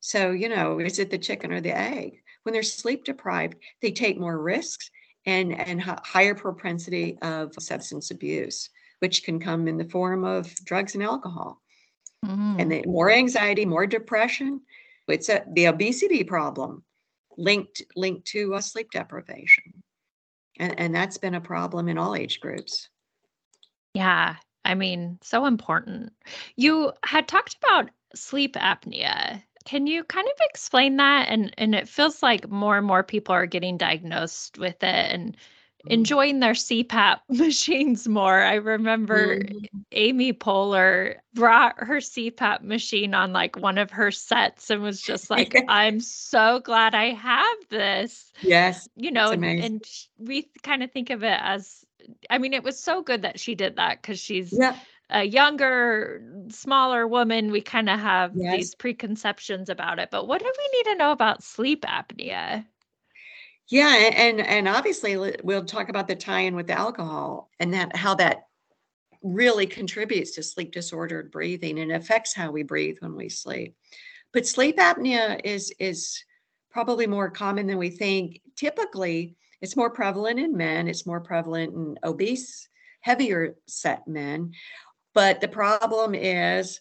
So, 0.00 0.32
you 0.32 0.48
know, 0.48 0.80
is 0.80 0.98
it 0.98 1.10
the 1.10 1.18
chicken 1.18 1.52
or 1.52 1.60
the 1.60 1.76
egg? 1.76 2.22
When 2.42 2.52
they're 2.52 2.64
sleep 2.64 3.04
deprived, 3.04 3.56
they 3.80 3.92
take 3.92 4.18
more 4.18 4.38
risks 4.40 4.90
and 5.24 5.52
and 5.58 5.80
higher 5.80 6.34
propensity 6.34 7.18
of 7.22 7.54
substance 7.60 8.10
abuse, 8.10 8.70
which 8.98 9.22
can 9.22 9.38
come 9.38 9.68
in 9.68 9.76
the 9.76 9.88
form 9.88 10.24
of 10.24 10.52
drugs 10.64 10.94
and 10.94 11.04
alcohol. 11.04 11.60
Mm. 12.26 12.60
And 12.60 12.72
the, 12.72 12.82
more 12.86 13.10
anxiety, 13.10 13.64
more 13.64 13.86
depression. 13.86 14.60
It's 15.08 15.28
a, 15.28 15.44
the 15.52 15.66
obesity 15.66 16.24
problem 16.24 16.84
linked 17.36 17.82
linked 17.96 18.26
to 18.28 18.54
uh, 18.54 18.60
sleep 18.60 18.90
deprivation. 18.90 19.82
And, 20.58 20.78
and 20.78 20.94
that's 20.94 21.18
been 21.18 21.34
a 21.34 21.40
problem 21.40 21.88
in 21.88 21.98
all 21.98 22.14
age 22.14 22.40
groups. 22.40 22.88
Yeah. 23.94 24.36
I 24.64 24.74
mean, 24.74 25.18
so 25.22 25.46
important. 25.46 26.12
You 26.56 26.92
had 27.04 27.26
talked 27.26 27.56
about 27.62 27.90
sleep 28.14 28.54
apnea. 28.54 29.42
Can 29.64 29.86
you 29.86 30.04
kind 30.04 30.26
of 30.26 30.46
explain 30.50 30.96
that? 30.96 31.28
And 31.28 31.54
and 31.58 31.74
it 31.74 31.88
feels 31.88 32.22
like 32.22 32.48
more 32.48 32.78
and 32.78 32.86
more 32.86 33.02
people 33.02 33.34
are 33.34 33.46
getting 33.46 33.76
diagnosed 33.76 34.58
with 34.58 34.82
it 34.82 35.12
and. 35.12 35.36
Enjoying 35.86 36.40
their 36.40 36.52
CPAP 36.52 37.20
machines 37.28 38.08
more. 38.08 38.40
I 38.40 38.54
remember 38.54 39.38
mm-hmm. 39.38 39.78
Amy 39.92 40.32
Poehler 40.32 41.16
brought 41.34 41.74
her 41.78 41.96
CPAP 41.96 42.62
machine 42.62 43.14
on 43.14 43.32
like 43.32 43.56
one 43.56 43.78
of 43.78 43.90
her 43.90 44.10
sets 44.10 44.70
and 44.70 44.82
was 44.82 45.00
just 45.00 45.30
like, 45.30 45.54
I'm 45.68 46.00
so 46.00 46.60
glad 46.60 46.94
I 46.94 47.10
have 47.10 47.56
this. 47.68 48.32
Yes. 48.42 48.88
You 48.96 49.10
know, 49.10 49.30
and, 49.30 49.44
and 49.44 49.84
we 50.18 50.48
kind 50.62 50.82
of 50.82 50.90
think 50.92 51.10
of 51.10 51.22
it 51.22 51.38
as, 51.40 51.84
I 52.30 52.38
mean, 52.38 52.52
it 52.52 52.64
was 52.64 52.78
so 52.78 53.02
good 53.02 53.22
that 53.22 53.40
she 53.40 53.54
did 53.54 53.76
that 53.76 54.02
because 54.02 54.18
she's. 54.18 54.52
Yeah 54.52 54.76
a 55.12 55.24
younger, 55.24 56.22
smaller 56.48 57.06
woman, 57.06 57.52
we 57.52 57.60
kind 57.60 57.90
of 57.90 58.00
have 58.00 58.32
yes. 58.34 58.56
these 58.56 58.74
preconceptions 58.74 59.68
about 59.68 59.98
it. 59.98 60.10
But 60.10 60.26
what 60.26 60.40
do 60.40 60.46
we 60.46 60.78
need 60.78 60.92
to 60.92 60.96
know 60.96 61.12
about 61.12 61.42
sleep 61.42 61.84
apnea? 61.84 62.64
Yeah, 63.68 64.10
and 64.14 64.40
and 64.40 64.68
obviously 64.68 65.16
we'll 65.42 65.64
talk 65.64 65.88
about 65.88 66.08
the 66.08 66.16
tie-in 66.16 66.54
with 66.54 66.66
the 66.66 66.78
alcohol 66.78 67.50
and 67.58 67.72
that 67.74 67.96
how 67.96 68.14
that 68.16 68.46
really 69.22 69.66
contributes 69.66 70.32
to 70.32 70.42
sleep 70.42 70.72
disordered 70.72 71.30
breathing 71.30 71.78
and 71.78 71.92
affects 71.92 72.34
how 72.34 72.50
we 72.50 72.64
breathe 72.64 72.96
when 73.00 73.14
we 73.14 73.28
sleep. 73.28 73.76
But 74.32 74.46
sleep 74.46 74.78
apnea 74.78 75.40
is 75.44 75.72
is 75.78 76.22
probably 76.70 77.06
more 77.06 77.30
common 77.30 77.66
than 77.66 77.78
we 77.78 77.90
think. 77.90 78.40
Typically, 78.56 79.36
it's 79.60 79.76
more 79.76 79.90
prevalent 79.90 80.40
in 80.40 80.56
men, 80.56 80.88
it's 80.88 81.06
more 81.06 81.20
prevalent 81.20 81.74
in 81.74 81.98
obese, 82.02 82.68
heavier 83.00 83.56
set 83.66 84.06
men. 84.08 84.52
But 85.14 85.40
the 85.40 85.48
problem 85.48 86.14
is, 86.14 86.80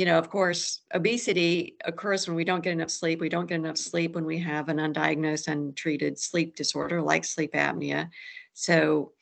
you 0.00 0.06
know, 0.06 0.16
of 0.16 0.30
course, 0.30 0.80
obesity 0.94 1.76
occurs 1.84 2.26
when 2.26 2.34
we 2.34 2.42
don't 2.42 2.64
get 2.64 2.72
enough 2.72 2.88
sleep. 2.88 3.20
We 3.20 3.28
don't 3.28 3.44
get 3.46 3.56
enough 3.56 3.76
sleep 3.76 4.14
when 4.14 4.24
we 4.24 4.38
have 4.38 4.70
an 4.70 4.78
undiagnosed, 4.78 5.46
untreated 5.46 6.18
sleep 6.18 6.56
disorder 6.56 7.02
like 7.02 7.22
sleep 7.22 7.52
apnea. 7.52 8.08
So 8.54 9.12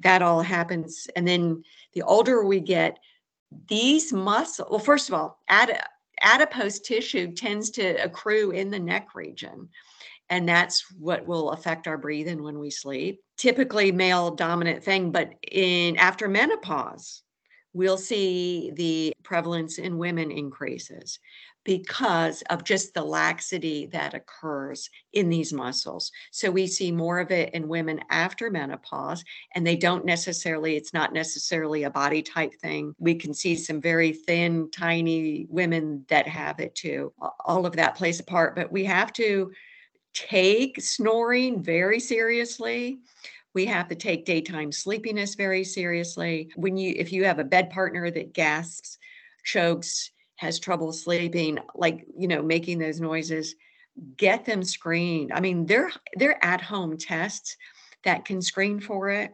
that 0.00 0.22
all 0.22 0.42
happens. 0.42 1.06
And 1.14 1.24
then 1.28 1.62
the 1.92 2.02
older 2.02 2.44
we 2.44 2.58
get, 2.58 2.98
these 3.68 4.12
muscle, 4.12 4.66
well, 4.68 4.80
first 4.80 5.08
of 5.08 5.14
all, 5.14 5.38
adipose 6.20 6.80
tissue 6.80 7.30
tends 7.30 7.70
to 7.70 7.94
accrue 8.02 8.50
in 8.50 8.70
the 8.70 8.80
neck 8.80 9.14
region. 9.14 9.68
And 10.30 10.48
that's 10.48 10.90
what 10.98 11.28
will 11.28 11.52
affect 11.52 11.86
our 11.86 11.96
breathing 11.96 12.42
when 12.42 12.58
we 12.58 12.70
sleep. 12.70 13.22
Typically 13.36 13.92
male 13.92 14.32
dominant 14.32 14.82
thing, 14.82 15.12
but 15.12 15.30
in 15.52 15.96
after 15.96 16.26
menopause, 16.26 17.22
we'll 17.74 17.98
see 17.98 18.72
the 18.74 19.12
prevalence 19.22 19.78
in 19.78 19.98
women 19.98 20.30
increases 20.30 21.18
because 21.64 22.42
of 22.50 22.62
just 22.62 22.92
the 22.92 23.02
laxity 23.02 23.86
that 23.86 24.14
occurs 24.14 24.90
in 25.14 25.30
these 25.30 25.52
muscles. 25.52 26.12
So 26.30 26.50
we 26.50 26.66
see 26.66 26.92
more 26.92 27.18
of 27.18 27.30
it 27.30 27.54
in 27.54 27.68
women 27.68 28.00
after 28.10 28.50
menopause, 28.50 29.24
and 29.54 29.66
they 29.66 29.76
don't 29.76 30.04
necessarily, 30.04 30.76
it's 30.76 30.92
not 30.92 31.12
necessarily 31.12 31.84
a 31.84 31.90
body 31.90 32.22
type 32.22 32.54
thing. 32.54 32.94
We 32.98 33.14
can 33.14 33.32
see 33.32 33.56
some 33.56 33.80
very 33.80 34.12
thin, 34.12 34.70
tiny 34.70 35.46
women 35.48 36.04
that 36.08 36.28
have 36.28 36.60
it 36.60 36.74
too. 36.74 37.12
All 37.44 37.66
of 37.66 37.76
that 37.76 37.96
plays 37.96 38.20
a 38.20 38.24
part, 38.24 38.54
but 38.54 38.70
we 38.70 38.84
have 38.84 39.12
to 39.14 39.50
take 40.12 40.80
snoring 40.80 41.62
very 41.62 41.98
seriously 41.98 43.00
we 43.54 43.66
have 43.66 43.88
to 43.88 43.94
take 43.94 44.24
daytime 44.24 44.72
sleepiness 44.72 45.36
very 45.36 45.64
seriously. 45.64 46.50
When 46.56 46.76
you 46.76 46.94
if 46.96 47.12
you 47.12 47.24
have 47.24 47.38
a 47.38 47.44
bed 47.44 47.70
partner 47.70 48.10
that 48.10 48.34
gasps, 48.34 48.98
chokes, 49.44 50.10
has 50.36 50.58
trouble 50.58 50.92
sleeping, 50.92 51.58
like, 51.74 52.04
you 52.18 52.26
know, 52.26 52.42
making 52.42 52.80
those 52.80 53.00
noises, 53.00 53.54
get 54.16 54.44
them 54.44 54.64
screened. 54.64 55.32
I 55.32 55.40
mean, 55.40 55.66
they're 55.66 55.92
they're 56.16 56.44
at-home 56.44 56.98
tests 56.98 57.56
that 58.02 58.24
can 58.24 58.42
screen 58.42 58.80
for 58.80 59.10
it. 59.10 59.32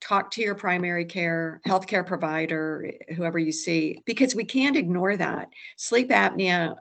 Talk 0.00 0.32
to 0.32 0.42
your 0.42 0.54
primary 0.54 1.04
care 1.04 1.60
healthcare 1.66 2.06
provider, 2.06 2.92
whoever 3.16 3.38
you 3.38 3.52
see, 3.52 4.02
because 4.04 4.34
we 4.34 4.44
can't 4.44 4.76
ignore 4.76 5.16
that. 5.16 5.48
Sleep 5.76 6.10
apnea 6.10 6.76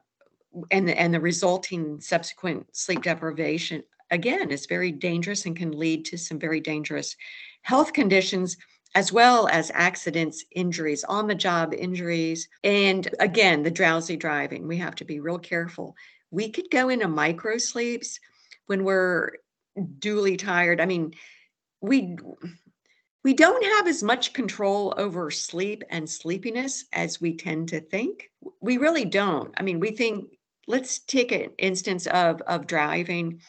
and 0.70 0.88
the, 0.88 1.00
and 1.00 1.14
the 1.14 1.22
resulting 1.22 2.02
subsequent 2.02 2.76
sleep 2.76 3.04
deprivation 3.04 3.84
again 4.12 4.52
is 4.52 4.66
very 4.66 4.92
dangerous 4.92 5.46
and 5.46 5.56
can 5.56 5.72
lead 5.72 6.06
to 6.06 6.18
some 6.18 6.40
very 6.40 6.60
dangerous 6.60 7.16
health 7.64 7.94
conditions 7.94 8.58
as 8.94 9.14
well 9.14 9.48
as 9.48 9.72
accidents, 9.74 10.44
injuries, 10.52 11.04
on 11.06 11.28
the 11.28 11.36
job 11.36 11.74
injuries. 11.74 12.50
And 12.64 13.08
again, 13.20 13.64
the 13.64 13.72
drowsy 13.72 14.18
driving. 14.18 14.68
We 14.68 14.78
have 14.78 14.96
to 14.96 15.06
be 15.06 15.20
real 15.20 15.40
careful. 15.40 15.96
We 16.30 16.50
could 16.50 16.70
go 16.70 16.90
into 16.90 17.08
micro 17.08 17.58
sleeps 17.58 18.20
when 18.66 18.84
we're 18.84 19.38
duly 20.00 20.38
tired. 20.38 20.82
I 20.82 20.86
mean, 20.86 21.14
we 21.80 22.18
we 23.24 23.34
don't 23.34 23.64
have 23.64 23.88
as 23.88 24.02
much 24.02 24.34
control 24.34 24.96
over 24.98 25.30
sleep 25.30 25.84
and 25.90 26.10
sleepiness 26.10 26.86
as 26.92 27.22
we 27.22 27.38
tend 27.38 27.70
to 27.70 27.80
think. 27.80 28.32
We 28.62 28.78
really 28.78 29.06
don't. 29.06 29.54
I 29.58 29.64
mean, 29.64 29.80
we 29.80 29.92
think 29.92 30.38
let's 30.68 31.00
take 31.00 31.32
an 31.32 31.52
instance 31.58 32.08
of 32.08 32.42
of 32.42 32.68
driving 32.68 33.42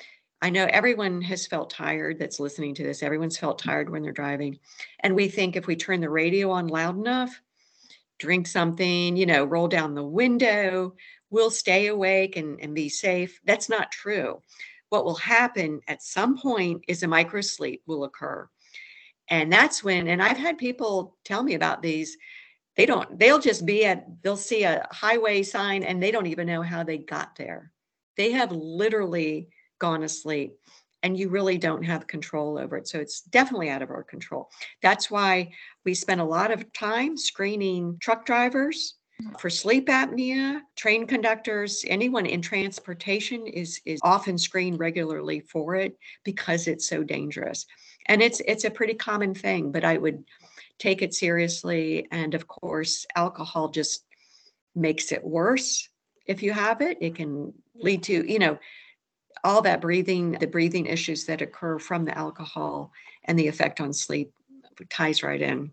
I 0.42 0.50
know 0.50 0.66
everyone 0.70 1.22
has 1.22 1.46
felt 1.46 1.70
tired 1.70 2.18
that's 2.18 2.40
listening 2.40 2.74
to 2.74 2.82
this. 2.82 3.04
Everyone's 3.04 3.38
felt 3.38 3.60
mm-hmm. 3.60 3.70
tired 3.70 3.90
when 3.90 4.02
they're 4.02 4.12
driving. 4.12 4.58
And 5.00 5.14
we 5.14 5.28
think 5.28 5.54
if 5.54 5.68
we 5.68 5.76
turn 5.76 6.00
the 6.00 6.10
radio 6.10 6.50
on 6.50 6.66
loud 6.66 6.98
enough, 6.98 7.40
drink 8.18 8.48
something, 8.48 9.16
you 9.16 9.24
know, 9.24 9.44
roll 9.44 9.68
down 9.68 9.94
the 9.94 10.02
window, 10.02 10.94
we'll 11.30 11.50
stay 11.50 11.86
awake 11.86 12.36
and, 12.36 12.60
and 12.60 12.74
be 12.74 12.88
safe. 12.88 13.40
That's 13.44 13.68
not 13.68 13.92
true. 13.92 14.42
What 14.88 15.04
will 15.04 15.14
happen 15.14 15.80
at 15.86 16.02
some 16.02 16.36
point 16.36 16.84
is 16.88 17.04
a 17.04 17.08
micro 17.08 17.40
sleep 17.40 17.82
will 17.86 18.02
occur. 18.04 18.48
And 19.28 19.50
that's 19.50 19.84
when, 19.84 20.08
and 20.08 20.20
I've 20.20 20.36
had 20.36 20.58
people 20.58 21.16
tell 21.24 21.44
me 21.44 21.54
about 21.54 21.82
these. 21.82 22.18
They 22.76 22.84
don't, 22.84 23.16
they'll 23.16 23.38
just 23.38 23.64
be 23.64 23.84
at, 23.84 24.06
they'll 24.22 24.36
see 24.36 24.64
a 24.64 24.88
highway 24.90 25.44
sign 25.44 25.84
and 25.84 26.02
they 26.02 26.10
don't 26.10 26.26
even 26.26 26.48
know 26.48 26.62
how 26.62 26.82
they 26.82 26.98
got 26.98 27.36
there. 27.36 27.70
They 28.16 28.32
have 28.32 28.50
literally 28.50 29.48
gone 29.82 30.04
asleep 30.04 30.54
and 31.02 31.18
you 31.18 31.28
really 31.28 31.58
don't 31.58 31.82
have 31.82 32.06
control 32.06 32.56
over 32.56 32.76
it. 32.76 32.86
So 32.86 33.00
it's 33.00 33.22
definitely 33.22 33.68
out 33.68 33.82
of 33.82 33.90
our 33.90 34.04
control. 34.04 34.48
That's 34.80 35.10
why 35.10 35.50
we 35.84 35.92
spend 35.94 36.20
a 36.20 36.24
lot 36.38 36.52
of 36.52 36.72
time 36.72 37.16
screening 37.16 37.98
truck 38.00 38.24
drivers 38.24 38.94
for 39.38 39.50
sleep 39.50 39.88
apnea, 39.88 40.60
train 40.76 41.06
conductors, 41.06 41.84
anyone 41.88 42.26
in 42.26 42.40
transportation 42.40 43.46
is 43.46 43.80
is 43.84 44.00
often 44.02 44.38
screened 44.38 44.78
regularly 44.78 45.40
for 45.40 45.74
it 45.74 45.96
because 46.24 46.66
it's 46.66 46.88
so 46.88 47.02
dangerous. 47.02 47.66
And 48.06 48.22
it's 48.22 48.40
it's 48.46 48.64
a 48.64 48.70
pretty 48.70 48.94
common 48.94 49.34
thing, 49.34 49.72
but 49.72 49.84
I 49.84 49.96
would 49.98 50.24
take 50.78 51.02
it 51.02 51.14
seriously 51.14 52.08
and 52.10 52.34
of 52.34 52.46
course 52.46 53.06
alcohol 53.14 53.68
just 53.68 54.04
makes 54.74 55.12
it 55.12 55.22
worse 55.22 55.88
if 56.26 56.42
you 56.42 56.52
have 56.52 56.80
it. 56.80 56.98
It 57.00 57.14
can 57.14 57.52
lead 57.74 58.02
to, 58.04 58.32
you 58.32 58.38
know, 58.38 58.58
all 59.44 59.62
that 59.62 59.80
breathing, 59.80 60.32
the 60.32 60.46
breathing 60.46 60.86
issues 60.86 61.26
that 61.26 61.42
occur 61.42 61.78
from 61.78 62.04
the 62.04 62.16
alcohol 62.16 62.92
and 63.24 63.38
the 63.38 63.48
effect 63.48 63.80
on 63.80 63.92
sleep 63.92 64.32
ties 64.88 65.22
right 65.22 65.42
in. 65.42 65.72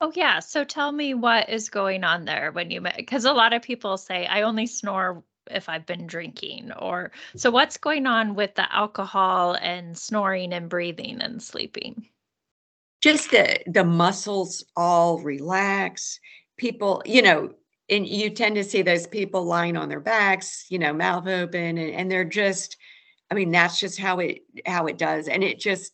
Oh, 0.00 0.12
yeah. 0.14 0.40
So 0.40 0.62
tell 0.64 0.92
me 0.92 1.14
what 1.14 1.48
is 1.48 1.70
going 1.70 2.04
on 2.04 2.26
there 2.26 2.52
when 2.52 2.70
you, 2.70 2.82
because 2.96 3.24
a 3.24 3.32
lot 3.32 3.52
of 3.54 3.62
people 3.62 3.96
say, 3.96 4.26
I 4.26 4.42
only 4.42 4.66
snore 4.66 5.22
if 5.50 5.68
I've 5.68 5.86
been 5.86 6.06
drinking, 6.06 6.72
or 6.72 7.12
so 7.36 7.52
what's 7.52 7.76
going 7.76 8.06
on 8.06 8.34
with 8.34 8.56
the 8.56 8.70
alcohol 8.74 9.56
and 9.60 9.96
snoring 9.96 10.52
and 10.52 10.68
breathing 10.68 11.20
and 11.20 11.40
sleeping? 11.40 12.08
Just 13.00 13.30
the, 13.30 13.60
the 13.66 13.84
muscles 13.84 14.64
all 14.76 15.20
relax. 15.20 16.18
People, 16.56 17.00
you 17.06 17.22
know, 17.22 17.54
and 17.88 18.06
you 18.08 18.28
tend 18.30 18.56
to 18.56 18.64
see 18.64 18.82
those 18.82 19.06
people 19.06 19.44
lying 19.44 19.76
on 19.76 19.88
their 19.88 20.00
backs, 20.00 20.66
you 20.68 20.80
know, 20.80 20.92
mouth 20.92 21.28
open, 21.28 21.78
and, 21.78 21.92
and 21.92 22.10
they're 22.10 22.24
just, 22.24 22.76
I 23.30 23.34
mean, 23.34 23.50
that's 23.50 23.80
just 23.80 23.98
how 23.98 24.18
it 24.20 24.40
how 24.66 24.86
it 24.86 24.98
does. 24.98 25.28
And 25.28 25.42
it 25.42 25.58
just, 25.58 25.92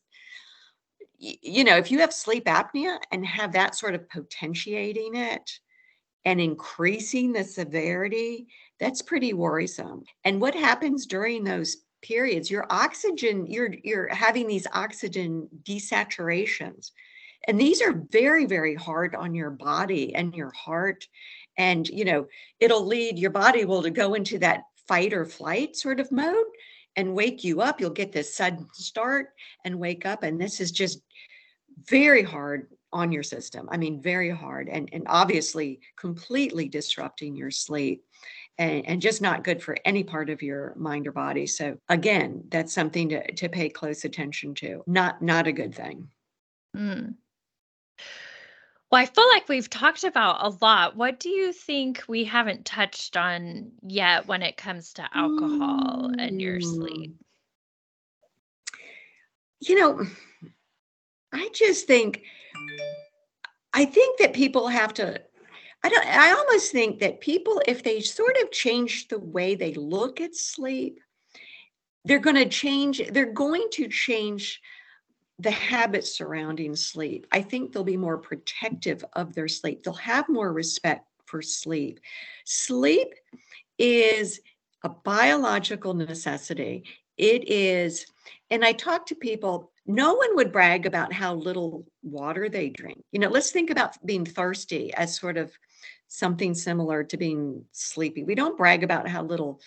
you 1.19 1.65
know, 1.65 1.77
if 1.77 1.91
you 1.91 1.99
have 2.01 2.13
sleep 2.13 2.45
apnea 2.45 2.99
and 3.11 3.25
have 3.27 3.53
that 3.53 3.75
sort 3.75 3.95
of 3.95 4.09
potentiating 4.09 5.15
it 5.17 5.51
and 6.25 6.41
increasing 6.41 7.33
the 7.33 7.45
severity, 7.45 8.47
that's 8.79 9.03
pretty 9.03 9.33
worrisome. 9.33 10.03
And 10.25 10.41
what 10.41 10.55
happens 10.55 11.07
during 11.07 11.43
those 11.43 11.79
periods, 12.03 12.51
your 12.51 12.67
oxygen, 12.71 13.47
you're 13.47 13.75
you're 13.83 14.09
having 14.09 14.47
these 14.47 14.67
oxygen 14.73 15.49
desaturations. 15.63 16.91
And 17.49 17.61
these 17.61 17.83
are 17.83 18.05
very, 18.11 18.47
very 18.47 18.77
hard 18.77 19.17
on 19.17 19.35
your 19.35 19.51
body 19.51 20.15
and 20.15 20.33
your 20.33 20.53
heart 20.53 21.09
and 21.59 21.89
you 21.89 22.05
know 22.05 22.27
it'll 22.61 22.87
lead 22.87 23.19
your 23.19 23.31
body 23.31 23.65
will 23.65 23.83
to 23.83 23.91
go 23.91 24.15
into 24.15 24.39
that 24.39 24.65
fight 24.89 25.13
or 25.13 25.25
flight 25.25 25.77
sort 25.77 26.01
of 26.01 26.11
mode 26.11 26.47
and 26.97 27.15
wake 27.15 27.45
you 27.45 27.61
up 27.61 27.81
you'll 27.81 27.91
get 27.91 28.13
this 28.13 28.35
sudden 28.35 28.67
start 28.73 29.31
and 29.65 29.79
wake 29.79 30.07
up 30.07 30.23
and 30.23 30.41
this 30.41 30.61
is 30.61 30.71
just 30.71 31.01
very 31.89 32.23
hard 32.23 32.69
on 32.93 33.11
your 33.11 33.23
system. 33.23 33.69
I 33.71 33.77
mean 33.77 34.03
very 34.03 34.31
hard 34.31 34.69
and 34.69 34.89
and 34.93 35.05
obviously 35.07 35.81
completely 35.97 36.69
disrupting 36.69 37.35
your 37.35 37.51
sleep 37.51 38.05
and, 38.59 38.87
and 38.87 39.03
just 39.03 39.23
not 39.23 39.45
good 39.45 39.63
for 39.63 39.77
any 39.85 40.05
part 40.05 40.29
of 40.29 40.43
your 40.43 40.75
mind 40.77 41.07
or 41.07 41.13
body. 41.13 41.47
So 41.47 41.79
again 41.89 42.45
that's 42.49 42.75
something 42.75 43.09
to, 43.11 43.33
to 43.33 43.49
pay 43.49 43.69
close 43.69 44.05
attention 44.05 44.55
to. 44.57 44.83
Not 44.87 45.23
not 45.23 45.47
a 45.47 45.53
good 45.53 45.75
thing. 45.75 46.09
Mm. 46.77 47.15
Well, 48.93 49.01
I 49.01 49.07
feel 49.07 49.27
like 49.29 49.49
we've 49.49 49.71
talked 49.71 50.05
about 50.05 50.45
a 50.45 50.51
lot. 50.63 50.97
What 50.97 51.19
do 51.19 51.31
you 51.31 51.55
think 51.55 52.05
we 52.09 52.25
haven't 52.25 52.67
touched 52.67 53.17
on 53.17 53.73
yet 53.81 54.27
when 54.27 54.43
it 54.43 54.59
comes 54.59 54.93
to 54.93 55.09
alcohol 55.15 56.11
and 56.19 56.43
your 56.43 56.61
sleep? 56.61 57.11
Mm. 57.11 57.15
You 59.61 59.81
know, 59.81 60.07
I 61.33 61.49
just 61.55 61.87
think 61.87 62.25
I 63.73 63.87
think 63.87 64.19
that 64.19 64.35
people 64.35 64.69
have 64.69 64.93
to 64.95 65.23
I 65.83 65.89
don't 65.89 66.07
I 66.07 66.33
almost 66.33 66.71
think 66.71 66.99
that 66.99 67.23
people 67.23 67.63
if 67.67 67.83
they 67.83 68.01
sort 68.01 68.37
of 68.43 68.51
change 68.51 69.09
the 69.09 69.19
way 69.19 69.55
they 69.55 69.73
look 69.73 70.21
at 70.21 70.35
sleep, 70.37 71.01
they're 72.05 72.19
going 72.19 72.37
to 72.37 72.49
change 72.49 73.01
they're 73.11 73.33
going 73.33 73.69
to 73.73 73.89
change 73.89 74.61
the 75.43 75.51
habits 75.51 76.15
surrounding 76.17 76.77
sleep. 76.77 77.27
I 77.33 77.43
think 77.43 77.73
they'll 77.73 77.85
be 77.85 77.97
more 77.97 78.19
protective 78.19 79.05
of 79.15 79.35
their 79.35 79.49
sleep. 79.49 79.83
They'll 79.83 79.95
have 79.95 80.29
more 80.29 80.53
respect 80.53 81.09
for 81.27 81.43
sleep. 81.43 82.01
Sleep 82.45 83.09
is 83.79 84.41
a 84.85 84.89
biological 84.89 85.95
necessity. 85.95 86.85
It 87.17 87.49
is, 87.49 88.07
and 88.51 88.65
I 88.65 88.73
talk 88.73 89.07
to 89.07 89.15
people, 89.15 89.73
no 89.87 90.15
one 90.15 90.37
would 90.37 90.53
brag 90.53 90.87
about 90.87 91.13
how 91.13 91.35
little 91.35 91.87
water 92.03 92.49
they 92.49 92.69
drink. 92.69 93.03
You 93.11 93.19
know, 93.19 93.29
let's 93.29 93.51
think 93.51 93.71
about 93.71 94.05
being 94.07 94.25
thirsty 94.25 94.95
as 94.95 95.19
sort 95.19 95.37
of 95.37 95.53
something 96.07 96.55
similar 96.55 97.03
to 97.05 97.17
being 97.17 97.65
sleepy. 97.73 98.23
We 98.23 98.35
don't 98.35 98.57
brag 98.57 98.85
about 98.85 99.09
how 99.09 99.23
little 99.23 99.61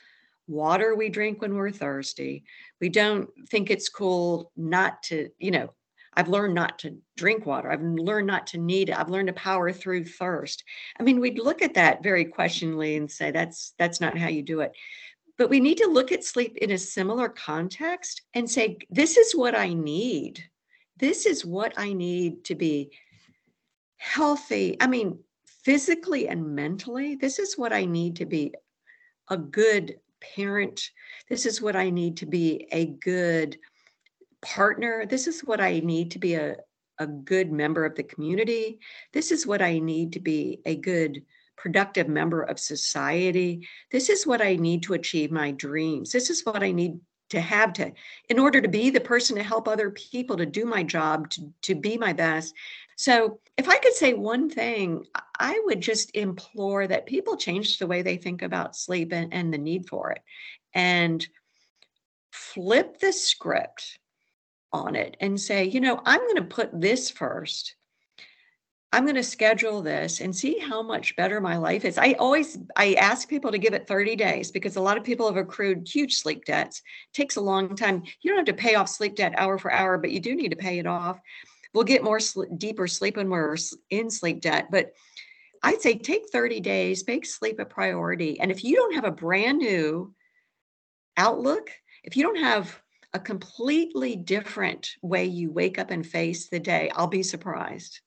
water 0.48 0.96
we 0.96 1.10
drink 1.10 1.42
when 1.42 1.56
we're 1.56 1.72
thirsty. 1.72 2.44
We 2.80 2.90
don't 2.90 3.30
think 3.50 3.70
it's 3.70 3.90
cool 3.90 4.52
not 4.56 5.04
to, 5.04 5.30
you 5.40 5.52
know, 5.52 5.74
I've 6.16 6.30
learned 6.30 6.56
not 6.56 6.80
to 6.80 6.98
drink 7.18 7.46
water. 7.46 7.70
I've 7.72 7.82
learned 7.82 8.28
not 8.28 8.48
to 8.48 8.58
need 8.58 8.90
it. 8.90 8.98
I've 8.98 9.10
learned 9.10 9.28
to 9.28 9.34
power 9.34 9.72
through 9.72 10.06
thirst. 10.06 10.64
I 11.00 11.04
mean, 11.04 11.20
we'd 11.20 11.40
look 11.40 11.62
at 11.62 11.74
that 11.74 12.04
very 12.04 12.26
questioningly 12.26 12.96
and 12.96 13.12
say 13.12 13.32
that's 13.32 13.74
that's 13.78 14.00
not 14.00 14.18
how 14.18 14.30
you 14.30 14.42
do 14.42 14.62
it. 14.62 14.72
But 15.38 15.50
we 15.50 15.60
need 15.60 15.78
to 15.80 15.88
look 15.88 16.14
at 16.14 16.24
sleep 16.24 16.58
in 16.58 16.72
a 16.72 16.78
similar 16.78 17.28
context 17.28 18.22
and 18.34 18.50
say, 18.50 18.78
this 18.90 19.18
is 19.18 19.36
what 19.36 19.56
I 19.56 19.74
need. 19.74 20.42
This 20.98 21.26
is 21.26 21.46
what 21.46 21.74
I 21.76 21.92
need 21.92 22.46
to 22.46 22.56
be 22.56 22.92
healthy. 23.98 24.78
I 24.80 24.88
mean, 24.88 25.20
physically 25.46 26.30
and 26.30 26.56
mentally, 26.56 27.16
this 27.16 27.40
is 27.40 27.58
what 27.58 27.74
I 27.74 27.84
need 27.84 28.16
to 28.18 28.26
be 28.26 28.54
a 29.30 29.36
good 29.36 30.00
parent. 30.36 30.90
This 31.30 31.46
is 31.46 31.62
what 31.62 31.76
I 31.76 31.90
need 31.90 32.18
to 32.18 32.26
be 32.26 32.68
a 32.72 32.86
good 32.86 33.58
partner. 34.42 35.06
This 35.06 35.28
is 35.28 35.42
what 35.42 35.62
I 35.62 35.80
need 35.80 36.12
to 36.12 36.20
be 36.20 36.36
a, 36.36 36.58
a 37.00 37.08
good 37.08 37.52
member 37.52 37.86
of 37.86 37.96
the 37.96 38.04
community. 38.04 38.80
This 39.14 39.32
is 39.32 39.46
what 39.48 39.62
I 39.62 39.80
need 39.80 40.14
to 40.14 40.20
be 40.20 40.62
a 40.66 40.76
good, 40.76 41.24
productive 41.58 42.08
member 42.08 42.42
of 42.44 42.60
society. 42.60 43.68
This 43.92 44.10
is 44.10 44.28
what 44.28 44.42
I 44.42 44.56
need 44.56 44.84
to 44.84 44.94
achieve 44.94 45.32
my 45.32 45.52
dreams. 45.52 46.12
This 46.12 46.30
is 46.30 46.46
what 46.46 46.64
I 46.64 46.72
need 46.72 47.00
to 47.30 47.42
have 47.42 47.74
to 47.74 47.92
in 48.30 48.38
order 48.38 48.62
to 48.62 48.68
be 48.68 48.90
the 48.90 49.02
person 49.02 49.36
to 49.36 49.44
help 49.44 49.68
other 49.68 49.90
people 49.90 50.38
to 50.38 50.46
do 50.46 50.64
my 50.66 50.84
job 50.84 51.30
to, 51.32 51.52
to 51.64 51.76
be 51.76 51.98
my 51.98 52.14
best 52.14 52.54
so 52.96 53.40
if 53.58 53.68
i 53.70 53.78
could 53.78 53.94
say 53.94 54.14
one 54.14 54.50
thing 54.50 55.06
i 55.40 55.60
would 55.66 55.82
just 55.82 56.16
implore 56.16 56.88
that 56.88 57.06
people 57.06 57.38
change 57.38 57.78
the 57.78 57.88
way 57.88 58.02
they 58.02 58.18
think 58.18 58.42
about 58.42 58.76
sleep 58.76 59.12
and, 59.12 59.34
and 59.34 59.54
the 59.54 59.58
need 59.58 59.88
for 59.88 60.12
it 60.12 60.22
and 60.74 61.28
flip 62.36 63.00
the 63.00 63.14
script 63.14 63.98
on 64.74 64.96
it 64.96 65.16
and 65.22 65.40
say, 65.40 65.64
you 65.64 65.80
know, 65.80 66.02
I'm 66.06 66.20
going 66.20 66.36
to 66.36 66.44
put 66.44 66.70
this 66.80 67.10
first. 67.10 67.76
I'm 68.92 69.04
going 69.04 69.16
to 69.16 69.24
schedule 69.24 69.82
this 69.82 70.22
and 70.22 70.34
see 70.34 70.58
how 70.60 70.82
much 70.82 71.16
better 71.16 71.42
my 71.42 71.58
life 71.58 71.84
is. 71.84 71.98
I 71.98 72.14
always 72.14 72.58
I 72.78 72.94
ask 72.94 73.28
people 73.28 73.52
to 73.52 73.58
give 73.58 73.74
it 73.74 73.88
30 73.88 74.16
days 74.16 74.52
because 74.52 74.76
a 74.76 74.82
lot 74.82 74.98
of 74.98 75.04
people 75.04 75.26
have 75.28 75.38
accrued 75.38 75.88
huge 75.88 76.16
sleep 76.16 76.46
debts. 76.46 76.80
It 76.80 77.18
takes 77.18 77.36
a 77.36 77.42
long 77.42 77.76
time. 77.76 78.04
You 78.22 78.32
don't 78.32 78.48
have 78.48 78.56
to 78.56 78.62
pay 78.62 78.76
off 78.76 78.88
sleep 78.88 79.16
debt 79.16 79.34
hour 79.38 79.58
for 79.58 79.72
hour, 79.72 79.98
but 79.98 80.12
you 80.12 80.20
do 80.20 80.36
need 80.36 80.52
to 80.52 80.58
pay 80.58 80.80
it 80.80 80.88
off. 80.88 81.20
We'll 81.76 81.84
get 81.84 82.06
more 82.06 82.22
sl- 82.22 82.46
deeper 82.58 82.88
sleep 82.88 83.18
when 83.18 83.30
we're 83.30 83.58
in 83.90 84.10
sleep 84.10 84.40
debt, 84.40 84.70
but 84.72 84.94
I'd 85.62 85.82
say 85.82 85.98
take 85.98 86.30
30 86.32 86.62
days, 86.62 87.06
make 87.06 87.26
sleep 87.26 87.60
a 87.60 87.66
priority. 87.66 88.40
And 88.40 88.50
if 88.50 88.64
you 88.64 88.78
don't 88.78 88.96
have 88.96 89.04
a 89.04 89.12
brand 89.12 89.58
new 89.58 90.16
outlook, 91.18 91.70
if 92.06 92.16
you 92.16 92.24
don't 92.24 92.40
have 92.40 92.82
a 93.14 93.20
completely 93.20 94.16
different 94.16 94.92
way 95.02 95.26
you 95.26 95.52
wake 95.52 95.78
up 95.78 95.92
and 95.92 96.08
face 96.08 96.48
the 96.48 96.60
day, 96.60 96.92
I'll 96.96 97.08
be 97.08 97.24
surprised. 97.24 98.00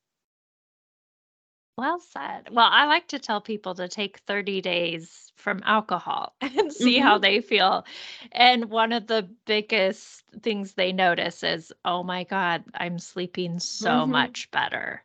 Well 1.78 2.00
said. 2.00 2.48
Well, 2.50 2.68
I 2.68 2.86
like 2.86 3.06
to 3.08 3.20
tell 3.20 3.40
people 3.40 3.76
to 3.76 3.86
take 3.86 4.18
30 4.26 4.60
days 4.62 5.30
from 5.36 5.62
alcohol 5.64 6.34
and 6.40 6.72
see 6.72 6.96
mm-hmm. 6.96 7.06
how 7.06 7.18
they 7.18 7.40
feel. 7.40 7.86
And 8.32 8.64
one 8.64 8.90
of 8.90 9.06
the 9.06 9.28
biggest 9.46 10.24
things 10.42 10.72
they 10.72 10.90
notice 10.92 11.44
is, 11.44 11.72
oh 11.84 12.02
my 12.02 12.24
God, 12.24 12.64
I'm 12.74 12.98
sleeping 12.98 13.60
so 13.60 13.90
mm-hmm. 13.90 14.10
much 14.10 14.50
better. 14.50 15.04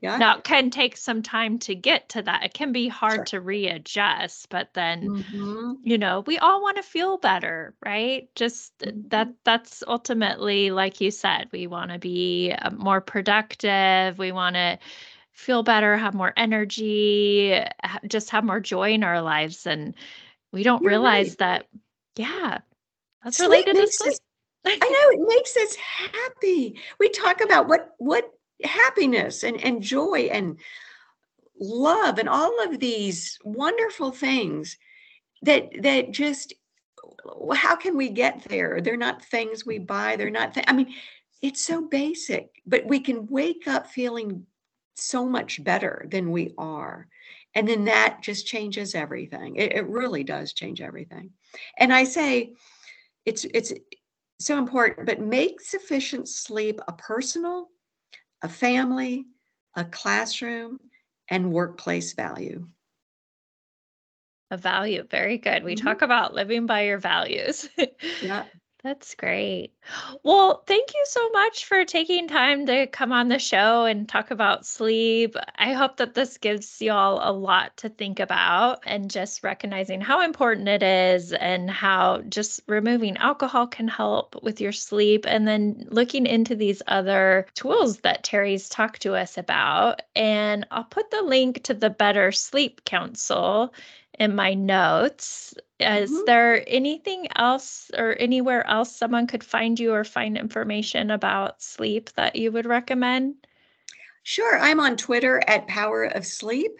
Yeah. 0.00 0.16
Now, 0.16 0.38
it 0.38 0.44
can 0.44 0.70
take 0.70 0.96
some 0.96 1.22
time 1.22 1.58
to 1.60 1.76
get 1.76 2.08
to 2.10 2.22
that. 2.22 2.44
It 2.44 2.54
can 2.54 2.72
be 2.72 2.88
hard 2.88 3.28
sure. 3.28 3.40
to 3.40 3.40
readjust, 3.40 4.48
but 4.48 4.74
then, 4.74 5.08
mm-hmm. 5.08 5.74
you 5.84 5.96
know, 5.96 6.24
we 6.26 6.38
all 6.38 6.60
want 6.60 6.76
to 6.76 6.82
feel 6.82 7.18
better, 7.18 7.74
right? 7.84 8.28
Just 8.34 8.76
mm-hmm. 8.78 9.08
that 9.08 9.28
that's 9.44 9.84
ultimately 9.86 10.72
like 10.72 11.00
you 11.00 11.12
said, 11.12 11.48
we 11.52 11.68
want 11.68 11.92
to 11.92 12.00
be 12.00 12.52
uh, 12.52 12.70
more 12.70 13.00
productive, 13.00 14.18
we 14.18 14.32
want 14.32 14.56
to 14.56 14.78
feel 15.32 15.62
better, 15.62 15.96
have 15.96 16.14
more 16.14 16.32
energy, 16.36 17.52
eh, 17.52 17.68
just 18.06 18.30
have 18.30 18.44
more 18.44 18.60
joy 18.60 18.92
in 18.92 19.04
our 19.04 19.20
lives 19.20 19.66
and 19.66 19.94
we 20.52 20.62
don't 20.62 20.82
You're 20.82 20.90
realize 20.90 21.30
right. 21.30 21.38
that 21.38 21.66
yeah, 22.16 22.58
that's 23.24 23.38
sleep 23.38 23.50
related 23.50 23.76
to 23.76 23.86
sleep. 23.86 24.12
Us, 24.12 24.20
I 24.66 24.76
know 24.78 25.22
it 25.22 25.28
makes 25.28 25.56
us 25.56 25.74
happy. 25.76 26.78
We 27.00 27.08
talk 27.08 27.40
about 27.40 27.68
what 27.68 27.94
what 27.98 28.30
happiness 28.62 29.42
and, 29.42 29.60
and 29.60 29.82
joy 29.82 30.28
and 30.32 30.58
love 31.58 32.18
and 32.18 32.28
all 32.28 32.62
of 32.64 32.78
these 32.78 33.38
wonderful 33.44 34.10
things 34.10 34.76
that 35.42 35.70
that 35.82 36.12
just 36.12 36.54
how 37.54 37.76
can 37.76 37.96
we 37.96 38.08
get 38.08 38.44
there 38.44 38.80
they're 38.80 38.96
not 38.96 39.22
things 39.24 39.64
we 39.64 39.78
buy 39.78 40.16
they're 40.16 40.30
not 40.30 40.54
th- 40.54 40.66
i 40.68 40.72
mean 40.72 40.92
it's 41.40 41.60
so 41.60 41.82
basic 41.82 42.50
but 42.66 42.84
we 42.86 42.98
can 43.00 43.26
wake 43.26 43.68
up 43.68 43.86
feeling 43.86 44.44
so 44.94 45.26
much 45.26 45.62
better 45.64 46.06
than 46.10 46.30
we 46.30 46.52
are 46.58 47.06
and 47.54 47.68
then 47.68 47.84
that 47.84 48.18
just 48.22 48.46
changes 48.46 48.94
everything 48.94 49.56
it, 49.56 49.72
it 49.72 49.86
really 49.88 50.24
does 50.24 50.52
change 50.52 50.80
everything 50.80 51.30
and 51.78 51.92
i 51.92 52.04
say 52.04 52.52
it's 53.24 53.44
it's 53.54 53.72
so 54.38 54.58
important 54.58 55.06
but 55.06 55.20
make 55.20 55.60
sufficient 55.60 56.28
sleep 56.28 56.80
a 56.88 56.92
personal 56.92 57.68
a 58.42 58.48
family, 58.48 59.26
a 59.76 59.84
classroom, 59.84 60.78
and 61.28 61.52
workplace 61.52 62.12
value. 62.12 62.66
A 64.50 64.56
value. 64.56 65.04
Very 65.10 65.38
good. 65.38 65.64
We 65.64 65.76
mm-hmm. 65.76 65.86
talk 65.86 66.02
about 66.02 66.34
living 66.34 66.66
by 66.66 66.82
your 66.82 66.98
values. 66.98 67.68
yeah. 68.22 68.44
That's 68.84 69.14
great. 69.14 69.70
Well, 70.24 70.64
thank 70.66 70.92
you 70.92 71.04
so 71.06 71.28
much 71.30 71.66
for 71.66 71.84
taking 71.84 72.26
time 72.26 72.66
to 72.66 72.88
come 72.88 73.12
on 73.12 73.28
the 73.28 73.38
show 73.38 73.84
and 73.84 74.08
talk 74.08 74.32
about 74.32 74.66
sleep. 74.66 75.36
I 75.56 75.72
hope 75.72 75.98
that 75.98 76.14
this 76.14 76.36
gives 76.36 76.82
y'all 76.82 77.20
a 77.22 77.30
lot 77.30 77.76
to 77.76 77.88
think 77.88 78.18
about 78.18 78.80
and 78.84 79.08
just 79.08 79.44
recognizing 79.44 80.00
how 80.00 80.20
important 80.20 80.66
it 80.66 80.82
is 80.82 81.32
and 81.32 81.70
how 81.70 82.22
just 82.28 82.60
removing 82.66 83.16
alcohol 83.18 83.68
can 83.68 83.86
help 83.86 84.42
with 84.42 84.60
your 84.60 84.72
sleep 84.72 85.26
and 85.28 85.46
then 85.46 85.86
looking 85.90 86.26
into 86.26 86.56
these 86.56 86.82
other 86.88 87.46
tools 87.54 87.98
that 87.98 88.24
Terry's 88.24 88.68
talked 88.68 89.02
to 89.02 89.14
us 89.14 89.38
about. 89.38 90.02
And 90.16 90.66
I'll 90.72 90.82
put 90.82 91.12
the 91.12 91.22
link 91.22 91.62
to 91.64 91.74
the 91.74 91.90
Better 91.90 92.32
Sleep 92.32 92.84
Council 92.84 93.72
in 94.22 94.36
my 94.36 94.54
notes. 94.54 95.52
Is 95.80 96.10
mm-hmm. 96.10 96.24
there 96.26 96.64
anything 96.68 97.26
else 97.34 97.90
or 97.96 98.16
anywhere 98.20 98.64
else 98.68 98.94
someone 98.94 99.26
could 99.26 99.42
find 99.42 99.78
you 99.78 99.92
or 99.92 100.04
find 100.04 100.38
information 100.38 101.10
about 101.10 101.60
sleep 101.60 102.10
that 102.14 102.36
you 102.36 102.52
would 102.52 102.66
recommend? 102.66 103.34
Sure. 104.22 104.56
I'm 104.58 104.78
on 104.78 104.96
Twitter 104.96 105.42
at 105.48 105.66
Power 105.66 106.04
of 106.04 106.24
Sleep 106.24 106.70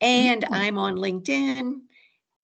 and 0.00 0.42
mm-hmm. 0.42 0.54
I'm 0.54 0.78
on 0.78 0.94
LinkedIn 0.94 1.80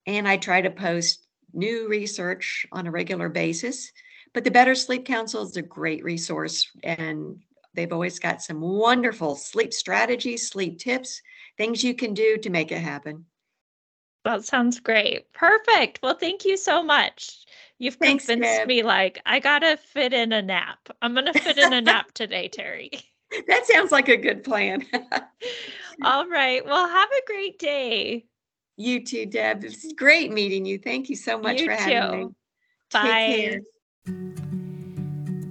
and 0.06 0.28
I 0.28 0.36
try 0.36 0.60
to 0.60 0.70
post 0.70 1.24
new 1.52 1.88
research 1.88 2.66
on 2.72 2.88
a 2.88 2.90
regular 2.90 3.28
basis. 3.28 3.92
But 4.34 4.42
the 4.42 4.50
Better 4.50 4.74
Sleep 4.74 5.06
Council 5.06 5.44
is 5.44 5.56
a 5.56 5.62
great 5.62 6.02
resource 6.02 6.68
and 6.82 7.38
they've 7.74 7.92
always 7.92 8.18
got 8.18 8.42
some 8.42 8.60
wonderful 8.60 9.36
sleep 9.36 9.72
strategies, 9.72 10.48
sleep 10.48 10.80
tips, 10.80 11.22
things 11.56 11.84
you 11.84 11.94
can 11.94 12.12
do 12.12 12.36
to 12.38 12.50
make 12.50 12.72
it 12.72 12.80
happen. 12.80 13.24
That 14.26 14.44
sounds 14.44 14.80
great. 14.80 15.32
Perfect. 15.34 16.00
Well, 16.02 16.14
thank 16.14 16.44
you 16.44 16.56
so 16.56 16.82
much. 16.82 17.46
You've 17.78 17.94
Thanks, 17.94 18.26
convinced 18.26 18.58
Deb. 18.58 18.66
me 18.66 18.82
like 18.82 19.22
I 19.24 19.38
gotta 19.38 19.76
fit 19.76 20.12
in 20.12 20.32
a 20.32 20.42
nap. 20.42 20.88
I'm 21.00 21.14
gonna 21.14 21.32
fit 21.32 21.56
in 21.58 21.72
a 21.72 21.80
nap 21.92 22.10
today, 22.10 22.48
Terry. 22.48 22.90
That 23.46 23.66
sounds 23.66 23.92
like 23.92 24.08
a 24.08 24.16
good 24.16 24.42
plan. 24.42 24.84
All 26.02 26.26
right. 26.28 26.66
Well, 26.66 26.88
have 26.88 27.08
a 27.08 27.26
great 27.28 27.60
day. 27.60 28.26
You 28.76 29.04
too, 29.04 29.26
Deb. 29.26 29.62
It's 29.62 29.92
great 29.92 30.32
meeting 30.32 30.66
you. 30.66 30.78
Thank 30.78 31.08
you 31.08 31.14
so 31.14 31.38
much 31.38 31.60
you 31.60 31.66
for 31.66 31.72
having 31.76 32.26
me. 32.26 32.28
Bye. 32.92 33.60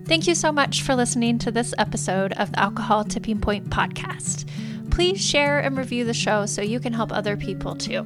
Thank 0.06 0.28
you 0.28 0.36
so 0.36 0.52
much 0.52 0.82
for 0.82 0.96
listening 0.96 1.40
to 1.40 1.50
this 1.50 1.74
episode 1.78 2.34
of 2.34 2.52
the 2.52 2.60
Alcohol 2.60 3.06
Tipping 3.06 3.40
Point 3.40 3.70
podcast. 3.70 4.50
Please 4.92 5.24
share 5.24 5.60
and 5.60 5.78
review 5.78 6.04
the 6.04 6.14
show 6.14 6.46
so 6.46 6.62
you 6.62 6.82
can 6.82 6.92
help 6.92 7.14
other 7.14 7.38
people 7.38 7.76
too. 7.76 8.06